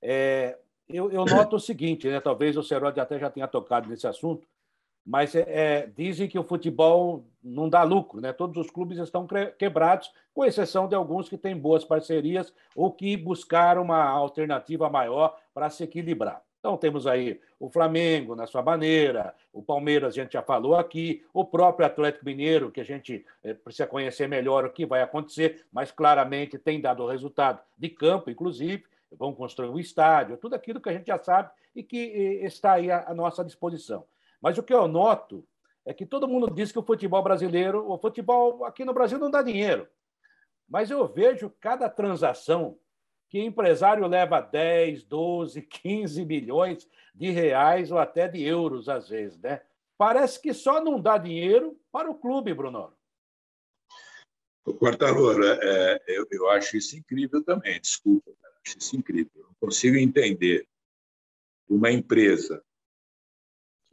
é, 0.00 0.56
eu, 0.88 1.10
eu, 1.10 1.24
noto 1.24 1.56
o 1.56 1.60
seguinte, 1.60 2.08
né? 2.08 2.20
Talvez 2.20 2.56
o 2.56 2.62
Serode 2.62 3.00
até 3.00 3.18
já 3.18 3.30
tenha 3.30 3.48
tocado 3.48 3.88
nesse 3.88 4.06
assunto, 4.06 4.46
mas 5.04 5.34
é, 5.34 5.44
é, 5.46 5.90
dizem 5.94 6.28
que 6.28 6.38
o 6.38 6.44
futebol 6.44 7.24
não 7.42 7.68
dá 7.68 7.82
lucro, 7.82 8.20
né? 8.20 8.32
Todos 8.32 8.56
os 8.56 8.70
clubes 8.70 8.98
estão 8.98 9.26
quebrados, 9.58 10.10
com 10.32 10.44
exceção 10.44 10.88
de 10.88 10.94
alguns 10.94 11.28
que 11.28 11.36
têm 11.36 11.56
boas 11.56 11.84
parcerias 11.84 12.52
ou 12.74 12.90
que 12.90 13.16
buscaram 13.16 13.82
uma 13.82 14.02
alternativa 14.02 14.88
maior 14.88 15.36
para 15.52 15.68
se 15.68 15.84
equilibrar. 15.84 16.42
Então, 16.58 16.78
temos 16.78 17.06
aí 17.06 17.38
o 17.60 17.68
Flamengo 17.68 18.34
na 18.34 18.46
sua 18.46 18.62
maneira, 18.62 19.34
o 19.52 19.62
Palmeiras, 19.62 20.14
a 20.14 20.22
gente 20.22 20.32
já 20.32 20.42
falou 20.42 20.74
aqui, 20.74 21.22
o 21.34 21.44
próprio 21.44 21.84
Atlético 21.84 22.24
Mineiro, 22.24 22.70
que 22.70 22.80
a 22.80 22.84
gente 22.84 23.22
é, 23.42 23.52
precisa 23.52 23.86
conhecer 23.86 24.26
melhor 24.26 24.64
o 24.64 24.72
que 24.72 24.86
vai 24.86 25.02
acontecer, 25.02 25.66
mas 25.70 25.92
claramente 25.92 26.56
tem 26.56 26.80
dado 26.80 27.06
resultado 27.06 27.60
de 27.76 27.90
campo, 27.90 28.30
inclusive, 28.30 28.82
vão 29.12 29.34
construir 29.34 29.68
um 29.68 29.78
estádio, 29.78 30.38
tudo 30.38 30.54
aquilo 30.54 30.80
que 30.80 30.88
a 30.88 30.92
gente 30.92 31.08
já 31.08 31.18
sabe 31.18 31.50
e 31.76 31.82
que 31.82 31.98
está 32.42 32.72
aí 32.72 32.90
à 32.90 33.12
nossa 33.12 33.44
disposição. 33.44 34.04
Mas 34.44 34.58
o 34.58 34.62
que 34.62 34.74
eu 34.74 34.86
noto 34.86 35.42
é 35.86 35.94
que 35.94 36.04
todo 36.04 36.28
mundo 36.28 36.50
diz 36.50 36.70
que 36.70 36.78
o 36.78 36.82
futebol 36.82 37.22
brasileiro, 37.22 37.90
o 37.90 37.96
futebol 37.96 38.62
aqui 38.66 38.84
no 38.84 38.92
Brasil 38.92 39.18
não 39.18 39.30
dá 39.30 39.40
dinheiro. 39.40 39.88
Mas 40.68 40.90
eu 40.90 41.08
vejo 41.08 41.48
cada 41.58 41.88
transação 41.88 42.78
que 43.30 43.40
empresário 43.40 44.06
leva 44.06 44.42
10, 44.42 45.04
12, 45.04 45.62
15 45.62 46.26
milhões 46.26 46.86
de 47.14 47.30
reais 47.30 47.90
ou 47.90 47.96
até 47.96 48.28
de 48.28 48.42
euros, 48.42 48.86
às 48.86 49.08
vezes, 49.08 49.38
né? 49.38 49.62
Parece 49.96 50.38
que 50.38 50.52
só 50.52 50.78
não 50.78 51.00
dá 51.00 51.16
dinheiro 51.16 51.80
para 51.90 52.10
o 52.10 52.14
clube, 52.14 52.52
Bruno. 52.52 52.92
Quartarolo, 54.78 55.42
é, 55.42 56.02
eu, 56.06 56.26
eu 56.30 56.50
acho 56.50 56.76
isso 56.76 56.94
incrível 56.98 57.42
também, 57.42 57.80
desculpa, 57.80 58.30
acho 58.62 58.76
isso 58.76 58.94
incrível. 58.94 59.32
Eu 59.36 59.44
não 59.44 59.54
consigo 59.58 59.96
entender 59.96 60.68
uma 61.66 61.90
empresa 61.90 62.62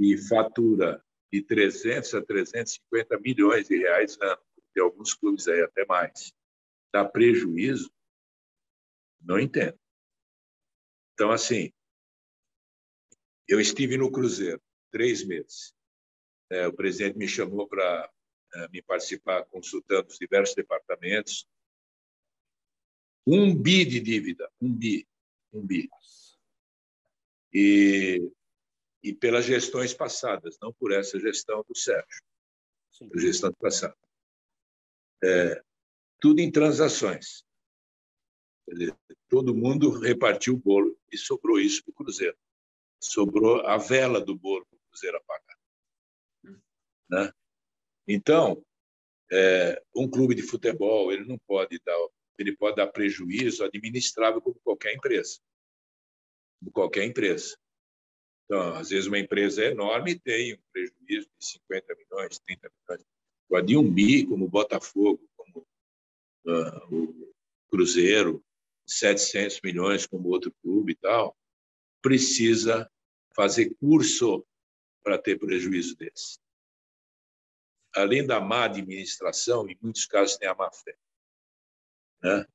que 0.02 0.18
fatura 0.18 1.06
de 1.32 1.44
300 1.44 2.16
a 2.16 2.26
350 2.26 3.20
milhões 3.20 3.68
de 3.68 3.78
reais 3.78 4.18
ano, 4.20 4.42
tem 4.74 4.82
alguns 4.82 5.14
clubes 5.14 5.48
aí 5.48 5.62
até 5.62 5.86
mais, 5.86 6.34
dá 6.92 7.06
prejuízo, 7.06 7.94
não 9.22 9.40
entendo. 9.40 9.80
Então, 11.14 11.30
assim, 11.30 11.72
eu 13.48 13.60
estive 13.62 13.96
no 13.96 14.12
Cruzeiro 14.12 14.60
três 14.90 15.24
meses. 15.24 15.72
É, 16.50 16.66
o 16.66 16.74
presidente 16.74 17.16
me 17.16 17.28
chamou 17.28 17.68
para 17.68 18.12
é, 18.56 18.68
me 18.70 18.82
participar 18.82 19.46
consultando 19.46 20.08
os 20.08 20.18
diversos 20.18 20.56
departamentos. 20.56 21.48
Um 23.28 23.56
bi 23.56 23.86
de 23.86 24.00
dívida, 24.00 24.52
um 24.60 24.74
bi, 24.74 25.08
um 25.54 25.64
bi. 25.64 25.88
E 27.54 28.32
e 29.04 29.14
pelas 29.14 29.46
gestões 29.46 29.94
passadas, 29.94 30.58
não 30.62 30.72
por 30.74 30.92
essa 30.92 31.20
gestão 31.20 31.64
do 31.68 31.76
Sérgio, 31.76 32.24
Sim. 32.92 33.10
a 33.14 33.20
gestão 33.20 33.54
passada. 33.54 33.98
É, 35.24 35.64
tudo 36.20 36.40
em 36.40 36.52
transações. 36.52 37.44
Dizer, 38.68 38.96
todo 39.28 39.56
mundo 39.56 39.90
repartiu 39.90 40.54
o 40.54 40.58
bolo 40.58 40.98
e 41.12 41.18
sobrou 41.18 41.60
isso 41.60 41.84
para 41.84 41.92
o 41.92 41.96
Cruzeiro. 41.96 42.38
Sobrou 43.02 43.66
a 43.66 43.78
vela 43.78 44.22
do 44.22 44.38
bolo 44.38 44.66
para 44.68 44.78
o 44.78 44.82
Cruzeiro 44.90 45.18
a 45.18 45.22
pagar. 45.22 45.58
Né? 47.10 47.34
Então, 48.08 48.64
é, 49.32 49.82
um 49.96 50.10
clube 50.10 50.36
de 50.36 50.44
futebol 50.44 51.12
ele 51.12 51.26
não 51.26 51.38
pode 51.40 51.80
dar 51.86 51.96
ele 52.38 52.56
pode 52.56 52.76
dar 52.76 52.88
prejuízo 52.88 53.64
administrável 53.64 54.42
como 54.42 54.60
qualquer 54.62 54.94
empresa 54.94 55.40
como 56.60 56.72
qualquer 56.72 57.06
empresa 57.06 57.58
então, 58.52 58.76
às 58.76 58.90
vezes, 58.90 59.08
uma 59.08 59.18
empresa 59.18 59.64
é 59.64 59.68
enorme 59.68 60.20
tem 60.20 60.56
um 60.56 60.62
prejuízo 60.74 61.30
de 61.40 61.46
50 61.46 61.96
milhões, 61.96 62.38
30 62.40 62.70
milhões. 62.70 63.06
Um 63.78 63.90
bi, 63.90 64.26
como 64.26 64.44
o 64.44 64.50
Botafogo, 64.50 65.26
como 65.38 65.66
uh, 66.48 66.94
o 66.94 67.34
Cruzeiro, 67.70 68.44
700 68.86 69.62
milhões, 69.64 70.06
como 70.06 70.28
outro 70.28 70.54
clube 70.62 70.92
e 70.92 70.96
tal, 70.96 71.34
precisa 72.02 72.92
fazer 73.34 73.74
curso 73.76 74.46
para 75.02 75.18
ter 75.18 75.40
prejuízo 75.40 75.96
desse. 75.96 76.38
Além 77.96 78.28
da 78.28 78.42
má 78.42 78.66
administração, 78.66 79.70
em 79.70 79.78
muitos 79.82 80.06
casos 80.06 80.36
tem 80.36 80.50
a 80.50 80.56
má 80.56 80.70
fé. 80.74 80.98
Né? 82.22 82.46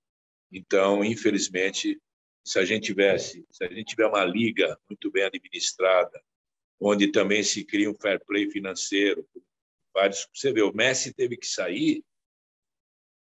Então, 0.52 1.02
infelizmente, 1.02 1.98
se 2.46 2.60
a 2.60 2.64
gente 2.64 2.84
tivesse, 2.84 3.44
se 3.50 3.64
a 3.64 3.68
gente 3.68 3.86
tiver 3.86 4.06
uma 4.06 4.24
liga 4.24 4.78
muito 4.88 5.10
bem 5.10 5.24
administrada, 5.24 6.22
onde 6.78 7.10
também 7.10 7.42
se 7.42 7.64
cria 7.64 7.90
um 7.90 7.94
fair 7.94 8.24
play 8.24 8.48
financeiro, 8.48 9.28
vários, 9.92 10.28
você 10.32 10.52
vê, 10.52 10.62
o 10.62 10.72
Messi 10.72 11.12
teve 11.12 11.36
que 11.36 11.46
sair 11.46 12.04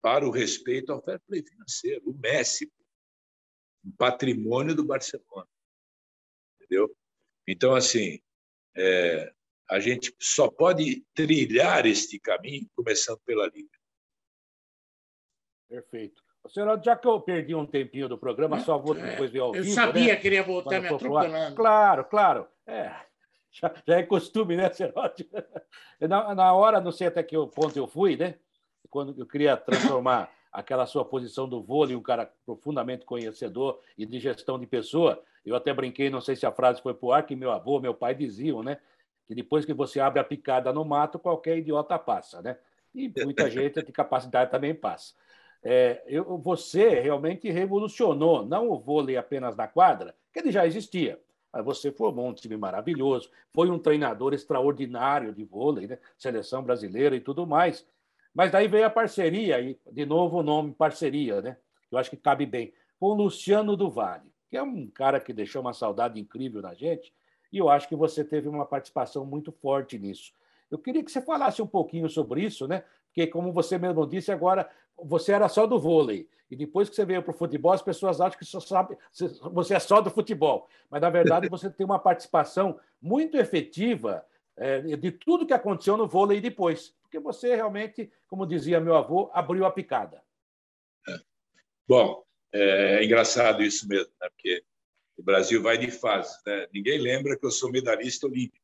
para 0.01 0.28
o 0.28 0.30
respeito 0.30 0.91
ao 0.91 1.01
fair 1.01 1.21
play 1.21 1.41
financeiro. 1.41 2.09
O 2.09 2.13
Messi, 2.13 2.69
um 3.86 3.91
patrimônio 3.91 4.76
do 4.76 4.84
Barcelona, 4.84 5.47
entendeu? 6.57 6.93
Então, 7.47 7.74
assim, 7.74 8.19
é, 8.76 9.34
a 9.69 9.80
gente 9.80 10.13
só 10.19 10.51
pode 10.51 11.01
trilhar 11.13 11.86
este 11.86 12.19
caminho 12.19 12.69
começando 12.76 13.21
pela 13.21 13.47
liga. 13.47 13.80
Perfeito. 15.69 16.21
Senhor, 16.50 16.82
já 16.84 16.96
que 16.96 17.08
eu 17.08 17.22
perdi 17.22 17.56
um 17.56 17.66
tempinho 17.66 18.10
do 18.10 18.18
programa, 18.18 18.60
só 18.60 18.78
vou 18.78 18.98
é, 18.98 19.12
depois 19.12 19.32
ver 19.32 19.39
ao 19.39 19.52
vivo. 19.54 19.66
Eu 19.66 19.74
sabia 19.74 20.14
né? 20.14 20.16
que 20.18 20.28
ele 20.28 20.36
ia 20.36 20.44
voltar 20.44 20.82
me 20.82 20.88
atropelando. 20.88 21.56
Claro, 21.56 22.04
claro. 22.04 22.48
É, 22.68 22.91
já, 23.52 23.74
já 23.88 23.98
é 23.98 24.04
costume, 24.04 24.56
né, 24.56 24.72
Serote? 24.72 25.30
Na, 26.02 26.36
na 26.36 26.54
hora, 26.54 26.82
não 26.82 26.91
sei 26.91 27.08
até 27.08 27.24
que 27.24 27.36
ponto 27.48 27.78
eu 27.78 27.88
fui, 27.88 28.18
né? 28.18 28.36
Quando 28.89 29.18
eu 29.18 29.26
queria 29.26 29.56
transformar 29.56 30.30
aquela 30.52 30.86
sua 30.86 31.06
posição 31.06 31.48
do 31.48 31.64
vôlei, 31.64 31.96
um 31.96 32.02
cara 32.02 32.30
profundamente 32.46 33.06
conhecedor 33.06 33.80
e 33.98 34.06
de 34.06 34.20
gestão 34.20 34.60
de 34.60 34.68
pessoa, 34.68 35.24
eu 35.46 35.56
até 35.56 35.74
brinquei, 35.74 36.10
não 36.10 36.20
sei 36.20 36.36
se 36.36 36.46
a 36.46 36.52
frase 36.52 36.82
foi 36.82 36.94
para 36.94 37.06
o 37.06 37.14
ar, 37.14 37.26
que 37.26 37.38
meu 37.38 37.52
avô, 37.52 37.80
meu 37.80 37.94
pai 37.94 38.14
diziam, 38.14 38.62
né? 38.62 38.80
Que 39.26 39.34
depois 39.34 39.64
que 39.64 39.74
você 39.74 40.02
abre 40.02 40.20
a 40.20 40.24
picada 40.26 40.74
no 40.74 40.84
mato, 40.84 41.18
qualquer 41.18 41.58
idiota 41.58 41.98
passa, 41.98 42.41
né? 42.41 42.58
E 42.94 43.12
muita 43.24 43.50
gente 43.50 43.82
de 43.82 43.91
capacidade 43.94 44.52
também 44.52 44.76
passa. 44.76 45.14
É, 45.64 46.03
eu, 46.07 46.38
você 46.38 46.99
realmente 46.99 47.49
revolucionou, 47.49 48.45
não 48.45 48.70
o 48.70 48.78
vôlei 48.78 49.16
apenas 49.16 49.55
na 49.55 49.68
quadra, 49.68 50.14
que 50.32 50.39
ele 50.39 50.51
já 50.51 50.68
existia. 50.68 51.20
Mas 51.51 51.64
você 51.64 51.91
formou 51.91 52.28
um 52.28 52.34
time 52.34 52.57
maravilhoso, 52.57 53.30
foi 53.53 53.70
um 53.70 53.80
treinador 53.80 54.34
extraordinário 54.34 55.34
de 55.34 55.43
vôlei, 55.43 55.88
né? 55.88 55.99
seleção 56.18 56.64
brasileira 56.64 57.16
e 57.16 57.22
tudo 57.22 57.45
mais. 57.45 57.86
Mas 58.34 58.51
daí 58.51 58.68
veio 58.68 58.86
a 58.86 58.89
parceria, 58.89 59.61
e 59.61 59.80
de 59.91 60.05
novo 60.05 60.39
o 60.39 60.43
nome 60.43 60.74
parceria, 60.74 61.41
né? 61.41 61.57
Eu 61.91 61.99
acho 61.99 62.09
que 62.09 62.18
cabe 62.18 62.47
bem, 62.47 62.74
com 62.99 63.07
o 63.07 63.14
Luciano 63.14 63.78
do 63.78 63.89
Vale, 63.89 64.32
que 64.49 64.57
é 64.57 64.64
um 64.64 64.88
cara 64.88 65.20
que 65.20 65.32
deixou 65.32 65.61
uma 65.61 65.74
saudade 65.74 66.20
incrível 66.20 66.61
na 66.61 66.74
gente, 66.74 67.14
e 67.51 67.59
eu 67.59 67.70
acho 67.70 67.88
que 67.88 67.95
você 67.95 68.24
teve 68.24 68.49
uma 68.49 68.66
participação 68.66 69.24
muito 69.24 69.51
forte 69.51 69.99
nisso. 69.99 70.34
Eu 70.72 70.80
queria 70.80 71.03
que 71.03 71.11
você 71.11 71.22
falasse 71.22 71.61
um 71.61 71.68
pouquinho 71.68 72.09
sobre 72.09 72.41
isso, 72.41 72.68
né? 72.68 72.84
Porque, 73.05 73.28
como 73.28 73.53
você 73.53 73.78
mesmo 73.78 74.07
disse, 74.07 74.32
agora 74.32 74.68
você 74.98 75.32
era 75.32 75.50
só 75.50 75.66
do 75.66 75.80
vôlei. 75.80 76.30
E 76.50 76.56
depois 76.56 76.88
que 76.88 76.96
você 76.96 77.04
veio 77.04 77.24
para 77.24 77.32
o 77.32 77.38
futebol, 77.38 77.72
as 77.72 77.82
pessoas 77.82 78.22
acham 78.22 78.38
que 78.38 78.46
só 78.46 78.60
sabe, 78.60 78.96
você 79.52 79.74
é 79.74 79.80
só 79.80 80.02
do 80.02 80.12
futebol. 80.12 80.68
Mas, 80.89 81.02
na 81.02 81.10
verdade, 81.10 81.50
você 81.50 81.70
tem 81.70 81.86
uma 81.86 81.98
participação 81.98 82.80
muito 83.02 83.38
efetiva 83.38 84.24
é, 84.56 84.82
de 84.82 85.12
tudo 85.12 85.48
que 85.48 85.54
aconteceu 85.54 85.98
no 85.98 86.08
vôlei 86.08 86.39
depois. 86.39 86.96
Porque 87.02 87.20
você 87.20 87.56
realmente, 87.56 88.12
como 88.28 88.46
dizia 88.46 88.80
meu 88.80 88.96
avô, 88.96 89.32
abriu 89.34 89.66
a 89.66 89.72
picada. 89.72 90.24
É. 91.08 91.16
Bom, 91.88 92.24
é, 92.52 93.00
é 93.00 93.04
engraçado 93.04 93.64
isso 93.64 93.88
mesmo, 93.88 94.12
né? 94.22 94.30
porque 94.30 94.64
o 95.18 95.24
Brasil 95.24 95.62
vai 95.62 95.78
de 95.78 95.89
fases. 95.89 96.39
Né? 96.46 96.68
Ninguém 96.72 97.00
lembra 97.00 97.38
que 97.38 97.46
eu 97.46 97.52
sou 97.52 97.72
medalhista 97.72 98.28
olímpico. 98.28 98.64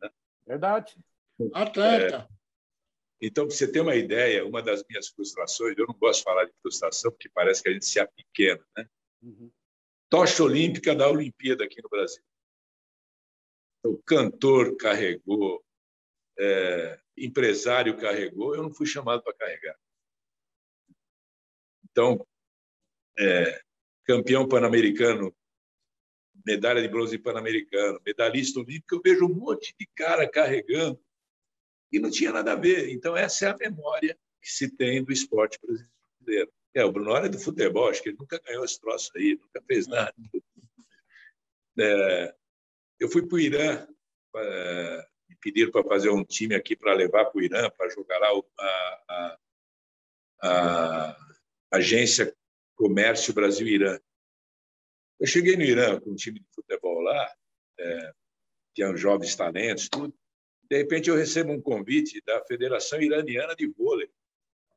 Né? 0.00 0.10
Verdade. 0.46 0.96
Atlanta. 1.52 2.28
É, 2.28 2.41
então, 3.24 3.46
para 3.46 3.54
você 3.54 3.70
ter 3.70 3.80
uma 3.80 3.94
ideia, 3.94 4.44
uma 4.44 4.60
das 4.60 4.82
minhas 4.90 5.06
frustrações, 5.06 5.78
eu 5.78 5.86
não 5.86 5.94
gosto 5.94 6.18
de 6.18 6.24
falar 6.24 6.44
de 6.44 6.52
frustração, 6.60 7.12
porque 7.12 7.28
parece 7.28 7.62
que 7.62 7.68
a 7.68 7.72
gente 7.72 7.86
se 7.86 8.00
apequena, 8.00 8.66
né? 8.76 8.88
Uhum. 9.22 9.48
Tocha 10.10 10.42
olímpica 10.42 10.92
da 10.92 11.08
Olimpíada 11.08 11.62
aqui 11.62 11.80
no 11.80 11.88
Brasil. 11.88 12.20
O 13.84 13.96
cantor 13.98 14.76
carregou, 14.76 15.64
é, 16.36 17.00
empresário 17.16 17.96
carregou, 17.96 18.56
eu 18.56 18.62
não 18.64 18.74
fui 18.74 18.86
chamado 18.86 19.22
para 19.22 19.34
carregar. 19.34 19.78
Então, 21.84 22.26
é, 23.16 23.62
campeão 24.04 24.48
pan-americano, 24.48 25.32
medalha 26.44 26.82
de 26.82 26.88
bronze 26.88 27.16
pan-americano, 27.18 28.00
medalhista 28.04 28.58
olímpico, 28.58 28.96
eu 28.96 29.00
vejo 29.00 29.26
um 29.26 29.34
monte 29.34 29.72
de 29.78 29.86
cara 29.94 30.28
carregando 30.28 31.00
e 31.92 31.98
não 31.98 32.10
tinha 32.10 32.32
nada 32.32 32.52
a 32.52 32.56
ver. 32.56 32.90
Então, 32.90 33.16
essa 33.16 33.46
é 33.46 33.50
a 33.50 33.56
memória 33.56 34.18
que 34.40 34.50
se 34.50 34.68
tem 34.68 35.04
do 35.04 35.12
esporte 35.12 35.58
brasileiro. 35.60 36.52
É, 36.74 36.84
o 36.84 36.90
Bruno 36.90 37.14
é 37.16 37.28
do 37.28 37.38
futebol, 37.38 37.88
acho 37.88 38.02
que 38.02 38.08
ele 38.08 38.18
nunca 38.18 38.40
ganhou 38.40 38.64
esse 38.64 38.80
troço 38.80 39.10
aí, 39.14 39.38
nunca 39.38 39.62
fez 39.66 39.86
nada. 39.86 40.14
É, 41.78 42.34
eu 42.98 43.08
fui 43.08 43.26
para 43.26 43.36
o 43.36 43.40
Irã, 43.40 43.86
é, 44.36 45.06
me 45.28 45.36
pediram 45.36 45.70
para 45.70 45.84
fazer 45.84 46.08
um 46.10 46.24
time 46.24 46.54
aqui 46.54 46.74
para 46.74 46.94
levar 46.94 47.26
para 47.26 47.38
o 47.38 47.42
Irã, 47.42 47.68
para 47.70 47.90
jogar 47.90 48.18
lá 48.18 48.28
a, 48.58 49.04
a, 49.08 49.38
a, 50.42 51.16
agência 51.72 52.34
Comércio 52.74 53.34
Brasil-Irã. 53.34 53.98
Eu 55.20 55.26
cheguei 55.26 55.56
no 55.56 55.62
Irã 55.62 56.00
com 56.00 56.10
um 56.10 56.16
time 56.16 56.40
de 56.40 56.46
futebol 56.54 57.00
lá, 57.00 57.34
é, 57.78 58.12
tinha 58.74 58.96
jovens 58.96 59.36
talentos, 59.36 59.88
tudo. 59.88 60.14
De 60.72 60.78
repente, 60.78 61.10
eu 61.10 61.16
recebo 61.16 61.52
um 61.52 61.60
convite 61.60 62.22
da 62.22 62.42
Federação 62.46 62.98
Iraniana 62.98 63.54
de 63.54 63.66
Vôlei 63.66 64.10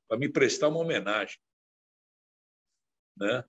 para 0.10 0.18
me 0.18 0.28
prestar 0.28 0.68
uma 0.68 0.82
homenagem. 0.82 1.40
Né? 3.16 3.46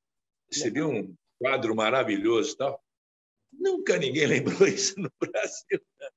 Recebi 0.48 0.80
um 0.80 1.12
quadro 1.40 1.74
maravilhoso 1.74 2.56
tal. 2.56 2.80
Nunca 3.52 3.98
ninguém 3.98 4.28
lembrou 4.30 4.64
isso 4.68 4.94
no 4.96 5.10
Brasil. 5.18 5.84
Né? 5.98 6.08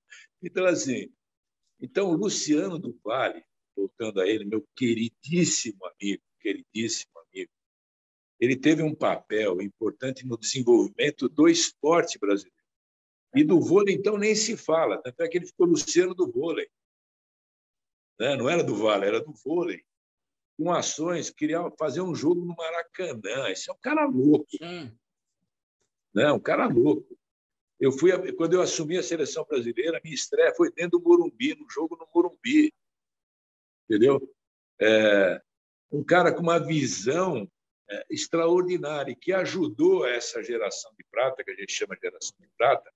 Então, 0.44 0.66
assim, 0.68 1.12
então 1.82 2.12
o 2.12 2.16
Luciano 2.16 2.78
do 2.78 2.96
Vale, 3.04 3.44
voltando 3.76 4.22
a 4.22 4.28
ele, 4.28 4.46
meu 4.46 4.64
queridíssimo 4.76 5.84
amigo, 5.84 6.22
queridíssimo 6.40 7.12
amigo, 7.22 7.52
ele 8.40 8.56
teve 8.56 8.84
um 8.84 8.94
papel 8.94 9.64
importante 9.64 10.28
no 10.28 10.38
desenvolvimento 10.38 11.28
do 11.28 11.50
esporte 11.50 12.20
brasileiro. 12.20 12.59
E 13.36 13.44
do 13.44 13.62
vôlei, 13.62 13.96
então, 13.96 14.18
nem 14.18 14.36
se 14.36 14.58
fala. 14.58 15.02
Tanto 15.02 15.22
é 15.22 15.28
que 15.28 15.38
ele 15.38 15.46
ficou 15.46 15.68
Luciano 15.68 16.16
do 16.16 16.32
vôlei. 16.32 16.68
Né? 18.20 18.36
Não 18.36 18.50
era 18.50 18.64
do 18.64 18.76
vale, 18.76 19.06
era 19.06 19.22
do 19.22 19.34
vôlei. 19.46 19.84
Com 20.58 20.72
ações, 20.72 21.30
queria 21.30 21.60
fazer 21.78 22.02
um 22.02 22.14
jogo 22.14 22.44
no 22.44 22.56
Maracanã. 22.56 23.50
Esse 23.50 23.70
é 23.70 23.74
um 23.74 23.78
cara 23.80 24.06
louco. 24.06 24.48
Né? 26.14 26.32
Um 26.32 26.40
cara 26.40 26.68
louco. 26.68 27.18
Eu 27.80 27.94
fui, 27.94 28.12
quando 28.34 28.54
eu 28.54 28.62
assumi 28.62 28.98
a 28.98 29.04
seleção 29.04 29.46
brasileira, 29.46 30.02
minha 30.04 30.14
estreia 30.14 30.54
foi 30.54 30.70
dentro 30.72 31.00
do 31.00 31.02
Morumbi, 31.02 31.56
no 31.56 31.70
jogo 31.70 31.96
no 31.96 32.10
Morumbi. 32.14 32.74
Entendeu? 33.86 34.20
É, 34.82 35.42
um 35.90 36.04
cara 36.04 36.34
com 36.34 36.42
uma 36.42 36.60
visão 36.60 37.50
é, 37.90 38.06
extraordinária 38.10 39.16
que 39.16 39.32
ajudou 39.32 40.06
essa 40.06 40.44
geração 40.44 40.92
de 40.98 41.06
prata, 41.10 41.44
que 41.44 41.52
a 41.52 41.56
gente 41.56 41.72
chama 41.72 41.96
de 41.96 42.02
geração 42.02 42.36
de 42.38 42.50
prata, 42.58 42.92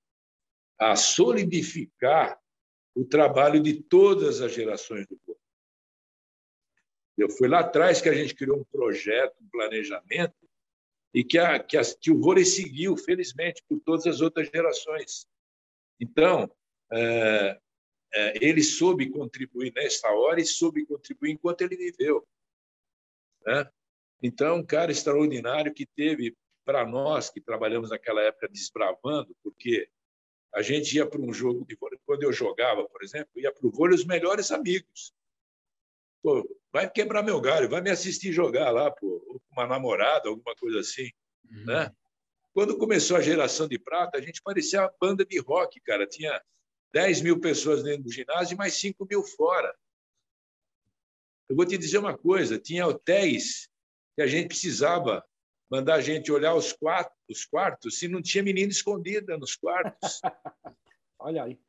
a 0.80 0.96
solidificar 0.96 2.40
o 2.96 3.06
trabalho 3.06 3.62
de 3.62 3.82
todas 3.82 4.42
as 4.42 4.54
gerações 4.54 5.08
do 5.08 5.18
povo. 5.18 5.40
Foi 7.38 7.48
lá 7.48 7.60
atrás 7.60 8.02
que 8.02 8.10
a 8.10 8.14
gente 8.14 8.34
criou 8.36 8.60
um 8.60 8.64
projeto, 8.64 9.36
um 9.42 9.48
planejamento, 9.50 10.36
e 11.14 11.24
que, 11.24 11.38
a, 11.38 11.60
que, 11.60 11.78
a, 11.78 11.82
que 11.84 12.12
o 12.12 12.20
vôlei 12.20 12.44
seguiu, 12.44 12.98
felizmente, 12.98 13.64
por 13.70 13.80
todas 13.82 14.08
as 14.08 14.20
outras 14.20 14.50
gerações. 14.50 15.28
Então, 16.00 16.50
é, 16.92 17.60
é, 18.14 18.46
ele 18.46 18.64
soube 18.64 19.10
contribuir 19.12 19.72
nesta 19.76 20.10
hora 20.10 20.42
e 20.42 20.46
soube 20.46 20.86
contribuir 20.86 21.32
enquanto 21.32 21.62
ele 21.62 21.78
viveu. 21.78 22.28
Né? 23.46 23.70
Então, 24.22 24.58
um 24.58 24.66
cara 24.66 24.92
extraordinário 24.92 25.74
que 25.74 25.86
teve, 25.86 26.36
para 26.66 26.86
nós 26.86 27.30
que 27.30 27.42
trabalhamos 27.42 27.92
naquela 27.92 28.22
época 28.22 28.48
desbravando, 28.48 29.36
porque 29.44 29.90
a 30.54 30.62
gente 30.62 30.96
ia 30.96 31.06
para 31.06 31.20
um 31.20 31.34
jogo 31.34 31.66
de 31.66 31.76
vôlei. 31.76 32.00
Quando 32.06 32.24
eu 32.24 32.32
jogava, 32.32 32.88
por 32.88 33.04
exemplo, 33.04 33.32
ia 33.36 33.52
para 33.52 33.66
o 33.68 33.72
vôlei 33.72 33.96
os 33.96 34.06
melhores 34.06 34.52
amigos. 34.52 35.14
Pô, 36.22 36.48
vai 36.72 36.90
quebrar 36.90 37.24
meu 37.24 37.42
galho, 37.42 37.70
vai 37.70 37.82
me 37.82 37.90
assistir 37.90 38.32
jogar 38.32 38.70
lá, 38.70 38.92
pô, 38.92 39.20
com 39.20 39.40
uma 39.52 39.68
namorada, 39.68 40.30
alguma 40.30 40.56
coisa 40.56 40.80
assim. 40.80 41.10
Uhum. 41.50 41.66
Né? 41.66 41.92
Quando 42.54 42.78
começou 42.78 43.18
a 43.18 43.22
geração 43.22 43.68
de 43.68 43.80
prata, 43.80 44.18
a 44.18 44.22
gente 44.22 44.42
parecia 44.42 44.82
uma 44.82 44.94
banda 45.02 45.26
de 45.26 45.40
rock, 45.40 45.82
cara. 45.82 46.06
Tinha 46.06 46.40
10 46.94 47.22
mil 47.22 47.40
pessoas 47.40 47.82
dentro 47.82 48.04
do 48.04 48.12
ginásio 48.12 48.54
e 48.54 48.58
mais 48.58 48.76
5 48.76 49.08
mil 49.10 49.24
fora. 49.24 49.76
Eu 51.50 51.56
vou 51.56 51.66
te 51.66 51.78
dizer 51.78 51.98
uma 51.98 52.16
coisa: 52.16 52.60
tinha 52.60 52.88
hotéis 52.88 53.68
que 54.16 54.22
a 54.22 54.28
gente 54.28 54.50
precisava 54.50 55.26
mandar 55.70 55.96
a 55.96 56.02
gente 56.02 56.32
olhar 56.32 56.56
os, 56.56 56.74
quartos, 56.74 57.18
os 57.30 57.46
quartos 57.46 58.00
se 58.00 58.08
não 58.08 58.22
tinha 58.22 58.44
menina 58.44 58.72
escondida 58.72 59.38
nos 59.38 59.56
quartos. 59.56 60.22
Olha 61.20 61.44
aí. 61.44 61.60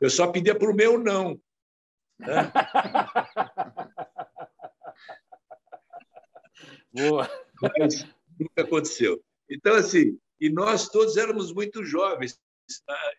Eu 0.00 0.10
só 0.10 0.26
pedia 0.26 0.58
para 0.58 0.70
o 0.70 0.74
meu 0.74 0.98
não. 0.98 1.40
Né? 2.18 2.28
Boa. 6.92 7.30
Mas 7.78 8.04
nunca 8.38 8.62
aconteceu. 8.62 9.24
Então, 9.48 9.74
assim, 9.74 10.18
e 10.40 10.50
nós 10.50 10.88
todos 10.88 11.16
éramos 11.16 11.52
muito 11.52 11.84
jovens. 11.84 12.40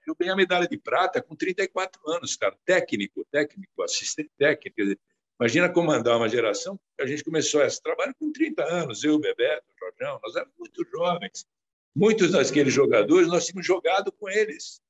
Eu 0.06 0.16
ganhei 0.16 0.34
a 0.34 0.36
medalha 0.36 0.68
de 0.68 0.78
prata 0.78 1.22
com 1.22 1.36
34 1.36 2.02
anos, 2.10 2.36
cara. 2.36 2.58
Técnico, 2.66 3.26
técnico, 3.32 3.82
assistente 3.82 4.32
técnico. 4.38 5.00
Imagina 5.44 5.68
comandar 5.68 6.16
uma 6.16 6.30
geração. 6.30 6.80
A 6.98 7.06
gente 7.06 7.22
começou 7.22 7.62
esse 7.62 7.82
trabalho 7.82 8.16
com 8.18 8.32
30 8.32 8.64
anos, 8.64 9.04
eu, 9.04 9.20
Bebeto, 9.20 9.66
Jorjão, 9.78 10.18
nós 10.24 10.38
éramos 10.38 10.54
muito 10.58 10.86
jovens. 10.90 11.46
Muitos 11.94 12.32
daqueles 12.32 12.74
jogadores 12.74 13.28
nós 13.28 13.46
tínhamos 13.46 13.68
jogado 13.68 14.10
com 14.14 14.30
eles. 14.30 14.82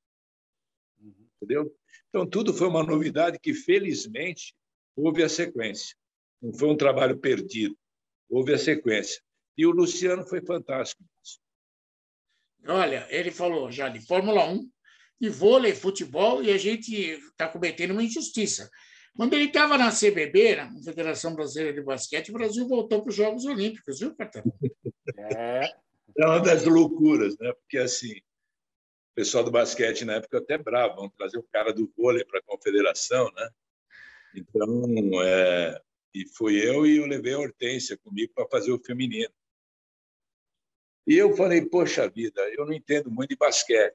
Entendeu? 1.42 1.76
Então, 2.08 2.24
tudo 2.24 2.54
foi 2.54 2.68
uma 2.68 2.84
novidade 2.84 3.36
que, 3.40 3.52
felizmente, 3.52 4.54
houve 4.94 5.24
a 5.24 5.28
sequência. 5.28 5.96
Não 6.40 6.54
foi 6.54 6.68
um 6.68 6.76
trabalho 6.76 7.18
perdido. 7.18 7.76
houve 8.30 8.54
a 8.54 8.58
sequência. 8.58 9.20
E 9.58 9.66
o 9.66 9.72
Luciano 9.72 10.24
foi 10.24 10.40
fantástico. 10.40 11.02
Olha, 12.64 13.08
ele 13.10 13.32
falou 13.32 13.72
já 13.72 13.88
de 13.88 13.98
Fórmula 14.06 14.48
1, 14.48 14.70
de 15.20 15.28
vôlei, 15.30 15.74
futebol, 15.74 16.44
e 16.44 16.52
a 16.52 16.56
gente 16.56 16.94
está 16.94 17.48
cometendo 17.48 17.90
uma 17.90 18.04
injustiça. 18.04 18.70
Quando 19.16 19.34
ele 19.34 19.44
estava 19.44 19.78
na 19.78 19.90
CBB, 19.90 20.56
na 20.56 20.82
Federação 20.82 21.34
Brasileira 21.34 21.72
de 21.72 21.80
Basquete, 21.80 22.30
o 22.30 22.32
Brasil 22.32 22.66
voltou 22.66 23.00
para 23.00 23.10
os 23.10 23.14
Jogos 23.14 23.44
Olímpicos, 23.44 24.00
viu, 24.00 24.14
Cartão? 24.14 24.42
É. 25.16 25.72
é 26.18 26.26
uma 26.26 26.40
das 26.40 26.64
loucuras, 26.64 27.38
né? 27.38 27.52
Porque 27.52 27.78
assim, 27.78 28.12
o 28.12 29.14
pessoal 29.14 29.44
do 29.44 29.52
basquete 29.52 30.04
na 30.04 30.14
época 30.14 30.38
até 30.38 30.58
bravo, 30.58 30.96
vão 30.96 31.10
trazer 31.10 31.38
o 31.38 31.44
cara 31.44 31.72
do 31.72 31.92
vôlei 31.96 32.24
para 32.24 32.40
a 32.40 32.42
confederação, 32.42 33.30
né? 33.36 33.50
Então, 34.34 35.22
é... 35.22 35.80
e 36.12 36.26
fui 36.26 36.56
eu 36.56 36.84
e 36.84 36.96
eu 36.96 37.06
levei 37.06 37.34
a 37.34 37.38
Hortência 37.38 37.96
comigo 37.96 38.32
para 38.34 38.48
fazer 38.48 38.72
o 38.72 38.82
feminino. 38.82 39.32
E 41.06 41.16
eu 41.16 41.36
falei, 41.36 41.64
poxa 41.64 42.08
vida, 42.08 42.40
eu 42.56 42.66
não 42.66 42.72
entendo 42.72 43.10
muito 43.10 43.30
de 43.30 43.36
basquete. 43.36 43.94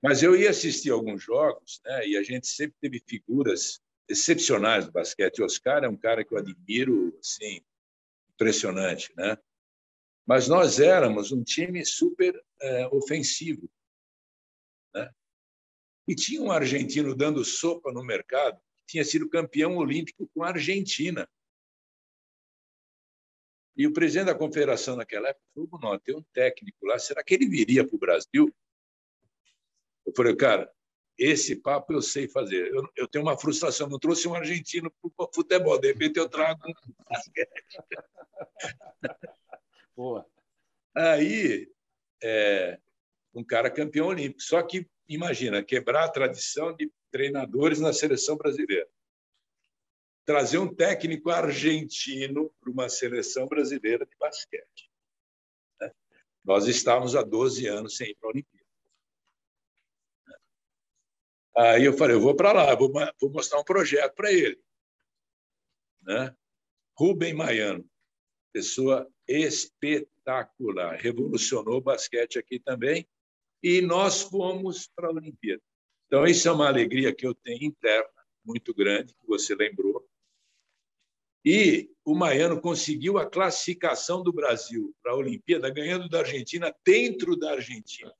Mas 0.00 0.22
eu 0.22 0.36
ia 0.36 0.50
assistir 0.50 0.90
alguns 0.90 1.22
jogos, 1.22 1.80
né? 1.84 2.06
E 2.06 2.16
a 2.16 2.22
gente 2.22 2.46
sempre 2.46 2.76
teve 2.80 3.02
figuras 3.04 3.80
excepcionais 4.12 4.86
do 4.86 4.92
basquete. 4.92 5.40
O 5.40 5.44
Oscar 5.44 5.84
é 5.84 5.88
um 5.88 5.96
cara 5.96 6.24
que 6.24 6.32
eu 6.32 6.38
admiro, 6.38 7.16
assim, 7.18 7.60
impressionante, 8.34 9.12
né? 9.16 9.36
Mas 10.26 10.48
nós 10.48 10.78
éramos 10.78 11.32
um 11.32 11.42
time 11.42 11.84
super 11.84 12.40
é, 12.60 12.86
ofensivo, 12.88 13.68
né? 14.94 15.10
E 16.06 16.14
tinha 16.14 16.42
um 16.42 16.50
argentino 16.50 17.14
dando 17.14 17.44
sopa 17.44 17.92
no 17.92 18.04
mercado, 18.04 18.58
que 18.78 18.92
tinha 18.92 19.04
sido 19.04 19.28
campeão 19.28 19.76
olímpico 19.76 20.28
com 20.34 20.42
a 20.42 20.48
Argentina. 20.48 21.28
E 23.76 23.86
o 23.86 23.92
presidente 23.92 24.26
da 24.26 24.34
confederação 24.34 24.96
naquela 24.96 25.28
época 25.28 25.46
falou: 25.54 25.80
não, 25.80 25.98
tem 25.98 26.14
um 26.14 26.22
técnico 26.34 26.84
lá, 26.86 26.98
será 26.98 27.24
que 27.24 27.34
ele 27.34 27.48
viria 27.48 27.86
para 27.86 27.96
o 27.96 27.98
Brasil? 27.98 28.54
Eu 30.04 30.12
falei, 30.14 30.36
cara, 30.36 30.70
esse 31.24 31.56
papo 31.56 31.92
eu 31.92 32.02
sei 32.02 32.28
fazer. 32.28 32.72
Eu, 32.72 32.88
eu 32.96 33.08
tenho 33.08 33.24
uma 33.24 33.38
frustração, 33.38 33.88
não 33.88 33.98
trouxe 33.98 34.26
um 34.26 34.34
argentino 34.34 34.90
para 34.90 35.26
o 35.26 35.30
futebol, 35.34 35.78
de 35.78 35.88
repente 35.88 36.18
eu 36.18 36.28
trago 36.28 36.60
um 36.68 36.72
basquete. 37.08 37.64
Boa. 39.96 40.26
Aí, 40.94 41.70
é, 42.22 42.78
um 43.34 43.44
cara 43.44 43.70
campeão 43.70 44.08
olímpico. 44.08 44.42
Só 44.42 44.62
que, 44.62 44.86
imagina, 45.08 45.62
quebrar 45.62 46.04
a 46.04 46.10
tradição 46.10 46.74
de 46.74 46.90
treinadores 47.10 47.80
na 47.80 47.92
seleção 47.92 48.36
brasileira 48.36 48.88
trazer 50.24 50.58
um 50.58 50.72
técnico 50.72 51.30
argentino 51.30 52.50
para 52.60 52.70
uma 52.70 52.88
seleção 52.88 53.46
brasileira 53.46 54.06
de 54.06 54.16
basquete. 54.16 54.90
Né? 55.80 55.92
Nós 56.44 56.66
estávamos 56.66 57.16
há 57.16 57.22
12 57.22 57.66
anos 57.66 57.96
sem 57.96 58.10
ir 58.10 58.16
para 58.16 58.28
a 58.28 58.32
Olimpíada. 58.32 58.61
Aí 61.56 61.84
eu 61.84 61.96
falei, 61.96 62.16
eu 62.16 62.20
vou 62.20 62.34
para 62.34 62.52
lá, 62.52 62.74
vou, 62.74 62.90
mostrar 63.30 63.60
um 63.60 63.64
projeto 63.64 64.14
para 64.14 64.32
ele. 64.32 64.58
Né? 66.02 66.34
Rubem 66.96 67.34
Maiano, 67.34 67.88
pessoa 68.52 69.08
espetacular, 69.28 70.96
revolucionou 70.96 71.76
o 71.76 71.82
basquete 71.82 72.38
aqui 72.38 72.58
também, 72.58 73.06
e 73.62 73.80
nós 73.80 74.22
fomos 74.22 74.88
para 74.88 75.08
a 75.08 75.12
Olimpíada. 75.12 75.62
Então, 76.06 76.26
isso 76.26 76.48
é 76.48 76.52
uma 76.52 76.68
alegria 76.68 77.14
que 77.14 77.26
eu 77.26 77.34
tenho 77.34 77.64
interna, 77.64 78.08
muito 78.44 78.74
grande, 78.74 79.14
que 79.14 79.26
você 79.26 79.54
lembrou, 79.54 80.06
e 81.44 81.90
o 82.04 82.14
Maiano 82.14 82.60
conseguiu 82.60 83.18
a 83.18 83.28
classificação 83.28 84.22
do 84.22 84.32
Brasil 84.32 84.94
para 85.02 85.12
a 85.12 85.16
Olimpíada, 85.16 85.70
ganhando 85.70 86.08
da 86.08 86.20
Argentina 86.20 86.74
dentro 86.84 87.36
da 87.36 87.52
Argentina. 87.52 88.14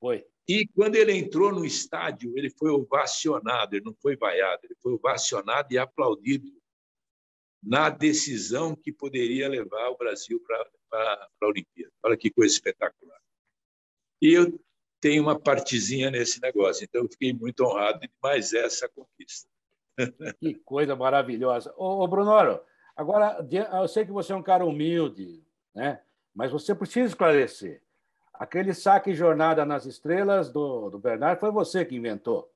Foi. 0.00 0.24
E 0.52 0.66
quando 0.66 0.96
ele 0.96 1.16
entrou 1.16 1.50
no 1.50 1.64
estádio, 1.64 2.36
ele 2.36 2.50
foi 2.50 2.68
ovacionado, 2.70 3.74
ele 3.74 3.86
não 3.86 3.94
foi 3.94 4.16
vaiado, 4.16 4.60
ele 4.66 4.76
foi 4.82 4.92
ovacionado 4.92 5.72
e 5.72 5.78
aplaudido 5.78 6.52
na 7.62 7.88
decisão 7.88 8.76
que 8.76 8.92
poderia 8.92 9.48
levar 9.48 9.88
o 9.88 9.96
Brasil 9.96 10.38
para 10.46 11.30
a 11.40 11.46
Olimpíada. 11.46 11.90
Olha 12.02 12.18
que 12.18 12.30
coisa 12.30 12.52
espetacular. 12.52 13.18
E 14.20 14.34
eu 14.34 14.62
tenho 15.00 15.22
uma 15.22 15.40
partezinha 15.40 16.10
nesse 16.10 16.38
negócio, 16.42 16.84
então 16.84 17.00
eu 17.00 17.08
fiquei 17.08 17.32
muito 17.32 17.64
honrado 17.64 18.00
de 18.00 18.10
mais 18.22 18.52
essa 18.52 18.86
conquista. 18.90 19.48
Que 20.38 20.54
coisa 20.56 20.94
maravilhosa. 20.94 21.72
Ô, 21.78 22.04
ô 22.04 22.06
Brunoro, 22.06 22.60
agora, 22.94 23.38
eu 23.80 23.88
sei 23.88 24.04
que 24.04 24.12
você 24.12 24.34
é 24.34 24.36
um 24.36 24.42
cara 24.42 24.66
humilde, 24.66 25.42
né? 25.74 26.02
mas 26.34 26.52
você 26.52 26.74
precisa 26.74 27.08
esclarecer. 27.08 27.82
Aquele 28.42 28.74
saque 28.74 29.14
Jornada 29.14 29.64
nas 29.64 29.86
Estrelas 29.86 30.50
do, 30.50 30.90
do 30.90 30.98
Bernardo 30.98 31.38
foi 31.38 31.50
você 31.50 31.84
que 31.84 31.94
inventou. 31.94 32.52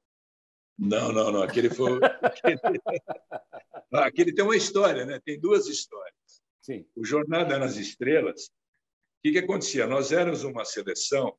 Não, 0.79 1.13
não, 1.13 1.31
não. 1.31 1.43
Aquele 1.43 1.71
foi. 1.71 1.99
Aquele 3.93 4.35
tem 4.35 4.45
uma 4.45 4.57
história, 4.57 5.05
né? 5.05 5.21
Tem 5.25 5.39
duas 5.39 5.67
histórias. 5.67 6.43
Sim. 6.61 6.87
O 6.95 7.05
Jornada 7.05 7.59
nas 7.59 7.77
Estrelas, 7.77 8.47
o 8.47 9.23
que, 9.23 9.33
que 9.33 9.39
acontecia? 9.39 9.87
Nós 9.87 10.13
éramos 10.13 10.45
uma 10.45 10.65
seleção 10.65 11.37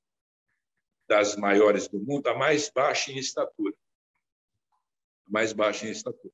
das 1.08 1.36
maiores 1.36 1.88
do 1.88 2.00
mundo, 2.00 2.28
a 2.28 2.36
mais 2.36 2.70
baixa 2.70 3.12
em 3.12 3.18
estatura 3.18 3.76
mais 5.28 5.52
baixa 5.52 5.86
em 5.86 5.92
estatura. 5.92 6.34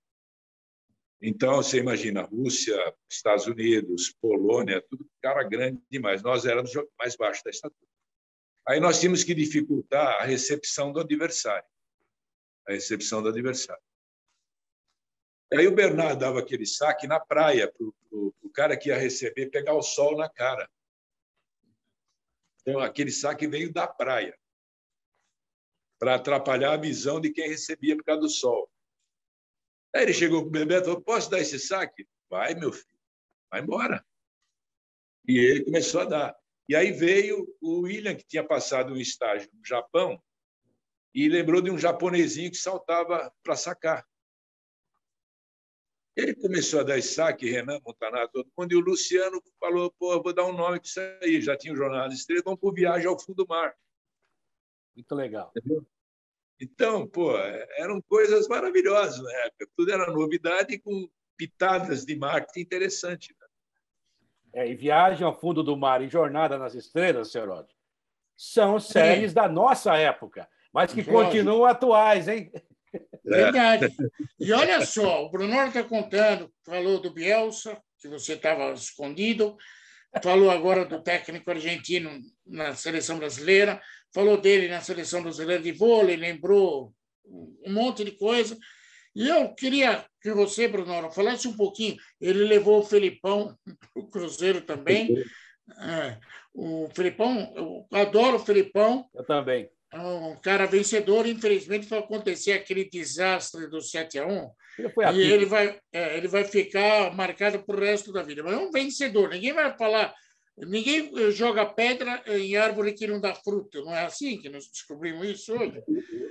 Então, 1.21 1.55
você 1.55 1.79
imagina, 1.79 2.23
Rússia, 2.23 2.77
Estados 3.09 3.47
Unidos, 3.47 4.13
Polônia, 4.21 4.85
tudo 4.89 5.09
cara 5.21 5.43
grande 5.43 5.81
demais. 5.89 6.21
Nós 6.21 6.45
éramos 6.45 6.71
mais 6.97 7.15
baixos 7.15 7.43
da 7.43 7.49
estatura. 7.49 7.92
Aí 8.67 8.79
nós 8.79 8.99
tínhamos 8.99 9.23
que 9.23 9.33
dificultar 9.33 10.21
a 10.21 10.25
recepção 10.25 10.91
do 10.91 10.99
adversário. 10.99 11.67
A 12.67 12.71
recepção 12.71 13.21
do 13.21 13.29
adversário. 13.29 13.83
Aí 15.53 15.67
o 15.67 15.75
Bernardo 15.75 16.19
dava 16.19 16.39
aquele 16.39 16.65
saque 16.65 17.05
na 17.05 17.19
praia 17.19 17.71
para 17.71 17.85
o 17.85 18.49
cara 18.53 18.77
que 18.77 18.89
ia 18.89 18.97
receber 18.97 19.49
pegar 19.49 19.73
o 19.73 19.83
sol 19.83 20.17
na 20.17 20.29
cara. 20.29 20.69
Então, 22.61 22.79
aquele 22.79 23.11
saque 23.11 23.45
veio 23.45 23.71
da 23.71 23.87
praia 23.87 24.37
para 25.99 26.15
atrapalhar 26.15 26.73
a 26.73 26.77
visão 26.77 27.19
de 27.19 27.31
quem 27.31 27.47
recebia 27.47 27.95
por 27.95 28.03
causa 28.03 28.21
do 28.21 28.29
sol. 28.29 28.69
Aí 29.95 30.03
ele 30.03 30.13
chegou 30.13 30.41
para 30.41 30.47
o 30.47 30.51
Bebeto 30.51 30.83
e 30.83 30.85
falou: 30.85 31.01
Posso 31.01 31.29
dar 31.29 31.39
esse 31.39 31.59
saque? 31.59 32.07
Vai, 32.29 32.55
meu 32.55 32.71
filho, 32.71 32.99
vai 33.51 33.61
embora. 33.61 34.03
E 35.27 35.37
ele 35.37 35.65
começou 35.65 36.01
a 36.01 36.05
dar. 36.05 36.42
E 36.73 36.75
aí 36.75 36.91
veio 36.91 37.55
o 37.61 37.81
William, 37.81 38.15
que 38.15 38.25
tinha 38.25 38.43
passado 38.43 38.93
um 38.93 38.97
estágio 38.97 39.47
no 39.53 39.63
Japão, 39.63 40.19
e 41.13 41.29
lembrou 41.29 41.61
de 41.61 41.69
um 41.69 41.77
japonesinho 41.77 42.49
que 42.49 42.57
saltava 42.57 43.31
para 43.43 43.55
sacar. 43.55 44.03
Ele 46.15 46.33
começou 46.33 46.79
a 46.79 46.83
dar 46.83 46.99
saque, 47.03 47.47
Renan 47.47 47.79
Montaná, 47.85 48.27
todo 48.27 48.51
mundo, 48.57 48.71
e 48.71 48.75
o 48.75 48.79
Luciano 48.79 49.39
falou: 49.59 49.93
pô, 49.99 50.19
vou 50.19 50.33
dar 50.33 50.45
um 50.45 50.57
nome 50.57 50.79
para 50.79 50.87
isso 50.87 50.99
aí. 51.21 51.39
Já 51.43 51.55
tinha 51.55 51.75
o 51.75 51.77
Jornal 51.77 52.09
das 52.09 52.17
Estrelas, 52.17 52.43
vamos 52.43 52.59
por 52.59 52.73
Viagem 52.73 53.05
ao 53.05 53.19
Fundo 53.19 53.43
do 53.43 53.47
Mar. 53.47 53.77
Muito 54.95 55.13
legal. 55.13 55.53
Entendeu? 55.55 55.85
Então, 56.59 57.07
pô, 57.07 57.37
eram 57.77 58.01
coisas 58.01 58.47
maravilhosas 58.47 59.21
na 59.21 59.31
época. 59.45 59.69
Tudo 59.77 59.91
era 59.91 60.11
novidade 60.11 60.79
com 60.79 61.07
pitadas 61.37 62.03
de 62.03 62.15
marketing 62.15 62.61
interessante. 62.61 63.35
É, 64.53 64.69
e 64.69 64.75
Viagem 64.75 65.25
ao 65.25 65.33
Fundo 65.33 65.63
do 65.63 65.75
Mar 65.75 66.01
e 66.01 66.07
Jornada 66.07 66.57
nas 66.57 66.75
Estrelas, 66.75 67.31
senhor 67.31 67.49
Rod, 67.49 67.67
são 68.37 68.79
séries 68.79 69.31
Sim. 69.31 69.35
da 69.35 69.49
nossa 69.49 69.95
época, 69.97 70.47
mas 70.71 70.93
que 70.93 71.01
Jorge. 71.01 71.25
continuam 71.25 71.65
atuais, 71.65 72.27
hein? 72.27 72.51
É. 72.53 72.59
Verdade. 73.23 73.87
E 74.39 74.51
olha 74.51 74.85
só, 74.85 75.25
o 75.25 75.29
Bruno 75.29 75.55
está 75.55 75.83
contando, 75.83 76.51
falou 76.65 76.99
do 76.99 77.11
Bielsa, 77.11 77.81
que 77.99 78.07
você 78.07 78.33
estava 78.33 78.71
escondido, 78.73 79.57
falou 80.21 80.51
agora 80.51 80.85
do 80.85 81.01
técnico 81.01 81.49
argentino 81.49 82.21
na 82.45 82.75
seleção 82.75 83.17
brasileira, 83.17 83.81
falou 84.13 84.39
dele 84.39 84.67
na 84.67 84.81
seleção 84.81 85.23
brasileira 85.23 85.63
de 85.63 85.71
vôlei, 85.71 86.15
lembrou 86.15 86.93
um 87.25 87.73
monte 87.73 88.03
de 88.03 88.11
coisa. 88.11 88.57
E 89.15 89.27
eu 89.27 89.53
queria 89.53 90.05
que 90.21 90.31
você, 90.31 90.67
Bruno, 90.67 91.11
falasse 91.11 91.47
um 91.47 91.55
pouquinho. 91.55 91.97
Ele 92.19 92.43
levou 92.43 92.79
o 92.79 92.85
Felipão 92.85 93.55
para 93.65 94.01
o 94.01 94.07
Cruzeiro 94.09 94.61
também. 94.61 95.15
É, 95.79 96.17
o 96.53 96.89
Felipão, 96.93 97.53
eu 97.55 97.87
adoro 97.91 98.37
o 98.37 98.45
Felipão. 98.45 99.05
Eu 99.13 99.25
também. 99.25 99.69
É 99.91 99.99
um 99.99 100.35
cara 100.41 100.65
vencedor. 100.65 101.27
Infelizmente, 101.27 101.87
vai 101.87 101.99
acontecer 101.99 102.53
aquele 102.53 102.89
desastre 102.89 103.67
do 103.67 103.81
7 103.81 104.19
a 104.19 104.25
1 104.25 104.51
ele 104.77 105.23
e 105.23 105.31
ele 105.31 105.45
vai, 105.45 105.79
é, 105.91 106.17
ele 106.17 106.27
vai 106.27 106.43
ficar 106.43 107.13
marcado 107.13 107.63
para 107.63 107.75
o 107.75 107.79
resto 107.79 108.11
da 108.11 108.23
vida. 108.23 108.41
Mas 108.43 108.53
é 108.53 108.57
um 108.57 108.71
vencedor. 108.71 109.29
Ninguém 109.29 109.53
vai 109.53 109.75
falar 109.77 110.13
Ninguém 110.57 111.11
eh, 111.17 111.31
joga 111.31 111.65
pedra 111.65 112.23
em 112.27 112.55
árvore 112.55 112.93
que 112.93 113.07
não 113.07 113.19
dá 113.19 113.33
fruto, 113.33 113.83
não 113.83 113.93
é 113.93 114.05
assim 114.05 114.39
que 114.39 114.49
nós 114.49 114.67
descobrimos 114.67 115.27
isso 115.27 115.53
hoje? 115.53 115.83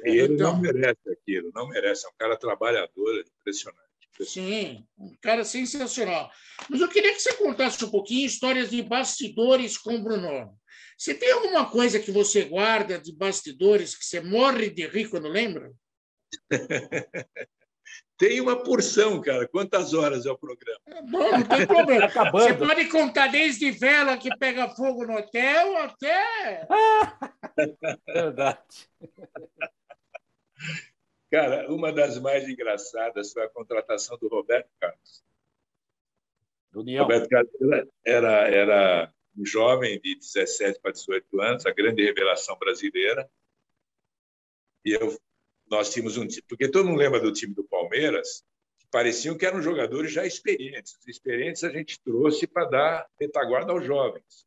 E 0.04 0.10
ele 0.10 0.34
então... 0.34 0.52
não 0.52 0.60
merece 0.60 1.10
aquilo, 1.10 1.50
não 1.54 1.68
merece. 1.68 2.06
É 2.06 2.08
um 2.08 2.14
cara 2.16 2.36
trabalhador, 2.36 3.24
impressionante. 3.40 3.82
Sim, 4.20 4.86
um 4.98 5.16
cara 5.20 5.44
sensacional. 5.44 6.30
Mas 6.68 6.80
eu 6.80 6.88
queria 6.88 7.12
que 7.12 7.20
você 7.20 7.34
contasse 7.34 7.84
um 7.84 7.90
pouquinho 7.90 8.26
histórias 8.26 8.70
de 8.70 8.80
bastidores 8.82 9.76
com 9.76 9.96
o 9.96 10.02
Bruno. 10.02 10.56
Você 10.96 11.14
tem 11.14 11.32
alguma 11.32 11.68
coisa 11.68 11.98
que 11.98 12.12
você 12.12 12.44
guarda 12.44 13.00
de 13.00 13.12
bastidores 13.12 13.96
que 13.96 14.04
você 14.04 14.20
morre 14.20 14.70
de 14.70 14.86
rir 14.86 15.08
quando 15.08 15.28
lembra? 15.28 15.72
Tem 18.22 18.40
uma 18.40 18.62
porção, 18.62 19.20
cara. 19.20 19.48
Quantas 19.48 19.92
horas 19.92 20.26
é 20.26 20.30
o 20.30 20.38
programa? 20.38 20.80
É 20.86 21.02
bom, 21.02 21.38
não 21.38 21.42
tem 21.42 21.66
problema. 21.66 22.08
Tá 22.08 22.30
você 22.30 22.54
pode 22.54 22.88
contar 22.88 23.26
desde 23.26 23.70
vela 23.72 24.16
que 24.16 24.28
pega 24.36 24.68
fogo 24.68 25.04
no 25.04 25.16
hotel 25.16 25.76
até. 25.78 26.66
Verdade. 28.06 28.88
Cara, 31.30 31.72
uma 31.72 31.92
das 31.92 32.18
mais 32.20 32.48
engraçadas 32.48 33.32
foi 33.32 33.42
a 33.42 33.48
contratação 33.48 34.16
do 34.18 34.28
Roberto 34.28 34.70
Carlos. 34.78 35.24
Do 36.70 36.80
União. 36.82 37.02
Roberto 37.02 37.28
Carlos 37.28 37.50
era, 38.04 38.48
era 38.48 39.12
um 39.36 39.44
jovem 39.44 40.00
de 40.00 40.14
17 40.14 40.78
para 40.80 40.92
18 40.92 41.40
anos, 41.40 41.66
a 41.66 41.72
grande 41.72 42.04
revelação 42.04 42.56
brasileira. 42.56 43.28
E 44.84 44.92
eu 44.92 45.16
nós 45.72 45.90
tínhamos 45.90 46.18
um 46.18 46.26
time, 46.26 46.44
porque 46.46 46.68
todo 46.68 46.86
mundo 46.86 46.98
lembra 46.98 47.18
do 47.18 47.32
time 47.32 47.54
do 47.54 47.64
Palmeiras, 47.64 47.81
que 48.78 48.86
pareciam 48.90 49.36
que 49.36 49.46
eram 49.46 49.62
jogadores 49.62 50.12
já 50.12 50.26
experientes. 50.26 50.94
Os 50.98 51.08
experientes 51.08 51.62
a 51.64 51.70
gente 51.70 52.00
trouxe 52.00 52.46
para 52.46 52.64
dar 52.64 53.10
retaguarda 53.20 53.72
aos 53.72 53.84
jovens. 53.84 54.46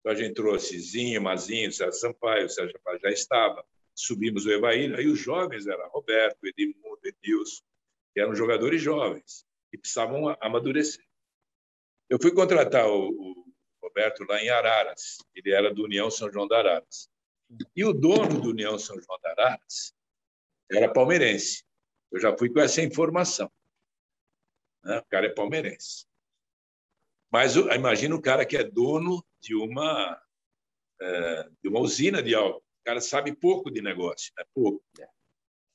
Então 0.00 0.12
a 0.12 0.14
gente 0.14 0.34
trouxe 0.34 0.78
Zinho, 0.78 1.20
Mazinho, 1.20 1.72
Sérgio 1.72 2.00
Sampaio, 2.00 2.48
Sérgio 2.48 2.72
Sampaio 2.72 3.00
já 3.00 3.10
estava. 3.10 3.64
Subimos 3.94 4.46
o 4.46 4.52
Evaí, 4.52 4.94
aí 4.94 5.06
os 5.08 5.18
jovens 5.18 5.66
eram 5.66 5.88
Roberto, 5.90 6.38
Edmundo, 6.44 7.00
Edilson, 7.04 7.62
que 8.14 8.20
eram 8.20 8.34
jogadores 8.34 8.80
jovens 8.80 9.44
e 9.72 9.78
precisavam 9.78 10.36
amadurecer. 10.40 11.04
Eu 12.08 12.18
fui 12.20 12.32
contratar 12.32 12.86
o, 12.86 13.08
o 13.10 13.44
Roberto 13.82 14.24
lá 14.24 14.40
em 14.42 14.48
Araras, 14.48 15.18
ele 15.34 15.52
era 15.52 15.74
do 15.74 15.84
União 15.84 16.10
São 16.10 16.32
João 16.32 16.46
da 16.46 16.58
Araras. 16.58 17.10
E 17.74 17.84
o 17.84 17.92
dono 17.92 18.40
do 18.40 18.50
União 18.50 18.78
São 18.78 19.00
João 19.00 19.18
da 19.20 19.30
Araras 19.30 19.92
era 20.70 20.92
palmeirense. 20.92 21.64
Eu 22.10 22.20
já 22.20 22.36
fui 22.36 22.50
com 22.50 22.60
essa 22.60 22.82
informação. 22.82 23.50
Né? 24.84 24.98
O 24.98 25.04
cara 25.06 25.26
é 25.26 25.30
palmeirense. 25.30 26.06
Mas 27.30 27.56
imagina 27.56 28.14
o 28.14 28.22
cara 28.22 28.46
que 28.46 28.56
é 28.56 28.64
dono 28.64 29.24
de 29.40 29.54
uma, 29.54 30.20
é, 31.00 31.48
de 31.62 31.68
uma 31.68 31.80
usina 31.80 32.22
de 32.22 32.34
álcool. 32.34 32.58
O 32.58 32.84
cara 32.84 33.00
sabe 33.00 33.34
pouco 33.34 33.70
de 33.70 33.82
negócio, 33.82 34.32
né? 34.38 34.44
pouco. 34.54 34.82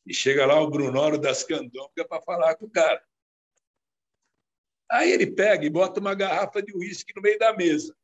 E 0.06 0.14
chega 0.14 0.46
lá 0.46 0.60
o 0.60 0.70
Brunoro 0.70 1.18
das 1.18 1.44
Candongas 1.44 2.08
para 2.08 2.22
falar 2.22 2.56
com 2.56 2.66
o 2.66 2.72
cara. 2.72 3.04
Aí 4.92 5.12
ele 5.12 5.28
pega 5.28 5.66
e 5.66 5.70
bota 5.70 6.00
uma 6.00 6.14
garrafa 6.14 6.62
de 6.62 6.76
uísque 6.76 7.14
no 7.16 7.22
meio 7.22 7.38
da 7.38 7.56
mesa. 7.56 7.96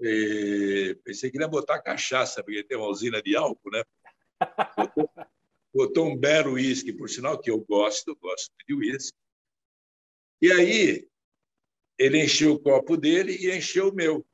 E 0.00 0.98
pensei 1.04 1.30
que 1.30 1.36
ele 1.36 1.44
ia 1.44 1.48
botar 1.48 1.80
cachaça, 1.80 2.42
porque 2.42 2.64
tem 2.64 2.76
uma 2.76 2.88
usina 2.88 3.22
de 3.22 3.36
álcool, 3.36 3.70
né? 3.70 3.84
Botou, 4.76 5.10
um 5.74 6.16
belo 6.16 6.52
uísque, 6.52 6.92
por 6.92 7.08
sinal 7.08 7.38
que 7.38 7.50
eu 7.50 7.60
gosto, 7.60 8.16
gosto 8.16 8.52
de 8.66 8.74
uísque. 8.74 9.16
E 10.40 10.52
aí 10.52 11.08
ele 11.98 12.22
encheu 12.22 12.54
o 12.54 12.58
copo 12.58 12.96
dele 12.96 13.36
e 13.36 13.56
encheu 13.56 13.88
o 13.88 13.94
meu. 13.94 14.26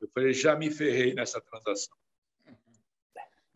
Eu 0.00 0.08
falei, 0.14 0.32
já 0.32 0.56
me 0.56 0.70
ferrei 0.70 1.12
nessa 1.12 1.40
transação. 1.40 1.96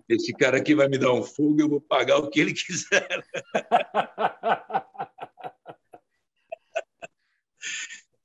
Esse 0.07 0.35
cara 0.35 0.59
aqui 0.59 0.75
vai 0.75 0.87
me 0.87 0.99
dar 0.99 1.13
um 1.13 1.23
fogo, 1.23 1.61
eu 1.61 1.69
vou 1.69 1.81
pagar 1.81 2.19
o 2.19 2.29
que 2.29 2.41
ele 2.41 2.53
quiser. 2.53 3.09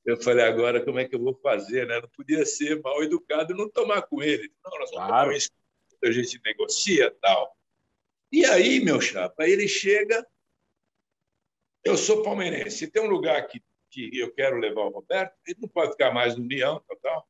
Eu 0.06 0.20
falei, 0.24 0.44
agora 0.44 0.84
como 0.84 0.98
é 0.98 1.06
que 1.06 1.16
eu 1.16 1.20
vou 1.20 1.36
fazer? 1.36 1.86
Né? 1.86 2.02
Não 2.02 2.10
podia 2.10 2.44
ser 2.44 2.82
mal 2.82 3.04
educado 3.04 3.54
não 3.54 3.70
tomar 3.70 4.02
com 4.02 4.24
ele. 4.24 4.52
Não, 4.66 4.72
nós 4.80 4.90
vamos 4.90 5.08
claro. 5.08 5.26
tomar 5.26 5.38
isso, 5.38 5.52
a 6.04 6.12
gente 6.12 6.42
negocia 6.44 7.16
tal. 7.22 7.56
E 8.32 8.46
aí, 8.46 8.80
meu 8.80 9.02
chapa, 9.02 9.48
ele 9.48 9.68
chega. 9.68 10.26
Eu 11.84 11.98
sou 11.98 12.24
palmeirense. 12.24 12.92
Tem 12.92 13.02
um 13.02 13.10
lugar 13.10 13.48
que, 13.48 13.62
que 13.90 14.18
eu 14.18 14.34
quero 14.34 14.58
levar 14.58 14.82
o 14.82 14.90
Roberto, 14.90 15.36
ele 15.48 15.60
não 15.62 15.70
pode 15.70 15.92
ficar 15.92 16.12
mais 16.12 16.36
no 16.36 16.44
União, 16.44 16.84
tal, 16.88 16.98
tal. 16.98 17.30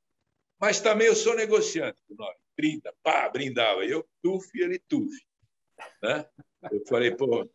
Mas 0.59 0.81
também 0.81 1.07
eu 1.07 1.15
sou 1.15 1.35
negociante 1.35 2.01
do 2.09 2.15
nome. 2.15 2.35
Brinda, 2.57 2.93
pá, 3.01 3.29
brindava. 3.29 3.85
Eu 3.85 4.05
tuf 4.21 4.49
e 4.53 4.61
ele 4.61 4.79
tuf. 4.79 5.15
Né? 6.03 6.25
Eu 6.69 6.85
falei, 6.85 7.11
pô, 7.11 7.49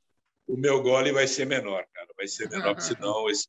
o 0.46 0.56
meu 0.56 0.82
gole 0.82 1.12
vai 1.12 1.26
ser 1.26 1.46
menor, 1.46 1.86
cara. 1.92 2.08
Vai 2.16 2.26
ser 2.26 2.48
menor, 2.48 2.80
senão 2.80 3.28
esse... 3.28 3.48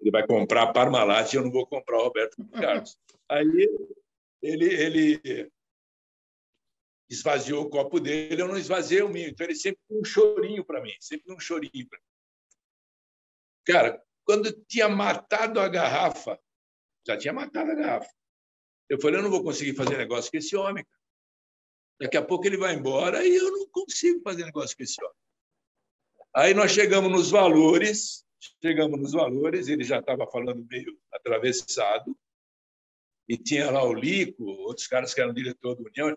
ele 0.00 0.10
vai 0.12 0.24
comprar 0.24 0.72
Parmalat 0.72 1.32
e 1.32 1.36
eu 1.36 1.42
não 1.42 1.50
vou 1.50 1.66
comprar 1.66 1.98
o 1.98 2.04
Roberto 2.04 2.36
Carlos. 2.52 2.96
Aí 3.28 3.68
ele, 4.42 4.66
ele 4.66 5.52
esvaziou 7.12 7.64
o 7.64 7.70
copo 7.70 8.00
dele, 8.00 8.40
eu 8.40 8.48
não 8.48 8.56
esvaziei 8.56 9.02
o 9.02 9.08
meu. 9.08 9.28
Então 9.28 9.46
ele 9.46 9.54
sempre 9.54 9.80
um 9.90 10.04
chorinho 10.04 10.64
para 10.64 10.80
mim, 10.80 10.94
sempre 11.00 11.32
um 11.32 11.38
chorinho. 11.38 11.88
Pra 11.88 11.98
mim. 11.98 12.04
Cara, 13.64 14.02
quando 14.24 14.52
tinha 14.66 14.88
matado 14.88 15.60
a 15.60 15.68
garrafa, 15.68 16.38
já 17.06 17.16
tinha 17.16 17.32
matado 17.32 17.70
a 17.70 17.74
garrafa. 17.74 18.10
Eu 18.88 19.00
falei, 19.00 19.18
eu 19.18 19.22
não 19.22 19.30
vou 19.30 19.42
conseguir 19.42 19.74
fazer 19.74 19.96
negócio 19.96 20.30
com 20.30 20.36
esse 20.36 20.56
homem. 20.56 20.84
Daqui 22.00 22.16
a 22.16 22.22
pouco 22.22 22.46
ele 22.46 22.56
vai 22.56 22.74
embora 22.74 23.24
e 23.24 23.34
eu 23.34 23.50
não 23.50 23.68
consigo 23.68 24.20
fazer 24.22 24.44
negócio 24.44 24.76
com 24.76 24.82
esse 24.82 25.02
homem. 25.02 25.16
Aí 26.34 26.54
nós 26.54 26.72
chegamos 26.72 27.10
nos 27.10 27.30
valores, 27.30 28.24
chegamos 28.62 28.98
nos 28.98 29.12
valores, 29.12 29.68
ele 29.68 29.84
já 29.84 29.98
estava 29.98 30.26
falando 30.26 30.66
meio 30.68 30.98
atravessado, 31.12 32.16
e 33.28 33.36
tinha 33.36 33.70
lá 33.70 33.84
o 33.84 33.92
Lico, 33.94 34.44
outros 34.44 34.86
caras 34.86 35.14
que 35.14 35.20
eram 35.20 35.32
diretor 35.32 35.74
da 35.74 35.82
União, 35.82 36.16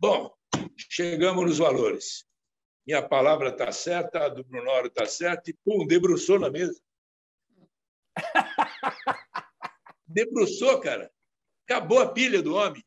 Bom, 0.00 0.34
chegamos 0.78 1.44
nos 1.44 1.58
valores. 1.58 2.24
Minha 2.86 3.06
palavra 3.06 3.50
está 3.50 3.70
certa, 3.70 4.24
a 4.24 4.28
do 4.30 4.42
Brunoro 4.42 4.86
está 4.86 5.04
certa, 5.04 5.50
e 5.50 5.54
pum, 5.62 5.86
debruçou 5.86 6.38
na 6.38 6.48
mesa. 6.48 6.80
debruçou, 10.08 10.80
cara. 10.80 11.12
Acabou 11.68 12.00
a 12.00 12.10
pilha 12.10 12.40
do 12.40 12.54
homem. 12.54 12.82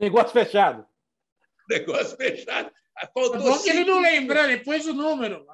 Negócio 0.00 0.30
fechado. 0.30 0.88
Negócio 1.68 2.16
fechado. 2.16 2.72
Faltou 3.12 3.42
bom 3.42 3.62
que 3.62 3.68
ele 3.68 3.84
não 3.84 4.00
lembrou, 4.00 4.42
ele 4.42 4.64
pôs 4.64 4.86
o 4.86 4.94
número. 4.94 5.46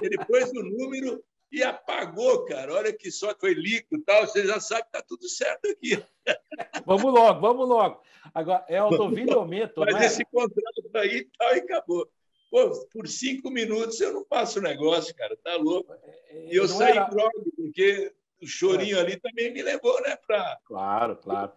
Ele 0.00 0.24
pôs 0.24 0.50
o 0.52 0.62
número 0.62 1.24
e 1.52 1.62
apagou, 1.62 2.46
cara. 2.46 2.72
Olha 2.72 2.92
que 2.92 3.10
só 3.10 3.34
foi 3.38 3.52
líquido 3.52 4.00
e 4.00 4.04
tal. 4.04 4.26
Você 4.26 4.46
já 4.46 4.58
sabe 4.58 4.82
que 4.82 4.88
está 4.88 5.02
tudo 5.02 5.28
certo 5.28 5.66
aqui. 5.66 6.02
Vamos 6.86 7.12
logo, 7.12 7.40
vamos 7.40 7.68
logo. 7.68 8.00
Agora, 8.32 8.64
é 8.68 8.78
Aldovilho 8.78 9.38
ou 9.38 9.46
Meto, 9.46 9.80
Mas 9.80 9.96
é? 9.96 10.06
esse 10.06 10.24
contrato 10.24 10.96
aí 10.96 11.18
e 11.18 11.30
tal, 11.36 11.56
e 11.56 11.58
acabou. 11.58 12.08
Pô, 12.50 12.86
por 12.92 13.08
cinco 13.08 13.50
minutos 13.50 14.00
eu 14.00 14.12
não 14.12 14.24
passo 14.24 14.58
o 14.58 14.62
negócio, 14.62 15.14
cara. 15.14 15.36
Tá 15.42 15.56
louco. 15.56 15.92
E 16.32 16.56
eu 16.56 16.68
não 16.68 16.76
saí 16.76 16.96
era... 16.96 17.10
porque 17.56 18.12
o 18.40 18.46
chorinho 18.46 18.98
é. 18.98 19.00
ali 19.00 19.18
também 19.18 19.52
me 19.52 19.62
levou, 19.62 20.00
né? 20.02 20.16
Pra... 20.26 20.58
Claro, 20.64 21.16
claro. 21.16 21.52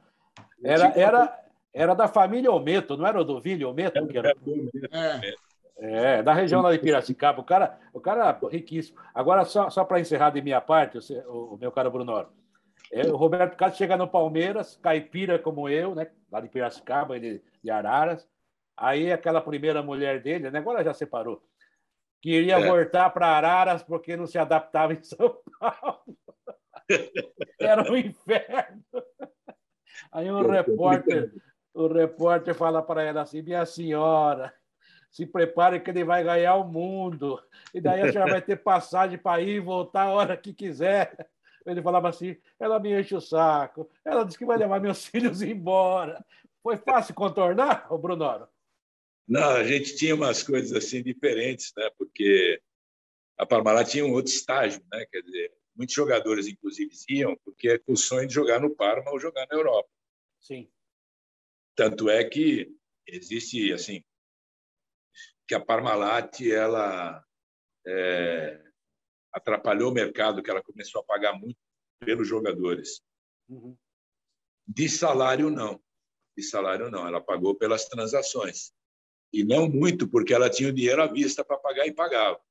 Era, 0.64 0.88
era, 0.96 1.46
era 1.74 1.94
da 1.94 2.08
família 2.08 2.52
Ometo, 2.52 2.98
não 2.98 3.06
era 3.06 3.22
o 3.22 3.24
Dovilho 3.24 3.70
Ometo? 3.70 4.08
Que 4.08 4.18
era... 4.18 4.32
É. 4.32 5.36
É, 5.78 6.24
da 6.24 6.34
região 6.34 6.62
lá 6.62 6.72
de 6.72 6.80
Piracicaba. 6.80 7.42
O 7.42 7.44
cara, 7.44 7.78
o 7.94 8.00
cara 8.00 8.40
riquíssimo. 8.50 8.98
Agora, 9.14 9.44
só, 9.44 9.70
só 9.70 9.84
para 9.84 10.00
encerrar 10.00 10.30
de 10.30 10.42
minha 10.42 10.62
parte, 10.62 10.98
o, 11.28 11.56
o 11.56 11.58
meu 11.58 11.72
caro 11.72 11.92
Bruno, 11.92 12.28
é, 12.92 13.06
o 13.08 13.16
Roberto 13.16 13.58
Carlos 13.58 13.78
chega 13.78 13.98
no 13.98 14.08
Palmeiras, 14.08 14.78
caipira 14.82 15.38
como 15.38 15.68
eu, 15.68 15.94
né? 15.94 16.10
Lá 16.32 16.40
de 16.40 16.50
Piracicaba, 16.50 17.16
ele 17.16 17.44
de 17.64 17.70
Araras. 17.70 18.28
Aí 18.78 19.12
aquela 19.12 19.42
primeira 19.42 19.82
mulher 19.82 20.22
dele, 20.22 20.50
né? 20.50 20.60
agora 20.60 20.84
já 20.84 20.94
separou, 20.94 21.42
queria 22.22 22.56
é. 22.56 22.68
voltar 22.68 23.10
para 23.10 23.28
Araras 23.28 23.84
porque 23.84 24.18
não 24.18 24.28
se 24.28 24.38
adaptava 24.38 24.94
em 24.94 25.02
São 25.02 25.38
Paulo. 25.60 26.02
Era 27.60 27.90
um 27.90 27.96
inferno. 27.96 28.84
Aí 30.12 30.30
o 30.30 30.46
repórter, 30.46 31.34
o 31.74 31.88
repórter 31.88 32.54
fala 32.54 32.82
para 32.82 33.04
ela 33.04 33.22
assim: 33.22 33.42
minha 33.42 33.66
senhora, 33.66 34.54
se 35.16 35.26
prepare 35.26 35.80
que 35.80 35.90
ele 35.90 36.04
vai 36.04 36.26
ganhar 36.26 36.56
o 36.56 36.68
mundo. 36.68 37.42
E 37.74 37.80
daí 37.80 38.02
a 38.02 38.12
senhora 38.12 38.32
vai 38.32 38.42
ter 38.42 38.58
passagem 38.58 39.18
para 39.18 39.42
ir 39.42 39.56
e 39.56 39.60
voltar 39.62 40.02
a 40.04 40.12
hora 40.12 40.36
que 40.36 40.54
quiser. 40.54 41.30
Ele 41.66 41.82
falava 41.82 42.10
assim: 42.10 42.36
ela 42.60 42.82
me 42.82 43.00
enche 43.00 43.16
o 43.16 43.22
saco, 43.22 43.90
ela 44.04 44.26
disse 44.26 44.38
que 44.38 44.46
vai 44.46 44.58
levar 44.58 44.82
meus 44.82 45.06
filhos 45.08 45.42
embora. 45.42 46.22
Foi 46.62 46.76
fácil 46.76 47.16
contornar, 47.16 47.88
o 47.90 47.98
Brunoro? 47.98 48.46
Não, 49.26 49.52
a 49.52 49.64
gente 49.64 49.96
tinha 49.96 50.14
umas 50.14 50.44
coisas 50.44 50.74
assim 50.74 51.02
diferentes, 51.02 51.72
né? 51.78 51.90
Porque 51.98 52.62
a 53.38 53.46
Parmalat 53.46 53.90
tinha 53.90 54.06
um 54.06 54.12
outro 54.12 54.34
estágio, 54.34 54.84
né? 54.92 55.06
Quer 55.10 55.22
dizer, 55.22 55.54
muitos 55.74 55.96
jogadores, 55.96 56.46
inclusive, 56.46 56.92
iam 57.08 57.38
porque 57.38 57.70
é 57.70 57.78
com 57.78 57.94
o 57.94 57.98
sonho 57.98 58.28
de 58.28 58.34
jogar 58.34 58.60
no 58.60 58.76
Parma 58.76 59.12
ou 59.12 59.20
jogar 59.20 59.48
na 59.50 59.56
Europa. 59.56 59.90
Sim. 60.42 60.70
Tanto 61.74 62.10
é 62.10 62.22
que 62.26 62.70
existe, 63.08 63.72
assim, 63.72 64.04
que 65.48 65.56
a 65.56 65.60
Parmalat 65.60 66.42
ela 66.42 67.24
é, 67.86 68.62
atrapalhou 69.32 69.92
o 69.92 69.94
mercado, 69.94 70.42
que 70.42 70.50
ela 70.50 70.64
começou 70.64 71.02
a 71.02 71.06
pagar 71.06 71.34
muito 71.34 71.60
pelos 72.00 72.28
jogadores. 72.28 73.02
Uhum. 73.48 73.78
De 74.68 74.90
salário, 74.90 75.50
não. 75.50 75.82
De 76.36 76.44
salário, 76.44 76.90
não. 76.90 77.08
Ela 77.08 77.22
pagou 77.22 77.56
pelas 77.56 77.86
transações. 77.86 78.74
E 79.32 79.44
não 79.44 79.70
muito, 79.70 80.08
porque 80.08 80.34
ela 80.34 80.50
tinha 80.50 80.70
o 80.70 80.74
dinheiro 80.74 81.02
à 81.02 81.08
vista 81.08 81.44
para 81.44 81.58
pagar 81.58 81.86
e 81.86 81.94
pagava. 81.94 82.42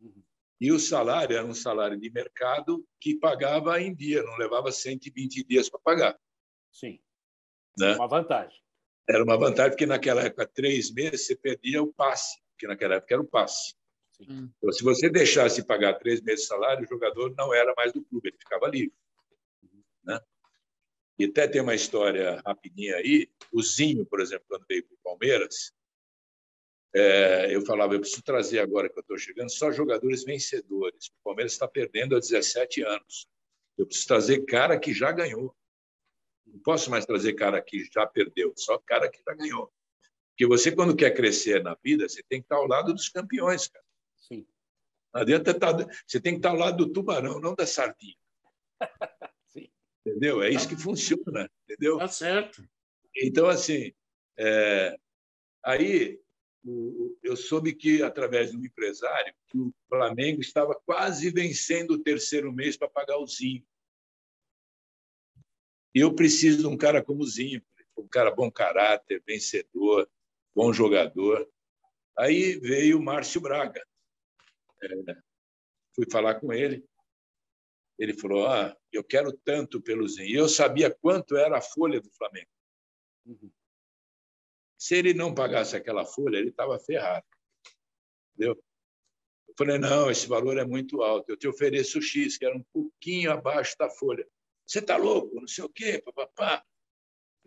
Uhum. 0.00 0.22
E 0.60 0.72
o 0.72 0.78
salário 0.78 1.36
era 1.36 1.46
um 1.46 1.54
salário 1.54 1.98
de 1.98 2.10
mercado 2.10 2.86
que 3.00 3.18
pagava 3.18 3.80
em 3.80 3.94
dia, 3.94 4.22
não 4.22 4.36
levava 4.36 4.70
120 4.70 5.44
dias 5.44 5.70
para 5.70 5.80
pagar. 5.80 6.20
Sim. 6.72 7.00
Né? 7.78 7.94
Uma 7.94 8.08
vantagem. 8.08 8.60
Era 9.12 9.24
uma 9.24 9.36
vantagem, 9.36 9.72
porque 9.72 9.86
naquela 9.86 10.22
época, 10.22 10.46
três 10.46 10.92
meses, 10.92 11.26
você 11.26 11.34
perdia 11.34 11.82
o 11.82 11.92
passe, 11.92 12.40
porque 12.52 12.68
naquela 12.68 12.94
época 12.94 13.14
era 13.14 13.22
o 13.22 13.26
passe. 13.26 13.74
Sim. 14.12 14.48
Então, 14.56 14.72
se 14.72 14.84
você 14.84 15.10
deixasse 15.10 15.64
pagar 15.64 15.94
três 15.94 16.20
meses 16.20 16.42
de 16.42 16.46
salário, 16.46 16.84
o 16.84 16.88
jogador 16.88 17.34
não 17.36 17.52
era 17.52 17.74
mais 17.76 17.92
do 17.92 18.04
clube, 18.04 18.28
ele 18.28 18.38
ficava 18.38 18.68
livre. 18.68 18.94
Né? 20.04 20.20
E 21.18 21.24
até 21.24 21.48
tem 21.48 21.60
uma 21.60 21.74
história 21.74 22.40
rapidinha 22.46 22.96
aí. 22.96 23.28
O 23.52 23.60
Zinho, 23.60 24.06
por 24.06 24.20
exemplo, 24.20 24.44
quando 24.48 24.64
veio 24.68 24.84
para 24.84 24.94
o 24.94 24.98
Palmeiras, 25.02 25.72
é, 26.94 27.54
eu 27.54 27.62
falava, 27.66 27.94
eu 27.94 28.00
preciso 28.00 28.22
trazer 28.22 28.60
agora 28.60 28.88
que 28.88 28.96
eu 28.96 29.00
estou 29.00 29.18
chegando 29.18 29.50
só 29.50 29.72
jogadores 29.72 30.22
vencedores. 30.22 31.06
O 31.06 31.24
Palmeiras 31.24 31.52
está 31.52 31.66
perdendo 31.66 32.14
há 32.14 32.20
17 32.20 32.82
anos. 32.82 33.28
Eu 33.76 33.86
preciso 33.86 34.06
trazer 34.06 34.44
cara 34.44 34.78
que 34.78 34.92
já 34.92 35.10
ganhou. 35.10 35.54
Não 36.52 36.60
posso 36.60 36.90
mais 36.90 37.06
trazer 37.06 37.34
cara 37.34 37.60
que 37.60 37.84
já 37.92 38.06
perdeu, 38.06 38.52
só 38.56 38.78
cara 38.78 39.08
que 39.08 39.22
já 39.26 39.34
ganhou. 39.34 39.72
Porque 40.30 40.46
você, 40.46 40.72
quando 40.72 40.96
quer 40.96 41.10
crescer 41.12 41.62
na 41.62 41.76
vida, 41.82 42.08
você 42.08 42.22
tem 42.22 42.40
que 42.40 42.46
estar 42.46 42.56
ao 42.56 42.66
lado 42.66 42.94
dos 42.94 43.08
campeões, 43.08 43.68
cara. 43.68 43.84
Sim. 44.16 44.46
Não 45.12 45.20
adianta 45.22 45.50
estar. 45.50 45.74
Você 46.06 46.20
tem 46.20 46.32
que 46.32 46.38
estar 46.38 46.50
ao 46.50 46.56
lado 46.56 46.84
do 46.84 46.92
tubarão, 46.92 47.40
não 47.40 47.54
da 47.54 47.66
sardinha. 47.66 48.16
Sim. 49.48 49.70
Entendeu? 50.06 50.42
É 50.42 50.50
isso 50.50 50.68
que 50.68 50.76
funciona, 50.76 51.50
entendeu? 51.64 51.98
Tá 51.98 52.08
certo. 52.08 52.64
Então, 53.16 53.48
assim, 53.48 53.92
é... 54.38 54.96
aí 55.62 56.20
eu 57.22 57.36
soube 57.36 57.74
que, 57.74 58.02
através 58.02 58.50
de 58.50 58.56
um 58.56 58.64
empresário, 58.64 59.34
que 59.48 59.58
o 59.58 59.74
Flamengo 59.88 60.40
estava 60.40 60.74
quase 60.86 61.30
vencendo 61.30 61.92
o 61.92 62.02
terceiro 62.02 62.52
mês 62.52 62.76
para 62.76 62.88
pagar 62.88 63.18
o 63.18 63.26
Zinho. 63.26 63.64
E 65.94 66.00
eu 66.00 66.14
preciso 66.14 66.58
de 66.58 66.66
um 66.66 66.76
cara 66.76 67.02
como 67.02 67.22
o 67.22 67.26
Zinho, 67.26 67.62
um 67.96 68.08
cara 68.08 68.30
bom 68.30 68.50
caráter, 68.50 69.22
vencedor, 69.26 70.08
bom 70.54 70.72
jogador. 70.72 71.48
Aí 72.16 72.58
veio 72.58 72.98
o 72.98 73.02
Márcio 73.02 73.40
Braga. 73.40 73.84
É, 74.82 74.88
fui 75.94 76.06
falar 76.10 76.36
com 76.36 76.52
ele. 76.52 76.84
Ele 77.98 78.14
falou: 78.14 78.46
Ah, 78.46 78.76
eu 78.92 79.04
quero 79.04 79.32
tanto 79.44 79.80
pelo 79.80 80.08
Zinho. 80.08 80.28
E 80.28 80.34
eu 80.34 80.48
sabia 80.48 80.90
quanto 80.90 81.36
era 81.36 81.58
a 81.58 81.62
folha 81.62 82.00
do 82.00 82.10
Flamengo. 82.10 82.50
Uhum. 83.26 83.50
Se 84.78 84.94
ele 84.96 85.12
não 85.12 85.34
pagasse 85.34 85.76
aquela 85.76 86.06
folha, 86.06 86.38
ele 86.38 86.48
estava 86.48 86.78
ferrado. 86.78 87.26
Entendeu? 88.34 88.62
Eu 89.46 89.54
falei, 89.58 89.78
não, 89.78 90.10
esse 90.10 90.26
valor 90.26 90.56
é 90.56 90.64
muito 90.64 91.02
alto. 91.02 91.28
Eu 91.28 91.36
te 91.36 91.46
ofereço 91.46 92.00
X, 92.00 92.38
que 92.38 92.46
era 92.46 92.56
um 92.56 92.62
pouquinho 92.72 93.30
abaixo 93.30 93.76
da 93.78 93.90
folha. 93.90 94.26
Você 94.70 94.78
está 94.78 94.96
louco? 94.96 95.34
Não 95.34 95.48
sei 95.48 95.64
o 95.64 95.68
quê, 95.68 96.00
papapá. 96.00 96.64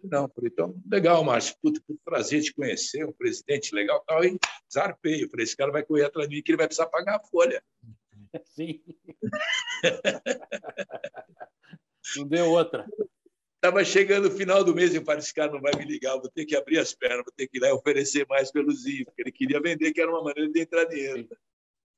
Não, 0.03 0.27
falei, 0.27 0.49
então, 0.51 0.77
legal, 0.91 1.23
Márcio, 1.23 1.55
puta, 1.61 1.79
que 1.79 1.97
prazer 2.03 2.43
te 2.43 2.53
conhecer, 2.53 3.05
um 3.05 3.13
presidente 3.13 3.73
legal 3.73 4.03
tal, 4.05 4.25
e 4.25 4.37
zarpei. 4.71 5.23
Eu 5.23 5.29
falei, 5.29 5.45
esse 5.45 5.55
cara 5.55 5.71
vai 5.71 5.85
correr 5.85 6.03
atrás 6.03 6.27
de 6.27 6.35
mim 6.35 6.43
que 6.43 6.51
ele 6.51 6.57
vai 6.57 6.67
precisar 6.67 6.87
pagar 6.87 7.15
a 7.15 7.23
folha. 7.23 7.63
Sim. 8.43 8.83
Não 12.17 12.27
deu 12.27 12.49
outra. 12.49 12.85
Estava 13.55 13.85
chegando 13.85 14.27
o 14.27 14.31
final 14.31 14.61
do 14.61 14.75
mês 14.75 14.93
e 14.93 14.97
eu 14.97 15.05
falei, 15.05 15.19
esse 15.19 15.33
cara 15.33 15.49
não 15.49 15.61
vai 15.61 15.71
me 15.77 15.85
ligar, 15.85 16.17
vou 16.17 16.29
ter 16.29 16.45
que 16.45 16.57
abrir 16.57 16.79
as 16.79 16.93
pernas, 16.93 17.23
vou 17.23 17.33
ter 17.33 17.47
que 17.47 17.57
ir 17.57 17.61
lá 17.61 17.69
e 17.69 17.71
oferecer 17.71 18.27
mais 18.27 18.51
pelo 18.51 18.73
Zinho, 18.73 19.05
porque 19.05 19.21
ele 19.21 19.31
queria 19.31 19.61
vender, 19.61 19.93
que 19.93 20.01
era 20.01 20.11
uma 20.11 20.25
maneira 20.25 20.51
de 20.51 20.59
entrar 20.59 20.83
dinheiro. 20.83 21.25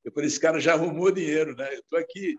Eu 0.03 0.11
falei, 0.11 0.27
esse 0.27 0.39
cara 0.39 0.59
já 0.59 0.73
arrumou 0.73 1.11
dinheiro, 1.11 1.55
né? 1.55 1.73
Eu 1.73 1.79
estou 1.79 1.97
aqui. 1.97 2.37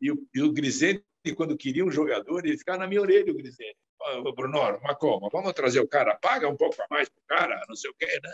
E 0.00 0.12
o, 0.12 0.28
e 0.32 0.40
o 0.40 0.52
Grisente, 0.52 1.04
quando 1.34 1.56
queria 1.56 1.84
um 1.84 1.90
jogador, 1.90 2.44
ele 2.44 2.58
ficava 2.58 2.78
na 2.78 2.86
minha 2.86 3.00
orelha, 3.00 3.32
o 3.32 3.36
Grisente. 3.36 3.76
Oh, 4.00 4.32
Bruno, 4.32 4.58
uma 4.58 4.94
calma, 4.96 5.28
vamos 5.32 5.52
trazer 5.52 5.80
o 5.80 5.88
cara, 5.88 6.16
paga 6.16 6.48
um 6.48 6.56
pouco 6.56 6.80
a 6.80 6.86
mais 6.88 7.08
para 7.08 7.20
o 7.20 7.26
cara, 7.26 7.66
não 7.68 7.74
sei 7.74 7.90
o 7.90 7.94
quê, 7.94 8.20
né? 8.22 8.32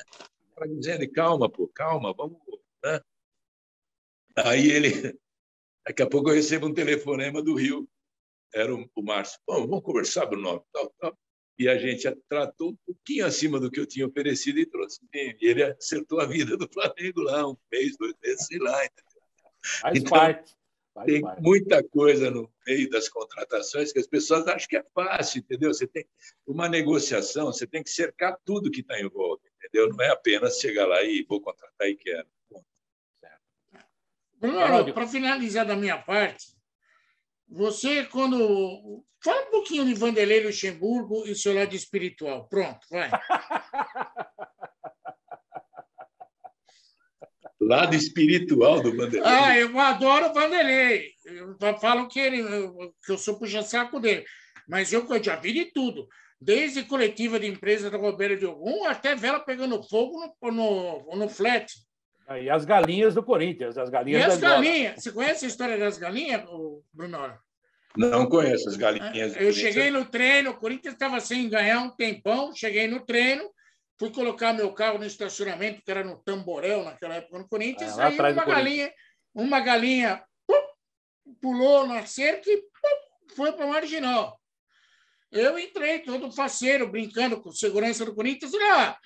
Para 0.55 0.67
dizendo, 0.67 1.11
calma, 1.11 1.49
pô, 1.49 1.69
calma, 1.69 2.13
vamos. 2.13 2.39
Né? 2.85 3.01
Aí 4.37 4.71
ele, 4.71 5.19
daqui 5.87 6.03
a 6.03 6.09
pouco 6.09 6.31
eu 6.31 6.35
recebo 6.35 6.67
um 6.67 6.75
telefonema 6.75 7.43
do 7.43 7.55
Rio 7.55 7.89
era 8.55 8.73
o, 8.75 8.89
o 8.95 9.03
Márcio. 9.03 9.41
Bom, 9.47 9.67
vamos 9.67 9.83
conversar, 9.83 10.27
Bruno, 10.27 10.65
tal, 10.73 10.95
tal. 11.01 11.19
E 11.59 11.69
a 11.69 11.77
gente 11.79 12.11
tratou 12.29 12.71
um 12.71 12.77
pouquinho 12.87 13.27
acima 13.27 13.61
do 13.61 13.71
que 13.71 13.79
eu 13.79 13.87
tinha 13.87 14.07
oferecido 14.07 14.59
e 14.59 14.67
trouxe. 14.67 15.01
E 15.13 15.37
ele 15.41 15.63
acertou 15.63 16.21
a 16.21 16.27
vida 16.27 16.57
do 16.57 16.69
Flamengo 16.69 17.21
lá, 17.21 17.49
um 17.49 17.57
mês, 17.71 17.97
dois 17.97 18.15
meses, 18.23 18.47
sei 18.47 18.59
lá. 18.59 18.77
Faz 19.63 19.99
então, 19.99 20.11
parte. 20.11 20.55
Faz 20.95 21.07
tem 21.07 21.21
parte. 21.21 21.43
muita 21.43 21.83
coisa 21.83 22.31
no 22.31 22.49
meio 22.65 22.89
das 22.89 23.09
contratações 23.09 23.93
que 23.93 23.99
as 23.99 24.07
pessoas 24.07 24.47
acham 24.47 24.69
que 24.69 24.77
é 24.77 24.85
fácil, 24.95 25.41
entendeu? 25.41 25.75
Você 25.75 25.89
tem 25.89 26.07
uma 26.47 26.69
negociação, 26.69 27.47
você 27.47 27.67
tem 27.67 27.83
que 27.83 27.91
cercar 27.91 28.39
tudo 28.45 28.71
que 28.71 28.81
está 28.81 28.99
em 29.01 29.09
volta, 29.09 29.49
entendeu? 29.59 29.89
Não 29.89 30.01
é 30.01 30.11
apenas 30.11 30.61
chegar 30.61 30.87
lá 30.87 31.03
e 31.03 31.25
vou 31.29 31.41
contratar 31.41 31.89
e 31.89 31.97
quero. 31.97 32.29
Bruno, 34.39 34.93
para 34.93 35.09
finalizar 35.09 35.67
da 35.67 35.75
minha 35.75 35.99
parte, 35.99 36.55
você, 37.49 38.05
quando. 38.05 39.05
Fala 39.23 39.49
um 39.49 39.51
pouquinho 39.51 39.87
de 39.87 39.95
Vanderlei 39.95 40.45
Luxemburgo 40.45 41.27
e 41.27 41.35
seu 41.35 41.55
lado 41.55 41.75
espiritual. 41.75 42.47
Pronto, 42.47 42.87
vai. 42.91 43.11
lado 47.61 47.95
espiritual 47.95 48.81
do 48.83 48.97
Vanderlei. 48.97 49.23
Ah, 49.25 49.59
eu 49.59 49.79
adoro 49.79 50.27
o 50.27 50.35
Vanderlei. 50.35 51.11
Eu 51.61 51.79
falo 51.79 52.09
que, 52.09 52.21
ele, 52.21 52.43
que 53.05 53.13
eu 53.13 53.19
sou 53.19 53.39
puxa-saco 53.39 54.01
dele. 54.01 54.25
Mas 54.69 54.93
eu, 54.93 55.07
eu 55.09 55.23
já 55.23 55.37
vi 55.37 55.53
de 55.53 55.67
tudo. 55.67 56.07
Desde 56.41 56.83
coletiva 56.83 57.39
de 57.39 57.47
empresa 57.47 57.91
da 57.91 57.97
Roberto 57.97 58.39
de 58.39 58.47
Ogum 58.47 58.85
até 58.85 59.15
vela 59.15 59.41
pegando 59.41 59.83
fogo 59.83 60.35
no, 60.43 60.51
no, 60.51 61.17
no 61.17 61.29
flat. 61.29 61.73
E 62.41 62.49
as 62.49 62.65
galinhas 62.65 63.15
do 63.15 63.23
Corinthians, 63.23 63.77
as 63.77 63.91
galinhas 63.91 64.21
E 64.21 64.25
as 64.25 64.39
galinhas. 64.39 65.03
Você 65.03 65.13
conhece 65.13 65.45
a 65.45 65.49
história 65.49 65.79
das 65.79 65.99
galinhas, 65.99 66.43
Bruno? 66.93 67.19
Não 67.97 68.27
conheço 68.27 68.69
as 68.69 68.77
galinhas. 68.77 69.37
Eu 69.37 69.53
cheguei 69.53 69.91
no 69.91 70.05
treino, 70.05 70.51
o 70.51 70.57
Corinthians 70.57 70.95
estava 70.95 71.21
sem 71.21 71.49
ganhar 71.49 71.81
um 71.81 71.91
tempão, 71.91 72.55
cheguei 72.55 72.89
no 72.89 73.01
treino, 73.01 73.49
fui 74.05 74.13
colocar 74.13 74.53
meu 74.53 74.71
carro 74.75 74.99
no 74.99 75.07
estacionamento, 75.07 75.81
que 75.83 75.91
era 75.91 76.05
no 76.05 76.19
Tamborel, 76.19 76.85
naquela 76.85 77.15
época 77.15 77.39
no 77.39 77.49
Corinthians, 77.49 77.99
ah, 77.99 78.09
aí 78.09 78.19
uma 78.19 78.45
galinha, 78.45 78.93
uma 79.35 79.61
galinha 79.61 80.23
pum, 80.47 81.35
pulou 81.41 81.87
na 81.87 82.05
cerca 82.05 82.51
e 82.51 82.57
pum, 82.59 83.35
foi 83.35 83.53
para 83.53 83.65
o 83.65 83.71
marginal. 83.71 84.39
Eu 85.33 85.59
entrei 85.59 86.01
todo 86.01 86.31
faceiro, 86.31 86.91
brincando 86.91 87.41
com 87.41 87.51
segurança 87.51 88.05
do 88.05 88.15
Corinthians, 88.15 88.53
e 88.53 88.63
ah, 88.63 88.99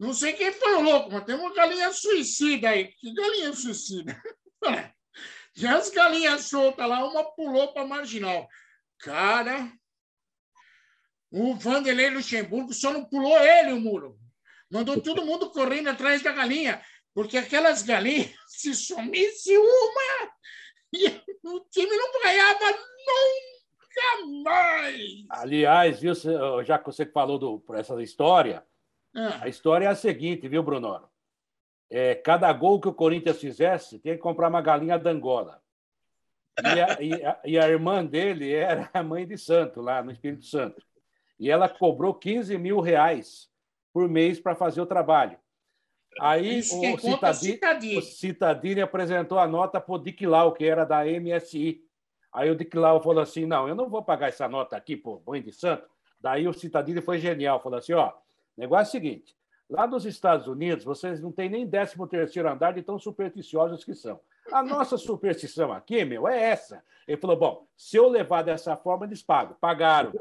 não 0.00 0.12
sei 0.12 0.32
quem 0.32 0.52
foi 0.52 0.74
o 0.74 0.82
louco, 0.82 1.12
mas 1.12 1.24
tem 1.24 1.36
uma 1.36 1.54
galinha 1.54 1.92
suicida 1.92 2.70
aí. 2.70 2.88
Que 2.88 3.14
galinha 3.14 3.52
suicida? 3.52 4.20
Já 5.54 5.76
as 5.76 5.90
galinhas 5.90 6.46
soltas 6.46 6.88
lá, 6.88 7.04
uma 7.04 7.24
pulou 7.36 7.72
para 7.72 7.86
marginal. 7.86 8.48
Cara, 8.98 9.70
o 11.30 11.54
Vanderlei 11.54 12.10
Luxemburgo 12.10 12.74
só 12.74 12.92
não 12.92 13.04
pulou 13.04 13.38
ele 13.38 13.72
o 13.72 13.80
muro. 13.80 14.18
Mandou 14.70 15.00
todo 15.00 15.24
mundo 15.24 15.50
correndo 15.50 15.88
atrás 15.88 16.22
da 16.22 16.32
galinha, 16.32 16.80
porque 17.14 17.36
aquelas 17.36 17.82
galinhas, 17.82 18.30
se 18.48 18.74
sumisse 18.74 19.56
uma, 19.56 20.30
o 21.44 21.60
time 21.70 21.96
não 21.96 22.22
ganhava 22.22 22.78
nunca 23.06 24.44
mais. 24.44 25.00
Aliás, 25.30 26.00
viu, 26.00 26.12
já 26.64 26.78
que 26.78 26.86
você 26.86 27.04
falou 27.06 27.38
do, 27.38 27.64
essa 27.74 28.00
história, 28.02 28.64
ah. 29.14 29.40
A 29.42 29.48
história 29.48 29.86
é 29.86 29.88
a 29.88 29.94
seguinte, 29.94 30.48
viu, 30.48 30.62
Bruno? 30.62 31.08
É, 31.88 32.14
cada 32.14 32.52
gol 32.52 32.80
que 32.80 32.88
o 32.88 32.94
Corinthians 32.94 33.40
fizesse, 33.40 33.98
tinha 33.98 34.14
que 34.14 34.22
comprar 34.22 34.48
uma 34.48 34.62
galinha 34.62 34.98
da 34.98 35.10
Angola. 35.10 35.60
E 36.62 36.80
a, 36.80 37.02
e, 37.02 37.24
a, 37.24 37.40
e 37.44 37.58
a, 37.58 37.68
irmã 37.68 38.04
dele 38.04 38.52
era 38.52 38.88
a 38.92 39.02
mãe 39.02 39.26
de 39.26 39.36
santo, 39.36 39.80
lá 39.80 40.02
no 40.02 40.12
Espírito 40.12 40.44
Santo. 40.44 40.82
E 41.38 41.50
ela 41.50 41.68
cobrou 41.68 42.14
15 42.14 42.56
mil 42.58 42.80
reais 42.80 43.50
por 43.92 44.08
mês 44.08 44.40
para 44.40 44.54
fazer 44.54 44.80
o 44.80 44.86
trabalho. 44.86 45.38
Aí 46.20 46.58
o 46.58 46.62
Citadini, 46.98 47.98
o 47.98 48.02
Citadini, 48.02 48.80
apresentou 48.80 49.38
a 49.38 49.46
nota 49.46 49.80
para 49.80 49.94
o 49.94 49.98
Dick 49.98 50.26
Lau, 50.26 50.52
que 50.52 50.64
era 50.64 50.84
da 50.84 51.04
MSI. 51.04 51.84
Aí 52.32 52.50
o 52.50 52.56
Dick 52.56 52.76
Lau 52.76 53.02
falou 53.02 53.22
assim: 53.22 53.46
não, 53.46 53.68
eu 53.68 53.74
não 53.74 53.88
vou 53.88 54.02
pagar 54.02 54.28
essa 54.28 54.48
nota 54.48 54.76
aqui, 54.76 54.96
pô, 54.96 55.22
mãe 55.26 55.40
de 55.40 55.52
santo. 55.52 55.88
Daí 56.20 56.48
o 56.48 56.52
Citadini 56.52 57.00
foi 57.00 57.18
genial, 57.18 57.62
falou 57.62 57.78
assim: 57.78 57.92
ó, 57.92 58.12
negócio 58.56 58.86
é 58.86 58.88
o 58.88 59.02
seguinte: 59.02 59.36
Lá 59.70 59.86
nos 59.86 60.04
Estados 60.04 60.48
Unidos, 60.48 60.84
vocês 60.84 61.20
não 61.20 61.30
têm 61.30 61.48
nem 61.48 61.68
13 61.68 61.94
terceiro 62.08 62.50
andar 62.50 62.72
de 62.72 62.82
tão 62.82 62.98
supersticiosos 62.98 63.84
que 63.84 63.94
são. 63.94 64.18
A 64.52 64.64
nossa 64.64 64.98
superstição 64.98 65.72
aqui, 65.72 66.04
meu, 66.04 66.26
é 66.26 66.50
essa. 66.50 66.82
Ele 67.06 67.16
falou, 67.16 67.36
bom, 67.36 67.66
se 67.76 67.96
eu 67.96 68.08
levar 68.08 68.42
dessa 68.42 68.76
forma, 68.76 69.06
eles 69.06 69.22
pagam. 69.22 69.56
Pagaram. 69.60 70.12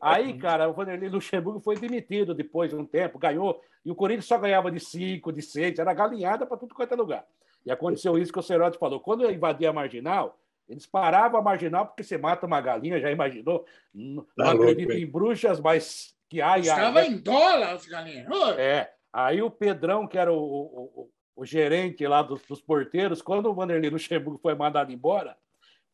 Aí, 0.00 0.36
cara, 0.38 0.68
o 0.68 0.72
Vanderlei 0.72 1.08
Luxemburgo 1.08 1.60
foi 1.60 1.76
demitido 1.76 2.34
depois 2.34 2.70
de 2.70 2.76
um 2.76 2.84
tempo, 2.84 3.18
ganhou, 3.18 3.60
e 3.84 3.90
o 3.90 3.94
Corinthians 3.94 4.26
só 4.26 4.38
ganhava 4.38 4.70
de 4.70 4.80
cinco, 4.80 5.32
de 5.32 5.42
seis, 5.42 5.78
era 5.78 5.94
galinhada 5.94 6.46
para 6.46 6.56
tudo 6.56 6.74
quanto 6.74 6.92
é 6.92 6.96
lugar. 6.96 7.26
E 7.64 7.70
aconteceu 7.70 8.18
isso 8.18 8.32
que 8.32 8.38
o 8.38 8.42
Cerote 8.42 8.78
falou. 8.78 9.00
Quando 9.00 9.22
eu 9.22 9.30
invadia 9.30 9.70
a 9.70 9.72
marginal, 9.72 10.38
eles 10.68 10.86
paravam 10.86 11.38
a 11.38 11.42
marginal 11.42 11.86
porque 11.86 12.02
você 12.02 12.16
mata 12.16 12.46
uma 12.46 12.60
galinha, 12.60 13.00
já 13.00 13.10
imaginou? 13.10 13.64
Não, 13.92 14.26
tá 14.36 14.52
acredito 14.52 14.92
em 14.92 15.06
bruxas, 15.06 15.60
mas 15.60 16.14
que 16.28 16.40
ai, 16.40 16.60
Estava 16.60 17.04
em 17.04 17.18
dólar 17.18 17.74
as 17.74 17.86
galinhas. 17.86 18.26
É. 18.56 18.90
Aí 19.12 19.42
o 19.42 19.50
Pedrão, 19.50 20.06
que 20.06 20.16
era 20.16 20.32
o, 20.32 20.38
o, 20.38 21.10
o 21.34 21.44
gerente 21.44 22.06
lá 22.06 22.22
dos, 22.22 22.40
dos, 22.42 22.60
porteiros, 22.60 23.20
quando 23.20 23.50
o 23.50 23.54
Vanderlei 23.54 23.90
Luxemburgo 23.90 24.38
foi 24.40 24.54
mandado 24.54 24.92
embora, 24.92 25.36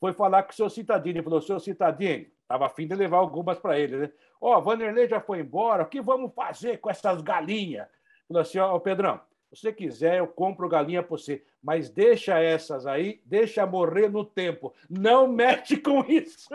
foi 0.01 0.13
falar 0.13 0.43
com 0.43 0.53
o 0.53 0.55
seu 0.55 0.71
Citadini. 0.71 1.19
Ele 1.19 1.25
falou: 1.25 1.41
seu 1.41 1.61
Citadini, 1.61 2.33
estava 2.43 2.67
afim 2.67 2.87
de 2.87 2.95
levar 2.95 3.19
algumas 3.19 3.59
para 3.59 3.79
ele, 3.79 3.97
né? 3.97 4.13
Ó, 4.41 4.57
oh, 4.57 4.63
Vanderlei 4.63 5.09
já 5.09 5.21
foi 5.21 5.41
embora, 5.41 5.83
o 5.83 5.89
que 5.89 6.01
vamos 6.01 6.35
fazer 6.35 6.79
com 6.79 6.91
essas 6.91 7.23
galinhas? 7.23 7.89
Falou 8.29 8.43
assim: 8.43 8.59
ó, 8.59 8.75
oh, 8.75 8.81
Pedrão, 8.81 9.21
se 9.53 9.61
você 9.61 9.73
quiser, 9.73 10.19
eu 10.19 10.27
compro 10.27 10.69
galinha 10.69 11.03
para 11.03 11.17
você, 11.17 11.43
mas 11.63 11.89
deixa 11.89 12.39
essas 12.39 12.87
aí, 12.87 13.23
deixa 13.25 13.65
morrer 13.67 14.11
no 14.11 14.25
tempo. 14.25 14.75
Não 14.89 15.27
mexe 15.27 15.77
com 15.77 16.05
isso. 16.05 16.49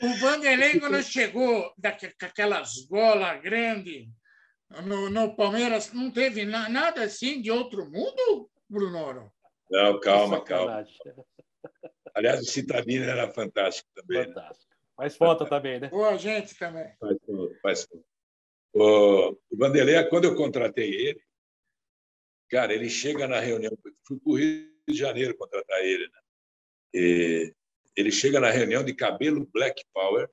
O 0.00 0.14
Vanderlei, 0.18 0.80
quando 0.80 1.02
chegou 1.02 1.72
daquelas 1.78 2.84
golas 2.86 3.40
grandes 3.40 4.08
no, 4.84 5.08
no, 5.08 5.36
Palmeiras, 5.36 5.92
não 5.92 6.10
teve 6.10 6.44
na, 6.44 6.68
nada 6.68 7.04
assim 7.04 7.40
de 7.40 7.50
outro 7.50 7.90
mundo, 7.90 8.50
Bruno? 8.68 9.32
Não, 9.70 9.98
calma, 10.00 10.42
calma. 10.44 10.84
Aliás, 12.14 12.40
o 12.40 12.44
Citadino 12.44 13.04
era 13.04 13.30
fantástico 13.30 13.88
também. 13.94 14.18
Né? 14.18 14.26
Fantástico. 14.26 14.70
Né? 14.70 14.76
Faz 14.96 15.16
falta 15.16 15.46
também, 15.46 15.80
né? 15.80 15.88
Boa 15.88 16.16
gente 16.16 16.54
também. 16.56 16.94
Faz, 17.00 17.18
faz 17.60 17.88
O, 18.72 19.32
o 19.32 19.56
Vanderlei, 19.56 20.02
quando 20.04 20.24
eu 20.24 20.36
contratei 20.36 20.94
ele, 20.94 21.20
cara, 22.48 22.72
ele 22.72 22.88
chega 22.88 23.26
na 23.26 23.40
reunião, 23.40 23.76
fui 24.06 24.18
para 24.20 24.32
o 24.32 24.36
Rio 24.36 24.72
de 24.86 24.94
Janeiro 24.94 25.36
contratar 25.36 25.80
ele, 25.80 26.06
né? 26.08 26.18
E 26.94 27.54
ele 27.96 28.12
chega 28.12 28.38
na 28.38 28.50
reunião 28.50 28.84
de 28.84 28.94
cabelo 28.94 29.48
Black 29.52 29.84
Power, 29.92 30.30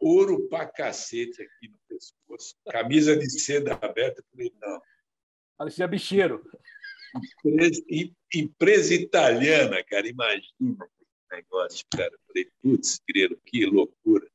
ouro 0.00 0.48
pra 0.48 0.66
cacete 0.66 1.42
aqui 1.42 1.68
no 1.68 1.78
pescoço, 1.88 2.56
camisa 2.68 3.16
de 3.16 3.30
seda 3.30 3.74
aberta. 3.80 4.20
Eu 4.20 4.24
falei, 4.30 4.52
não. 4.60 4.82
Parecia 5.56 5.86
bicheiro. 5.86 6.44
Empresa, 8.34 8.94
italiana, 8.94 9.82
cara, 9.84 10.08
imagina 10.08 10.44
esse 10.60 11.30
negócio, 11.30 11.86
cara. 11.90 12.12
Eu 12.12 12.18
falei, 12.26 12.50
putz, 12.62 13.00
grilo, 13.08 13.36
que 13.44 13.66
loucura. 13.66 14.28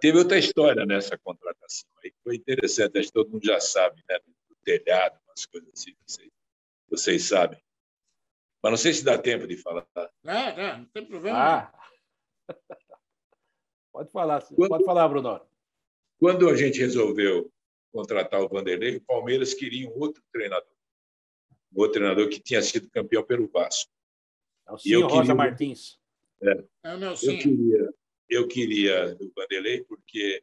Teve 0.00 0.18
outra 0.18 0.38
história 0.38 0.86
nessa 0.86 1.18
contratação 1.18 1.88
aí, 2.02 2.12
foi 2.24 2.36
interessante, 2.36 2.98
acho 2.98 3.08
que 3.08 3.12
todo 3.12 3.30
mundo 3.30 3.44
já 3.44 3.60
sabe, 3.60 4.02
né? 4.08 4.18
Do 4.48 4.56
telhado, 4.64 5.18
umas 5.26 5.44
coisas 5.46 5.68
assim, 5.72 5.94
vocês, 6.06 6.30
vocês 6.88 7.28
sabem. 7.28 7.60
Mas 8.62 8.72
não 8.72 8.76
sei 8.76 8.92
se 8.94 9.04
dá 9.04 9.18
tempo 9.18 9.46
de 9.46 9.56
falar. 9.56 9.86
Não, 10.22 10.56
não, 10.56 10.78
não 10.78 10.84
tem 10.86 11.04
problema. 11.04 11.38
Ah. 11.38 11.72
Pode 13.92 14.10
falar, 14.10 14.42
quando, 14.42 14.68
pode 14.70 14.84
falar, 14.86 15.06
Bruno. 15.06 15.46
Quando 16.18 16.48
a 16.48 16.56
gente 16.56 16.78
resolveu 16.78 17.52
contratar 17.92 18.40
o 18.40 18.48
Vanderlei, 18.48 18.96
o 18.96 19.02
Palmeiras 19.02 19.52
queria 19.52 19.86
um 19.86 19.98
outro 19.98 20.22
treinador. 20.32 20.72
Um 21.74 21.80
outro 21.80 21.94
treinador 21.94 22.28
que 22.28 22.40
tinha 22.40 22.62
sido 22.62 22.90
campeão 22.90 23.24
pelo 23.24 23.48
Vasco. 23.48 23.90
É 24.68 24.72
o 24.72 24.78
senhor 24.78 25.02
Rosa 25.02 25.20
queria, 25.22 25.34
Martins. 25.34 25.98
É, 26.42 26.64
é 26.84 26.94
o 26.94 26.98
eu 26.98 27.38
queria, 27.38 27.94
eu 28.28 28.48
queria 28.48 29.16
o 29.20 29.32
Vanderlei 29.34 29.82
porque 29.84 30.42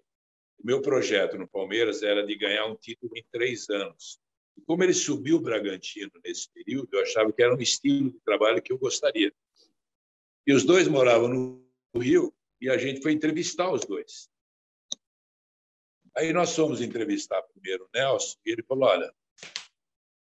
o 0.58 0.66
meu 0.66 0.82
projeto 0.82 1.38
no 1.38 1.48
Palmeiras 1.48 2.04
era 2.04 2.26
de 2.26 2.36
ganhar 2.36 2.66
um 2.66 2.76
título 2.76 3.12
em 3.16 3.24
três 3.32 3.70
anos. 3.70 4.20
Como 4.66 4.84
ele 4.84 4.94
subiu 4.94 5.38
o 5.38 5.42
Bragantino 5.42 6.12
nesse 6.24 6.52
período, 6.52 6.90
eu 6.92 7.02
achava 7.02 7.32
que 7.32 7.42
era 7.42 7.56
um 7.56 7.62
estilo 7.62 8.12
de 8.12 8.20
trabalho 8.20 8.62
que 8.62 8.74
eu 8.74 8.78
gostaria. 8.78 9.34
E 10.46 10.54
os 10.54 10.66
dois 10.66 10.88
moravam 10.88 11.30
no 11.30 11.64
Rio 11.96 12.34
e 12.62 12.70
a 12.70 12.78
gente 12.78 13.02
foi 13.02 13.14
entrevistar 13.14 13.72
os 13.72 13.86
dois. 13.86 14.30
Aí 16.16 16.34
nós 16.34 16.54
fomos 16.56 16.82
entrevistar 16.82 17.42
primeiro 17.44 17.86
o 17.86 17.90
Nelson 17.94 18.38
e 18.46 18.52
ele 18.52 18.64
falou: 18.64 18.90
olha, 18.90 19.14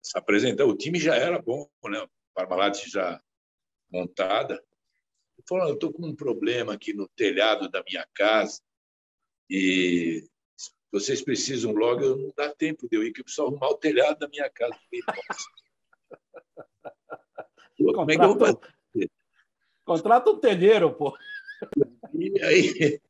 se 0.08 0.18
apresentou, 0.18 0.70
o 0.70 0.78
time 0.78 1.00
já 1.00 1.16
era 1.16 1.42
bom, 1.42 1.70
né? 1.86 2.08
Parmalat 2.34 2.88
já 2.88 3.22
montada. 3.92 4.54
Ele 4.54 5.48
falou: 5.48 5.68
eu 5.68 5.74
estou 5.74 5.92
com 5.92 6.06
um 6.06 6.16
problema 6.16 6.74
aqui 6.74 6.94
no 6.94 7.08
telhado 7.10 7.70
da 7.70 7.84
minha 7.84 8.08
casa 8.14 8.62
e 9.50 10.26
vocês 10.92 11.22
precisam 11.22 11.74
logo, 11.74 12.02
eu 12.02 12.18
não 12.18 12.34
dá 12.36 12.54
tempo 12.56 12.88
de 12.88 12.96
eu 12.96 13.04
ir, 13.04 13.12
que 13.12 13.20
eu 13.20 13.26
preciso 13.26 13.48
arrumar 13.48 13.70
o 13.70 13.78
telhado 13.78 14.20
da 14.20 14.30
minha 14.30 14.50
casa. 14.50 14.80
Como 17.78 18.12
é 18.12 18.16
que 18.16 18.24
eu 18.24 18.36
vou 18.36 18.40
fazer? 18.40 19.12
Contrata 19.84 20.32
um 20.32 20.40
telheiro, 20.40 20.96
pô. 20.96 21.16
E 22.14 22.42
aí, 22.44 23.02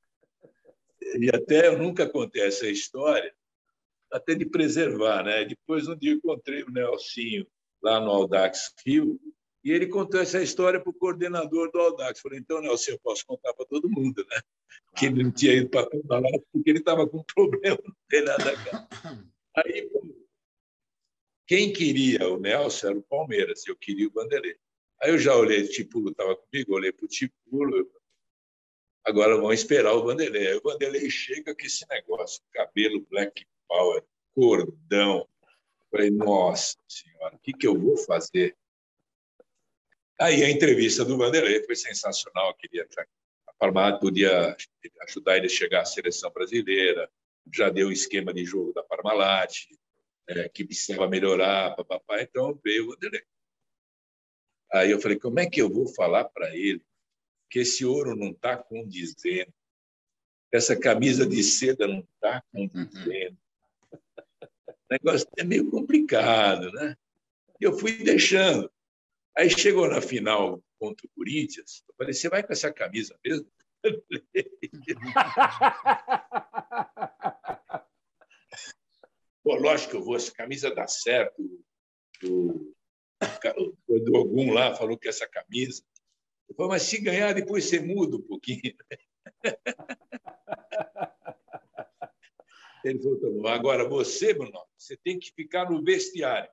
e 1.20 1.30
até 1.34 1.68
eu 1.68 1.78
nunca 1.78 2.10
contei 2.10 2.44
essa 2.44 2.68
história, 2.68 3.34
até 4.12 4.36
de 4.36 4.46
preservar, 4.46 5.24
né? 5.24 5.46
Depois, 5.46 5.88
um 5.88 5.96
dia, 5.96 6.14
encontrei 6.14 6.64
o 6.64 6.72
Nelsinho 6.72 7.48
lá 7.82 8.00
no 8.00 8.10
Audax 8.12 8.74
Rio, 8.86 9.20
e 9.64 9.72
ele 9.72 9.88
contou 9.88 10.22
essa 10.22 10.42
história 10.42 10.80
para 10.80 10.90
o 10.90 10.94
coordenador 10.94 11.70
do 11.72 11.80
Audax. 11.80 12.22
Falei, 12.22 12.40
então, 12.40 12.62
Nelson, 12.62 12.92
eu 12.92 13.00
posso 13.00 13.26
contar 13.26 13.54
para 13.54 13.66
todo 13.66 13.90
mundo, 13.90 14.26
né? 14.30 14.40
Que 14.96 15.08
ele 15.08 15.24
não 15.24 15.32
tinha 15.32 15.54
ido 15.54 15.70
para 15.70 15.82
lá 15.82 16.22
porque 16.54 16.70
ele 16.70 16.80
estava 16.80 17.08
com 17.08 17.22
problema 17.36 17.78
casa. 18.10 18.88
Aí, 19.58 19.90
quem 21.46 21.74
queria 21.74 22.30
o 22.30 22.40
Nelson 22.40 22.88
era 22.88 22.98
o 22.98 23.04
Palmeiras, 23.04 23.68
eu 23.68 23.76
queria 23.76 24.08
o 24.08 24.12
Vanderlei. 24.12 24.56
Aí 25.02 25.12
eu 25.12 25.18
já 25.18 25.36
olhei, 25.36 25.64
o 25.64 25.70
Tipulo 25.70 26.12
estava 26.12 26.36
comigo, 26.36 26.74
olhei 26.74 26.92
para 26.92 27.06
o 27.06 27.10
Tipulo, 27.10 27.92
agora 29.04 29.36
vamos 29.36 29.56
esperar 29.56 29.94
o 29.94 30.04
Vanderlei. 30.04 30.48
Aí 30.48 30.56
o 30.56 30.62
Vanderlei 30.62 31.10
chega 31.10 31.54
com 31.54 31.66
esse 31.66 31.86
negócio, 31.90 32.42
cabelo 32.54 33.06
black 33.10 33.46
power, 33.68 34.04
cordão. 34.34 35.28
falei, 35.92 36.12
nossa 36.12 36.78
senhora, 36.88 37.36
o 37.36 37.40
que, 37.40 37.54
que 37.54 37.68
eu 37.68 37.78
vou 37.78 37.98
fazer? 37.98 38.56
Aí 40.20 40.44
a 40.44 40.50
entrevista 40.50 41.06
do 41.06 41.18
Vanderlei 41.18 41.64
foi 41.64 41.76
sensacional. 41.76 42.54
Queria 42.56 42.88
a 43.48 43.54
Parmalat 43.54 44.00
podia 44.00 44.56
ajudar 45.02 45.38
ele 45.38 45.46
a 45.46 45.50
chegar 45.50 45.82
à 45.82 45.86
seleção 45.86 46.32
brasileira. 46.32 47.10
Já 47.54 47.70
deu 47.70 47.88
o 47.88 47.92
esquema 47.92 48.34
de 48.34 48.44
jogo 48.44 48.74
da 48.74 48.84
Parmalat, 48.84 49.68
é, 50.28 50.50
que 50.50 50.66
precisava 50.66 51.08
melhorar, 51.08 51.76
papapá. 51.76 52.22
Então 52.22 52.60
veio 52.64 52.86
o 52.86 52.90
Vanderlei. 52.90 53.24
Aí 54.74 54.92
eu 54.92 55.00
falei, 55.00 55.18
como 55.18 55.40
é 55.40 55.50
que 55.50 55.62
eu 55.62 55.70
vou 55.70 55.88
falar 55.88 56.26
para 56.26 56.56
ele 56.56 56.84
que 57.50 57.60
esse 57.60 57.86
ouro 57.86 58.16
não 58.16 58.32
está 58.32 58.58
condizendo, 58.58 59.54
essa 60.52 60.78
camisa 60.78 61.26
de 61.26 61.42
seda 61.44 61.88
não 61.88 62.00
está 62.00 62.44
condizendo? 62.52 63.38
Negócio 64.90 65.28
é 65.38 65.44
meio 65.44 65.70
complicado, 65.70 66.72
né? 66.72 66.96
Eu 67.60 67.78
fui 67.78 68.02
deixando. 68.04 68.72
Aí 69.38 69.50
chegou 69.50 69.90
na 69.90 70.02
final 70.02 70.64
contra 70.80 71.06
o 71.06 71.10
Corinthians, 71.16 71.84
eu 71.88 71.94
falei, 71.96 72.14
você 72.14 72.30
vai 72.30 72.44
com 72.44 72.54
essa 72.54 72.72
camisa 72.72 73.20
mesmo? 73.26 73.52
Pô, 79.44 79.56
lógico 79.56 79.92
que 79.92 79.98
eu 79.98 80.04
vou, 80.04 80.16
essa 80.16 80.32
camisa 80.32 80.74
dá 80.74 80.88
certo. 80.88 81.44
O, 82.24 82.74
o 83.88 84.00
Dogum 84.00 84.52
lá 84.52 84.76
falou 84.76 84.98
que 84.98 85.08
essa 85.08 85.28
camisa. 85.28 85.84
Eu 86.50 86.56
falei, 86.56 86.72
mas 86.72 86.82
se 86.84 87.02
ganhar, 87.02 87.34
depois 87.34 87.66
você 87.66 87.80
muda 87.80 88.18
um 88.18 88.22
pouquinho. 88.22 88.76
Ele 92.90 93.00
falou, 93.00 93.44
tá. 93.44 93.54
Agora, 93.54 93.88
você, 93.88 94.34
Bruno, 94.34 94.60
você 94.78 94.98
tem 94.98 95.20
que 95.20 95.32
ficar 95.32 95.70
no 95.70 95.84
vestiário 95.84 96.50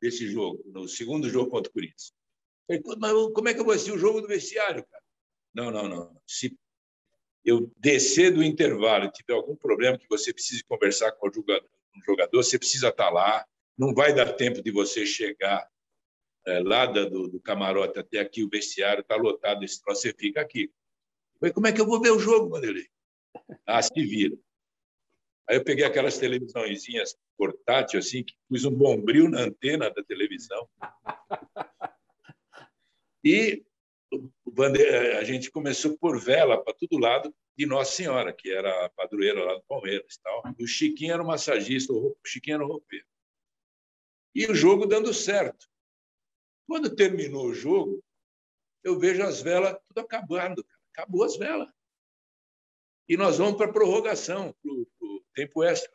desse 0.00 0.28
jogo, 0.28 0.62
no 0.66 0.88
segundo 0.88 1.28
jogo 1.28 1.50
contra 1.50 1.70
o 1.70 1.72
Corinthians. 1.72 2.12
Falei, 2.66 2.82
mas 2.98 3.12
como 3.32 3.48
é 3.48 3.54
que 3.54 3.60
eu 3.60 3.64
vou 3.64 3.74
assistir 3.74 3.92
o 3.92 3.98
jogo 3.98 4.20
do 4.20 4.28
vestiário, 4.28 4.84
cara? 4.84 5.04
Não, 5.54 5.70
não, 5.70 5.88
não. 5.88 6.20
Se 6.26 6.56
eu 7.44 7.72
descer 7.76 8.34
do 8.34 8.42
intervalo 8.42 9.04
e 9.04 9.12
tiver 9.12 9.34
algum 9.34 9.56
problema 9.56 9.96
que 9.96 10.08
você 10.08 10.32
precise 10.32 10.64
conversar 10.64 11.12
com 11.12 11.28
o 11.28 11.32
jogador, 11.32 11.70
jogador 12.04 12.42
você 12.42 12.58
precisa 12.58 12.88
estar 12.88 13.10
lá. 13.10 13.46
Não 13.78 13.94
vai 13.94 14.14
dar 14.14 14.32
tempo 14.32 14.62
de 14.62 14.70
você 14.70 15.06
chegar 15.06 15.68
é, 16.46 16.60
lá 16.60 16.86
do, 16.86 17.28
do, 17.28 17.40
camarote 17.40 17.98
até 17.98 18.20
aqui, 18.20 18.42
o 18.42 18.48
vestiário 18.48 19.00
está 19.02 19.16
lotado, 19.16 19.64
esse 19.64 19.82
troço, 19.82 20.02
você 20.02 20.14
fica 20.14 20.40
aqui. 20.40 20.70
Falei, 21.38 21.52
como 21.52 21.66
é 21.66 21.72
que 21.72 21.80
eu 21.80 21.86
vou 21.86 22.00
ver 22.00 22.10
o 22.10 22.18
jogo, 22.18 22.48
Vanderlei? 22.48 22.86
Ah, 23.66 23.82
se 23.82 23.92
vira. 23.94 24.36
Aí 25.48 25.56
eu 25.56 25.64
peguei 25.64 25.84
aquelas 25.84 26.18
televisãozinhas 26.18 27.16
portáteis, 27.36 28.06
assim, 28.06 28.24
que 28.24 28.34
pus 28.48 28.64
um 28.64 28.70
bombril 28.70 29.28
na 29.28 29.42
antena 29.42 29.90
da 29.90 30.02
televisão. 30.02 30.68
E 33.24 33.64
a 35.18 35.24
gente 35.24 35.50
começou 35.50 35.94
a 35.94 35.98
pôr 35.98 36.18
vela 36.18 36.62
para 36.62 36.74
todo 36.74 36.98
lado 36.98 37.34
de 37.56 37.66
Nossa 37.66 37.92
Senhora, 37.92 38.32
que 38.32 38.50
era 38.50 38.86
a 38.86 38.90
padroeira 38.90 39.44
lá 39.44 39.54
do 39.54 39.62
Palmeiras. 39.64 40.18
Tal. 40.22 40.42
E 40.58 40.64
o 40.64 40.66
Chiquinho 40.66 41.12
era 41.12 41.22
o 41.22 41.26
massagista, 41.26 41.92
o 41.92 42.16
Chiquinho 42.24 42.56
era 42.56 42.64
o 42.64 42.68
roupeiro. 42.68 43.06
E 44.34 44.46
o 44.46 44.54
jogo 44.54 44.86
dando 44.86 45.14
certo. 45.14 45.66
Quando 46.68 46.94
terminou 46.94 47.46
o 47.46 47.54
jogo, 47.54 48.02
eu 48.82 48.98
vejo 48.98 49.22
as 49.22 49.40
velas 49.40 49.78
tudo 49.88 50.00
acabando. 50.04 50.66
Acabou 50.92 51.24
as 51.24 51.36
velas. 51.36 51.70
E 53.08 53.16
nós 53.16 53.38
vamos 53.38 53.56
para 53.56 53.66
a 53.66 53.72
prorrogação, 53.72 54.54
para 54.62 54.72
tempo 55.36 55.62
extra. 55.62 55.92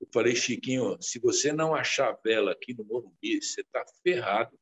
Eu 0.00 0.08
falei, 0.12 0.34
Chiquinho, 0.34 1.00
se 1.00 1.18
você 1.18 1.52
não 1.52 1.74
achar 1.74 2.12
vela 2.22 2.52
aqui 2.52 2.74
no 2.74 2.84
Morumbi, 2.84 3.40
você 3.40 3.62
está 3.62 3.84
ferrado. 4.02 4.58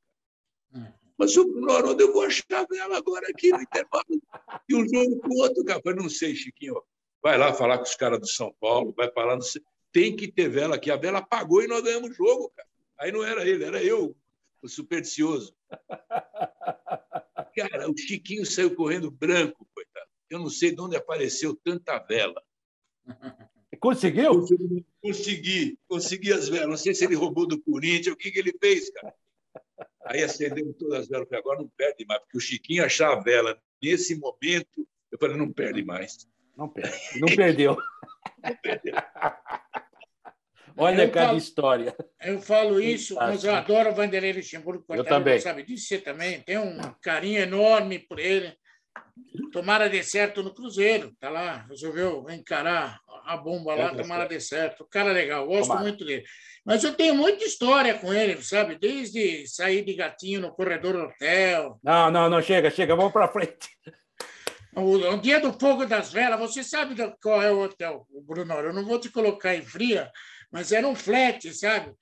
Hum. 0.73 0.87
Mas 1.19 1.37
o 1.37 1.71
Haroldo, 1.71 2.03
eu 2.03 2.13
vou 2.13 2.23
achar 2.23 2.67
vela 2.69 2.97
agora 2.97 3.27
aqui 3.29 3.51
no 3.51 3.61
intervalo. 3.61 4.05
E 4.69 4.77
um 4.77 4.89
jogo 4.89 5.19
com 5.21 5.29
o 5.29 5.39
outro, 5.39 5.65
cara. 5.65 5.81
Eu 5.85 5.97
não 5.97 6.09
sei, 6.09 6.35
Chiquinho. 6.35 6.81
Vai 7.23 7.37
lá 7.37 7.53
falar 7.53 7.79
com 7.79 7.85
os 7.85 7.97
caras 7.97 8.21
do 8.21 8.29
São 8.29 8.55
Paulo, 8.61 8.95
vai 8.97 9.11
falar, 9.11 9.35
não 9.35 9.43
sei. 9.43 9.63
Tem 9.93 10.15
que 10.15 10.31
ter 10.31 10.49
vela 10.49 10.77
aqui. 10.77 10.91
A 10.91 10.97
vela 10.97 11.19
apagou 11.19 11.63
e 11.63 11.67
nós 11.67 11.83
ganhamos 11.83 12.11
o 12.11 12.15
jogo, 12.15 12.51
cara. 12.51 12.69
Aí 12.99 13.11
não 13.11 13.25
era 13.25 13.47
ele, 13.47 13.65
era 13.65 13.83
eu, 13.83 14.17
o 14.63 14.69
supersticioso. 14.69 15.55
Cara, 17.55 17.91
o 17.91 17.97
Chiquinho 17.97 18.47
saiu 18.47 18.75
correndo 18.75 19.11
branco, 19.11 19.69
coitado. 19.75 20.09
Eu 20.31 20.39
não 20.39 20.49
sei 20.49 20.75
de 20.75 20.81
onde 20.81 20.97
apareceu 20.97 21.55
tanta 21.55 21.99
vela. 21.99 22.43
Conseguiu? 23.81 24.47
Consegui, 25.03 25.79
consegui 25.89 26.33
as 26.33 26.49
velas. 26.49 26.69
Não 26.69 26.77
sei 26.77 26.95
se 26.95 27.05
ele 27.05 27.17
roubou 27.17 27.47
do 27.47 27.61
Corinthians, 27.61 28.15
o 28.15 28.17
que, 28.17 28.31
que 28.31 28.39
ele 28.39 28.55
fez, 28.61 28.91
cara. 28.91 29.13
Aí 30.07 30.23
acendemos 30.23 30.77
todas 30.77 31.01
as 31.01 31.09
velas. 31.09 31.29
Falei, 31.29 31.41
agora 31.41 31.59
não 31.59 31.69
perde 31.77 32.05
mais, 32.07 32.21
porque 32.21 32.39
o 32.39 32.41
Chiquinho 32.41 32.85
achar 32.85 33.13
a 33.13 33.21
vela 33.21 33.61
nesse 33.83 34.15
momento, 34.15 34.87
eu 35.11 35.19
falei, 35.19 35.37
não 35.37 35.53
perde 35.53 35.85
mais. 35.85 36.29
Não 36.57 36.69
perde. 36.69 37.21
Não 37.21 37.29
perdeu. 37.29 37.77
não 38.43 38.57
perdeu. 38.57 38.95
Olha 40.77 41.03
eu 41.03 41.11
cada 41.11 41.27
falo, 41.27 41.39
história. 41.39 41.97
Eu 42.21 42.41
falo 42.41 42.81
isso, 42.81 43.15
mas 43.17 43.45
eu 43.45 43.55
adoro 43.55 43.91
o 43.91 43.95
Vanderlei 43.95 44.33
Luxemburgo. 44.33 44.85
Eu 44.89 45.05
também. 45.05 45.39
Sabe 45.39 45.63
disso? 45.63 45.89
Você 45.89 45.99
também 45.99 46.41
tem 46.41 46.59
um 46.59 46.79
carinho 47.03 47.41
enorme 47.41 47.99
por 47.99 48.19
ele. 48.19 48.57
Tomara 49.53 49.89
de 49.89 50.03
certo 50.03 50.43
no 50.43 50.55
Cruzeiro. 50.55 51.13
Tá 51.19 51.31
lá, 51.31 51.67
resolveu 51.69 52.27
encarar 52.31 53.01
a 53.25 53.37
bomba 53.37 53.75
lá, 53.75 53.95
tomara 53.95 54.27
de 54.27 54.41
certo. 54.41 54.87
Cara 54.91 55.11
é 55.11 55.13
legal, 55.13 55.47
gosto 55.47 55.69
tomara. 55.69 55.83
muito 55.83 56.05
dele. 56.05 56.25
Mas 56.65 56.85
eu 56.85 56.95
tenho 56.95 57.15
muita 57.15 57.45
história 57.45 57.95
com 57.95 58.13
ele, 58.13 58.41
sabe? 58.43 58.79
Desde 58.79 59.47
sair 59.47 59.85
de 59.85 59.95
gatinho 59.95 60.41
no 60.41 60.53
corredor 60.53 60.95
do 60.95 61.05
hotel. 61.05 61.79
Não, 61.83 62.11
não, 62.11 62.31
não, 62.31 62.43
chega, 62.43 62.71
chega, 62.71 62.95
vamos 62.95 63.13
para 63.13 63.29
frente. 63.29 63.69
O, 64.75 64.97
o, 64.97 65.21
dia 65.21 65.39
do 65.39 65.53
fogo 65.53 65.85
das 65.85 66.13
velas, 66.13 66.41
você 66.41 66.65
sabe 66.65 66.95
qual 67.21 67.43
é 67.43 67.53
o 67.53 67.61
hotel, 67.61 68.07
Bruno? 68.25 68.55
Eu 68.55 68.73
não 68.73 68.85
vou 68.85 68.99
te 68.99 69.11
colocar 69.11 69.55
em 69.55 69.63
fria, 69.63 70.11
mas 70.51 70.73
era 70.73 70.89
um 70.89 70.95
flat, 70.95 71.53
sabe? 71.53 71.93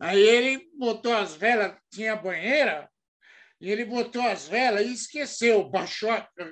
Aí 0.00 0.20
ele 0.20 0.68
botou 0.76 1.14
as 1.14 1.34
velas, 1.34 1.74
tinha 1.90 2.16
banheira, 2.16 2.88
e 3.60 3.70
ele 3.70 3.84
botou 3.84 4.22
as 4.22 4.46
velas 4.46 4.86
e 4.86 4.92
esqueceu, 4.92 5.64
baixou, 5.64 6.10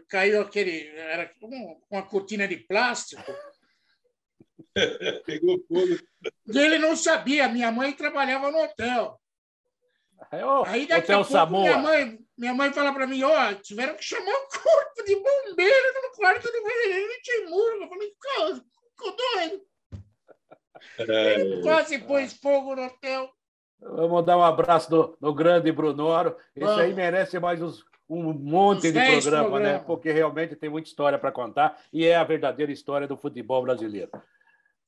caiu 0.09 0.41
aquele, 0.41 0.89
era 0.97 1.31
uma 1.91 2.03
cortina 2.03 2.49
de 2.49 2.57
plástico. 2.57 3.23
Pegou 5.27 5.63
fogo. 5.69 5.99
E 6.47 6.59
ele 6.59 6.79
não 6.79 6.97
sabia, 6.97 7.49
minha 7.49 7.71
mãe 7.71 7.93
trabalhava 7.93 8.51
no 8.51 8.59
hotel. 8.63 9.21
Aí 10.67 10.87
daqui 10.87 11.13
hotel 11.13 11.21
a 11.21 11.25
pouco 11.25 11.33
Samoa. 11.33 11.63
minha 11.63 11.79
mãe, 11.79 12.19
minha 12.37 12.55
mãe 12.55 12.73
fala 12.73 12.93
para 12.93 13.07
mim, 13.07 13.23
ó, 13.23 13.51
oh, 13.51 13.55
tiveram 13.57 13.95
que 13.95 14.03
chamar 14.03 14.33
um 14.33 14.49
corpo 14.49 15.05
de 15.05 15.15
bombeiro 15.17 16.03
no 16.03 16.17
quarto 16.17 16.51
do 16.51 16.63
Vanderlei 16.63 17.21
Timur. 17.23 17.83
Eu 17.83 17.89
falei, 17.89 18.15
ficou 18.91 19.17
doido. 19.17 19.67
Ele 20.99 21.63
quase 21.63 21.99
pôs 21.99 22.33
fogo 22.35 22.75
no 22.75 22.87
hotel. 22.87 23.31
Vamos 23.85 24.25
dar 24.25 24.39
um 24.39 24.43
abraço 24.43 25.17
no, 25.21 25.35
grande 25.35 25.71
Brunoro. 25.71 26.37
Esse 26.57 26.65
Vamos. 26.65 26.81
aí 26.81 26.95
merece 26.95 27.39
mais 27.39 27.61
uns, 27.61 27.85
um 28.09 28.33
monte 28.33 28.91
de 28.91 28.93
programa, 28.93 29.21
programa, 29.21 29.61
né? 29.61 29.79
Porque 29.79 30.11
realmente 30.11 30.57
tem 30.57 30.71
muita 30.71 30.89
história 30.89 31.19
para 31.19 31.31
contar 31.31 31.79
e 31.93 32.07
é 32.07 32.17
a 32.17 32.25
verdadeira 32.25 32.73
história 32.73 33.07
do 33.07 33.17
futebol 33.17 33.63
brasileiro. 33.63 34.11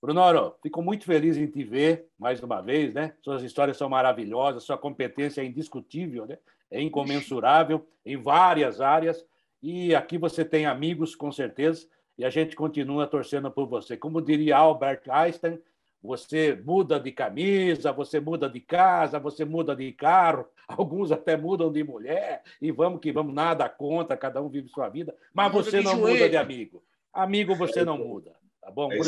Brunoro, 0.00 0.54
fico 0.62 0.82
muito 0.82 1.04
feliz 1.04 1.36
em 1.36 1.46
te 1.46 1.62
ver 1.62 2.08
mais 2.18 2.42
uma 2.42 2.60
vez, 2.60 2.94
né? 2.94 3.12
Suas 3.22 3.42
histórias 3.42 3.76
são 3.76 3.88
maravilhosas, 3.88 4.62
sua 4.62 4.78
competência 4.78 5.42
é 5.42 5.44
indiscutível, 5.44 6.26
né? 6.26 6.38
É 6.70 6.80
incomensurável 6.80 7.86
em 8.04 8.16
várias 8.16 8.80
áreas 8.80 9.24
e 9.62 9.94
aqui 9.94 10.16
você 10.16 10.44
tem 10.44 10.66
amigos, 10.66 11.14
com 11.14 11.30
certeza, 11.30 11.86
e 12.16 12.24
a 12.24 12.30
gente 12.30 12.56
continua 12.56 13.06
torcendo 13.06 13.50
por 13.50 13.66
você. 13.66 13.96
Como 13.96 14.22
diria 14.22 14.56
Albert 14.56 15.02
Einstein, 15.08 15.58
você 16.06 16.54
muda 16.64 16.98
de 16.98 17.12
camisa, 17.12 17.92
você 17.92 18.20
muda 18.20 18.48
de 18.48 18.60
casa, 18.60 19.18
você 19.18 19.44
muda 19.44 19.74
de 19.74 19.92
carro, 19.92 20.48
alguns 20.66 21.12
até 21.12 21.36
mudam 21.36 21.72
de 21.72 21.82
mulher, 21.84 22.42
e 22.60 22.70
vamos 22.70 23.00
que 23.00 23.12
vamos, 23.12 23.34
nada 23.34 23.68
contra, 23.68 24.16
cada 24.16 24.40
um 24.40 24.48
vive 24.48 24.68
sua 24.68 24.88
vida, 24.88 25.14
mas 25.34 25.52
muda 25.52 25.64
você 25.64 25.80
não 25.80 25.96
joelho. 25.96 26.14
muda 26.14 26.28
de 26.28 26.36
amigo. 26.36 26.84
Amigo 27.12 27.54
você 27.54 27.84
não 27.84 27.98
muda, 27.98 28.36
tá 28.60 28.70
bom? 28.70 28.92
É 28.92 28.98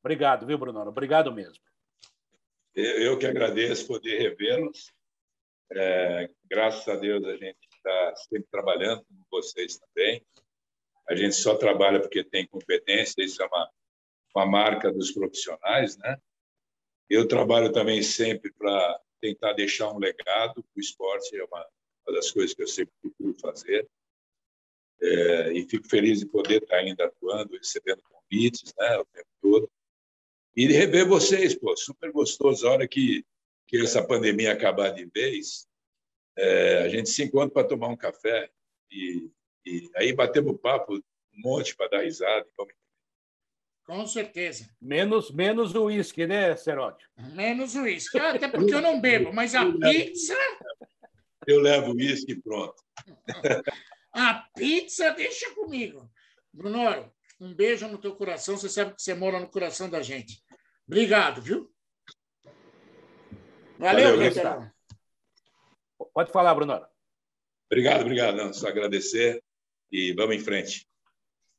Obrigado, 0.00 0.46
viu, 0.46 0.56
Bruno? 0.58 0.80
Obrigado 0.80 1.32
mesmo. 1.32 1.62
Eu 2.74 3.18
que 3.18 3.26
agradeço 3.26 3.86
poder 3.86 4.18
revê-los. 4.18 4.92
É, 5.72 6.30
graças 6.44 6.86
a 6.86 6.96
Deus 6.96 7.24
a 7.24 7.36
gente 7.36 7.58
está 7.74 8.14
sempre 8.16 8.46
trabalhando 8.50 9.02
com 9.04 9.14
vocês 9.30 9.78
também. 9.78 10.24
A 11.08 11.14
gente 11.14 11.34
só 11.34 11.56
trabalha 11.56 12.00
porque 12.00 12.22
tem 12.22 12.46
competência, 12.46 13.24
isso 13.24 13.42
é 13.42 13.46
uma 13.46 13.70
com 14.36 14.40
a 14.40 14.46
marca 14.46 14.92
dos 14.92 15.12
profissionais, 15.12 15.96
né? 15.96 16.20
Eu 17.08 17.26
trabalho 17.26 17.72
também 17.72 18.02
sempre 18.02 18.52
para 18.52 19.00
tentar 19.18 19.54
deixar 19.54 19.90
um 19.90 19.98
legado. 19.98 20.62
O 20.76 20.78
esporte 20.78 21.34
é 21.34 21.42
uma, 21.42 21.66
uma 22.06 22.14
das 22.14 22.30
coisas 22.30 22.52
que 22.52 22.62
eu 22.62 22.66
sempre 22.66 22.92
procuro 23.00 23.34
fazer. 23.40 23.88
É, 25.00 25.52
e 25.54 25.66
fico 25.66 25.88
feliz 25.88 26.20
de 26.20 26.26
poder 26.26 26.62
estar 26.62 26.76
ainda 26.76 27.06
atuando, 27.06 27.56
recebendo 27.56 28.02
convites, 28.02 28.74
né, 28.76 28.98
o 28.98 29.06
tempo 29.06 29.28
todo. 29.40 29.70
E 30.54 30.68
de 30.68 30.74
rever 30.74 31.08
vocês, 31.08 31.54
pô, 31.54 31.74
super 31.74 32.12
gostoso. 32.12 32.68
A 32.68 32.72
hora 32.72 32.86
que, 32.86 33.24
que 33.66 33.78
essa 33.78 34.06
pandemia 34.06 34.52
acabar 34.52 34.90
de 34.90 35.06
vez, 35.06 35.66
é, 36.36 36.82
a 36.82 36.88
gente 36.90 37.08
se 37.08 37.22
encontra 37.22 37.54
para 37.54 37.68
tomar 37.68 37.88
um 37.88 37.96
café 37.96 38.50
e, 38.90 39.30
e 39.64 39.90
aí 39.94 40.12
batemos 40.12 40.60
papo 40.60 40.92
um 40.92 41.02
monte 41.36 41.74
para 41.74 41.88
dar 41.88 42.02
risada, 42.02 42.46
com 43.86 44.06
certeza. 44.06 44.68
Menos 44.80 45.30
menos 45.30 45.74
o 45.74 45.84
uísque, 45.84 46.26
né, 46.26 46.56
Seródio? 46.56 47.08
Menos 47.34 47.74
o 47.76 47.82
uísque. 47.82 48.18
Ah, 48.18 48.32
até 48.32 48.48
porque 48.48 48.74
eu 48.74 48.82
não 48.82 49.00
bebo, 49.00 49.32
mas 49.32 49.54
a 49.54 49.64
pizza. 49.64 50.36
Eu 51.46 51.60
levo 51.60 51.92
uísque 51.92 52.34
pronto. 52.42 52.82
A 54.18 54.46
pizza 54.56 55.10
deixa 55.10 55.54
comigo. 55.54 56.10
Brunoro, 56.50 57.12
um 57.38 57.52
beijo 57.52 57.86
no 57.86 57.98
teu 57.98 58.16
coração. 58.16 58.56
Você 58.56 58.66
sabe 58.66 58.94
que 58.94 59.02
você 59.02 59.12
mora 59.12 59.38
no 59.38 59.46
coração 59.46 59.90
da 59.90 60.00
gente. 60.00 60.42
Obrigado, 60.86 61.42
viu? 61.42 61.70
Valeu, 63.78 64.16
Valeu 64.16 64.70
Pode 66.14 66.32
falar, 66.32 66.54
Brunoro. 66.54 66.86
Obrigado, 67.70 68.00
obrigado. 68.00 68.36
Não, 68.38 68.54
só 68.54 68.68
agradecer 68.68 69.44
e 69.92 70.14
vamos 70.14 70.36
em 70.36 70.40
frente. 70.40 70.88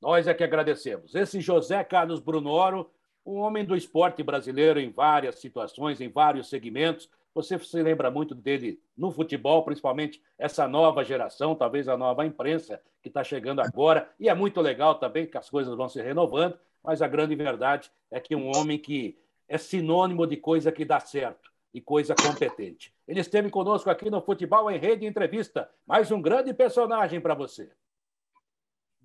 Nós 0.02 0.28
é 0.28 0.34
que 0.34 0.44
agradecemos. 0.44 1.16
Esse 1.16 1.42
José 1.42 1.84
Carlos 1.84 2.20
Brunoro, 2.20 2.90
um 3.26 3.40
homem 3.40 3.66
do 3.66 3.76
esporte 3.76 4.24
brasileiro 4.24 4.80
em 4.80 4.90
várias 4.90 5.40
situações, 5.40 6.00
em 6.00 6.10
vários 6.10 6.50
segmentos. 6.50 7.10
Você 7.34 7.58
se 7.60 7.82
lembra 7.82 8.10
muito 8.10 8.34
dele 8.34 8.80
no 8.96 9.12
futebol, 9.12 9.64
principalmente 9.64 10.22
essa 10.38 10.68
nova 10.68 11.04
geração, 11.04 11.56
talvez 11.56 11.88
a 11.88 11.98
nova 11.98 12.26
imprensa 12.26 12.82
que 13.02 13.10
está 13.10 13.24
chegando 13.24 13.60
agora. 13.60 14.10
E 14.20 14.30
é 14.30 14.34
muito 14.34 14.62
legal 14.62 14.96
também 14.96 15.28
que 15.28 15.38
as 15.38 15.50
coisas 15.50 15.76
vão 15.76 15.90
se 15.90 16.02
renovando, 16.02 16.58
mas 16.84 17.02
a 17.02 17.08
grande 17.08 17.36
verdade 17.36 17.92
é 18.10 18.20
que 18.20 18.36
um 18.36 18.56
homem 18.56 18.80
que 18.80 19.20
é 19.48 19.58
sinônimo 19.58 20.26
de 20.26 20.38
coisa 20.38 20.72
que 20.72 20.86
dá 20.86 21.00
certo 21.00 21.52
e 21.74 21.82
coisa 21.82 22.16
competente. 22.16 22.94
Ele 23.08 23.20
esteve 23.20 23.50
conosco 23.50 23.90
aqui 23.90 24.10
no 24.10 24.22
Futebol 24.22 24.70
em 24.72 24.78
Rede 24.78 25.06
Entrevista. 25.06 25.70
Mais 25.86 26.12
um 26.12 26.22
grande 26.22 26.54
personagem 26.54 27.22
para 27.22 27.36
você. 27.36 27.70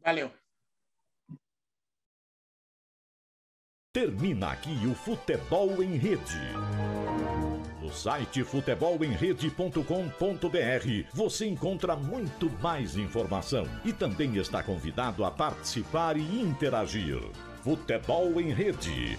Valeu. 0.02 0.41
Termina 3.92 4.52
aqui 4.52 4.86
o 4.86 4.94
Futebol 4.94 5.82
em 5.82 5.98
Rede. 5.98 6.40
No 7.82 7.92
site 7.92 8.42
futebolemrede.com.br 8.42 11.10
você 11.12 11.46
encontra 11.46 11.94
muito 11.94 12.50
mais 12.62 12.96
informação 12.96 13.66
e 13.84 13.92
também 13.92 14.38
está 14.38 14.62
convidado 14.62 15.26
a 15.26 15.30
participar 15.30 16.16
e 16.16 16.40
interagir. 16.40 17.20
Futebol 17.62 18.40
em 18.40 18.50
Rede. 18.50 19.18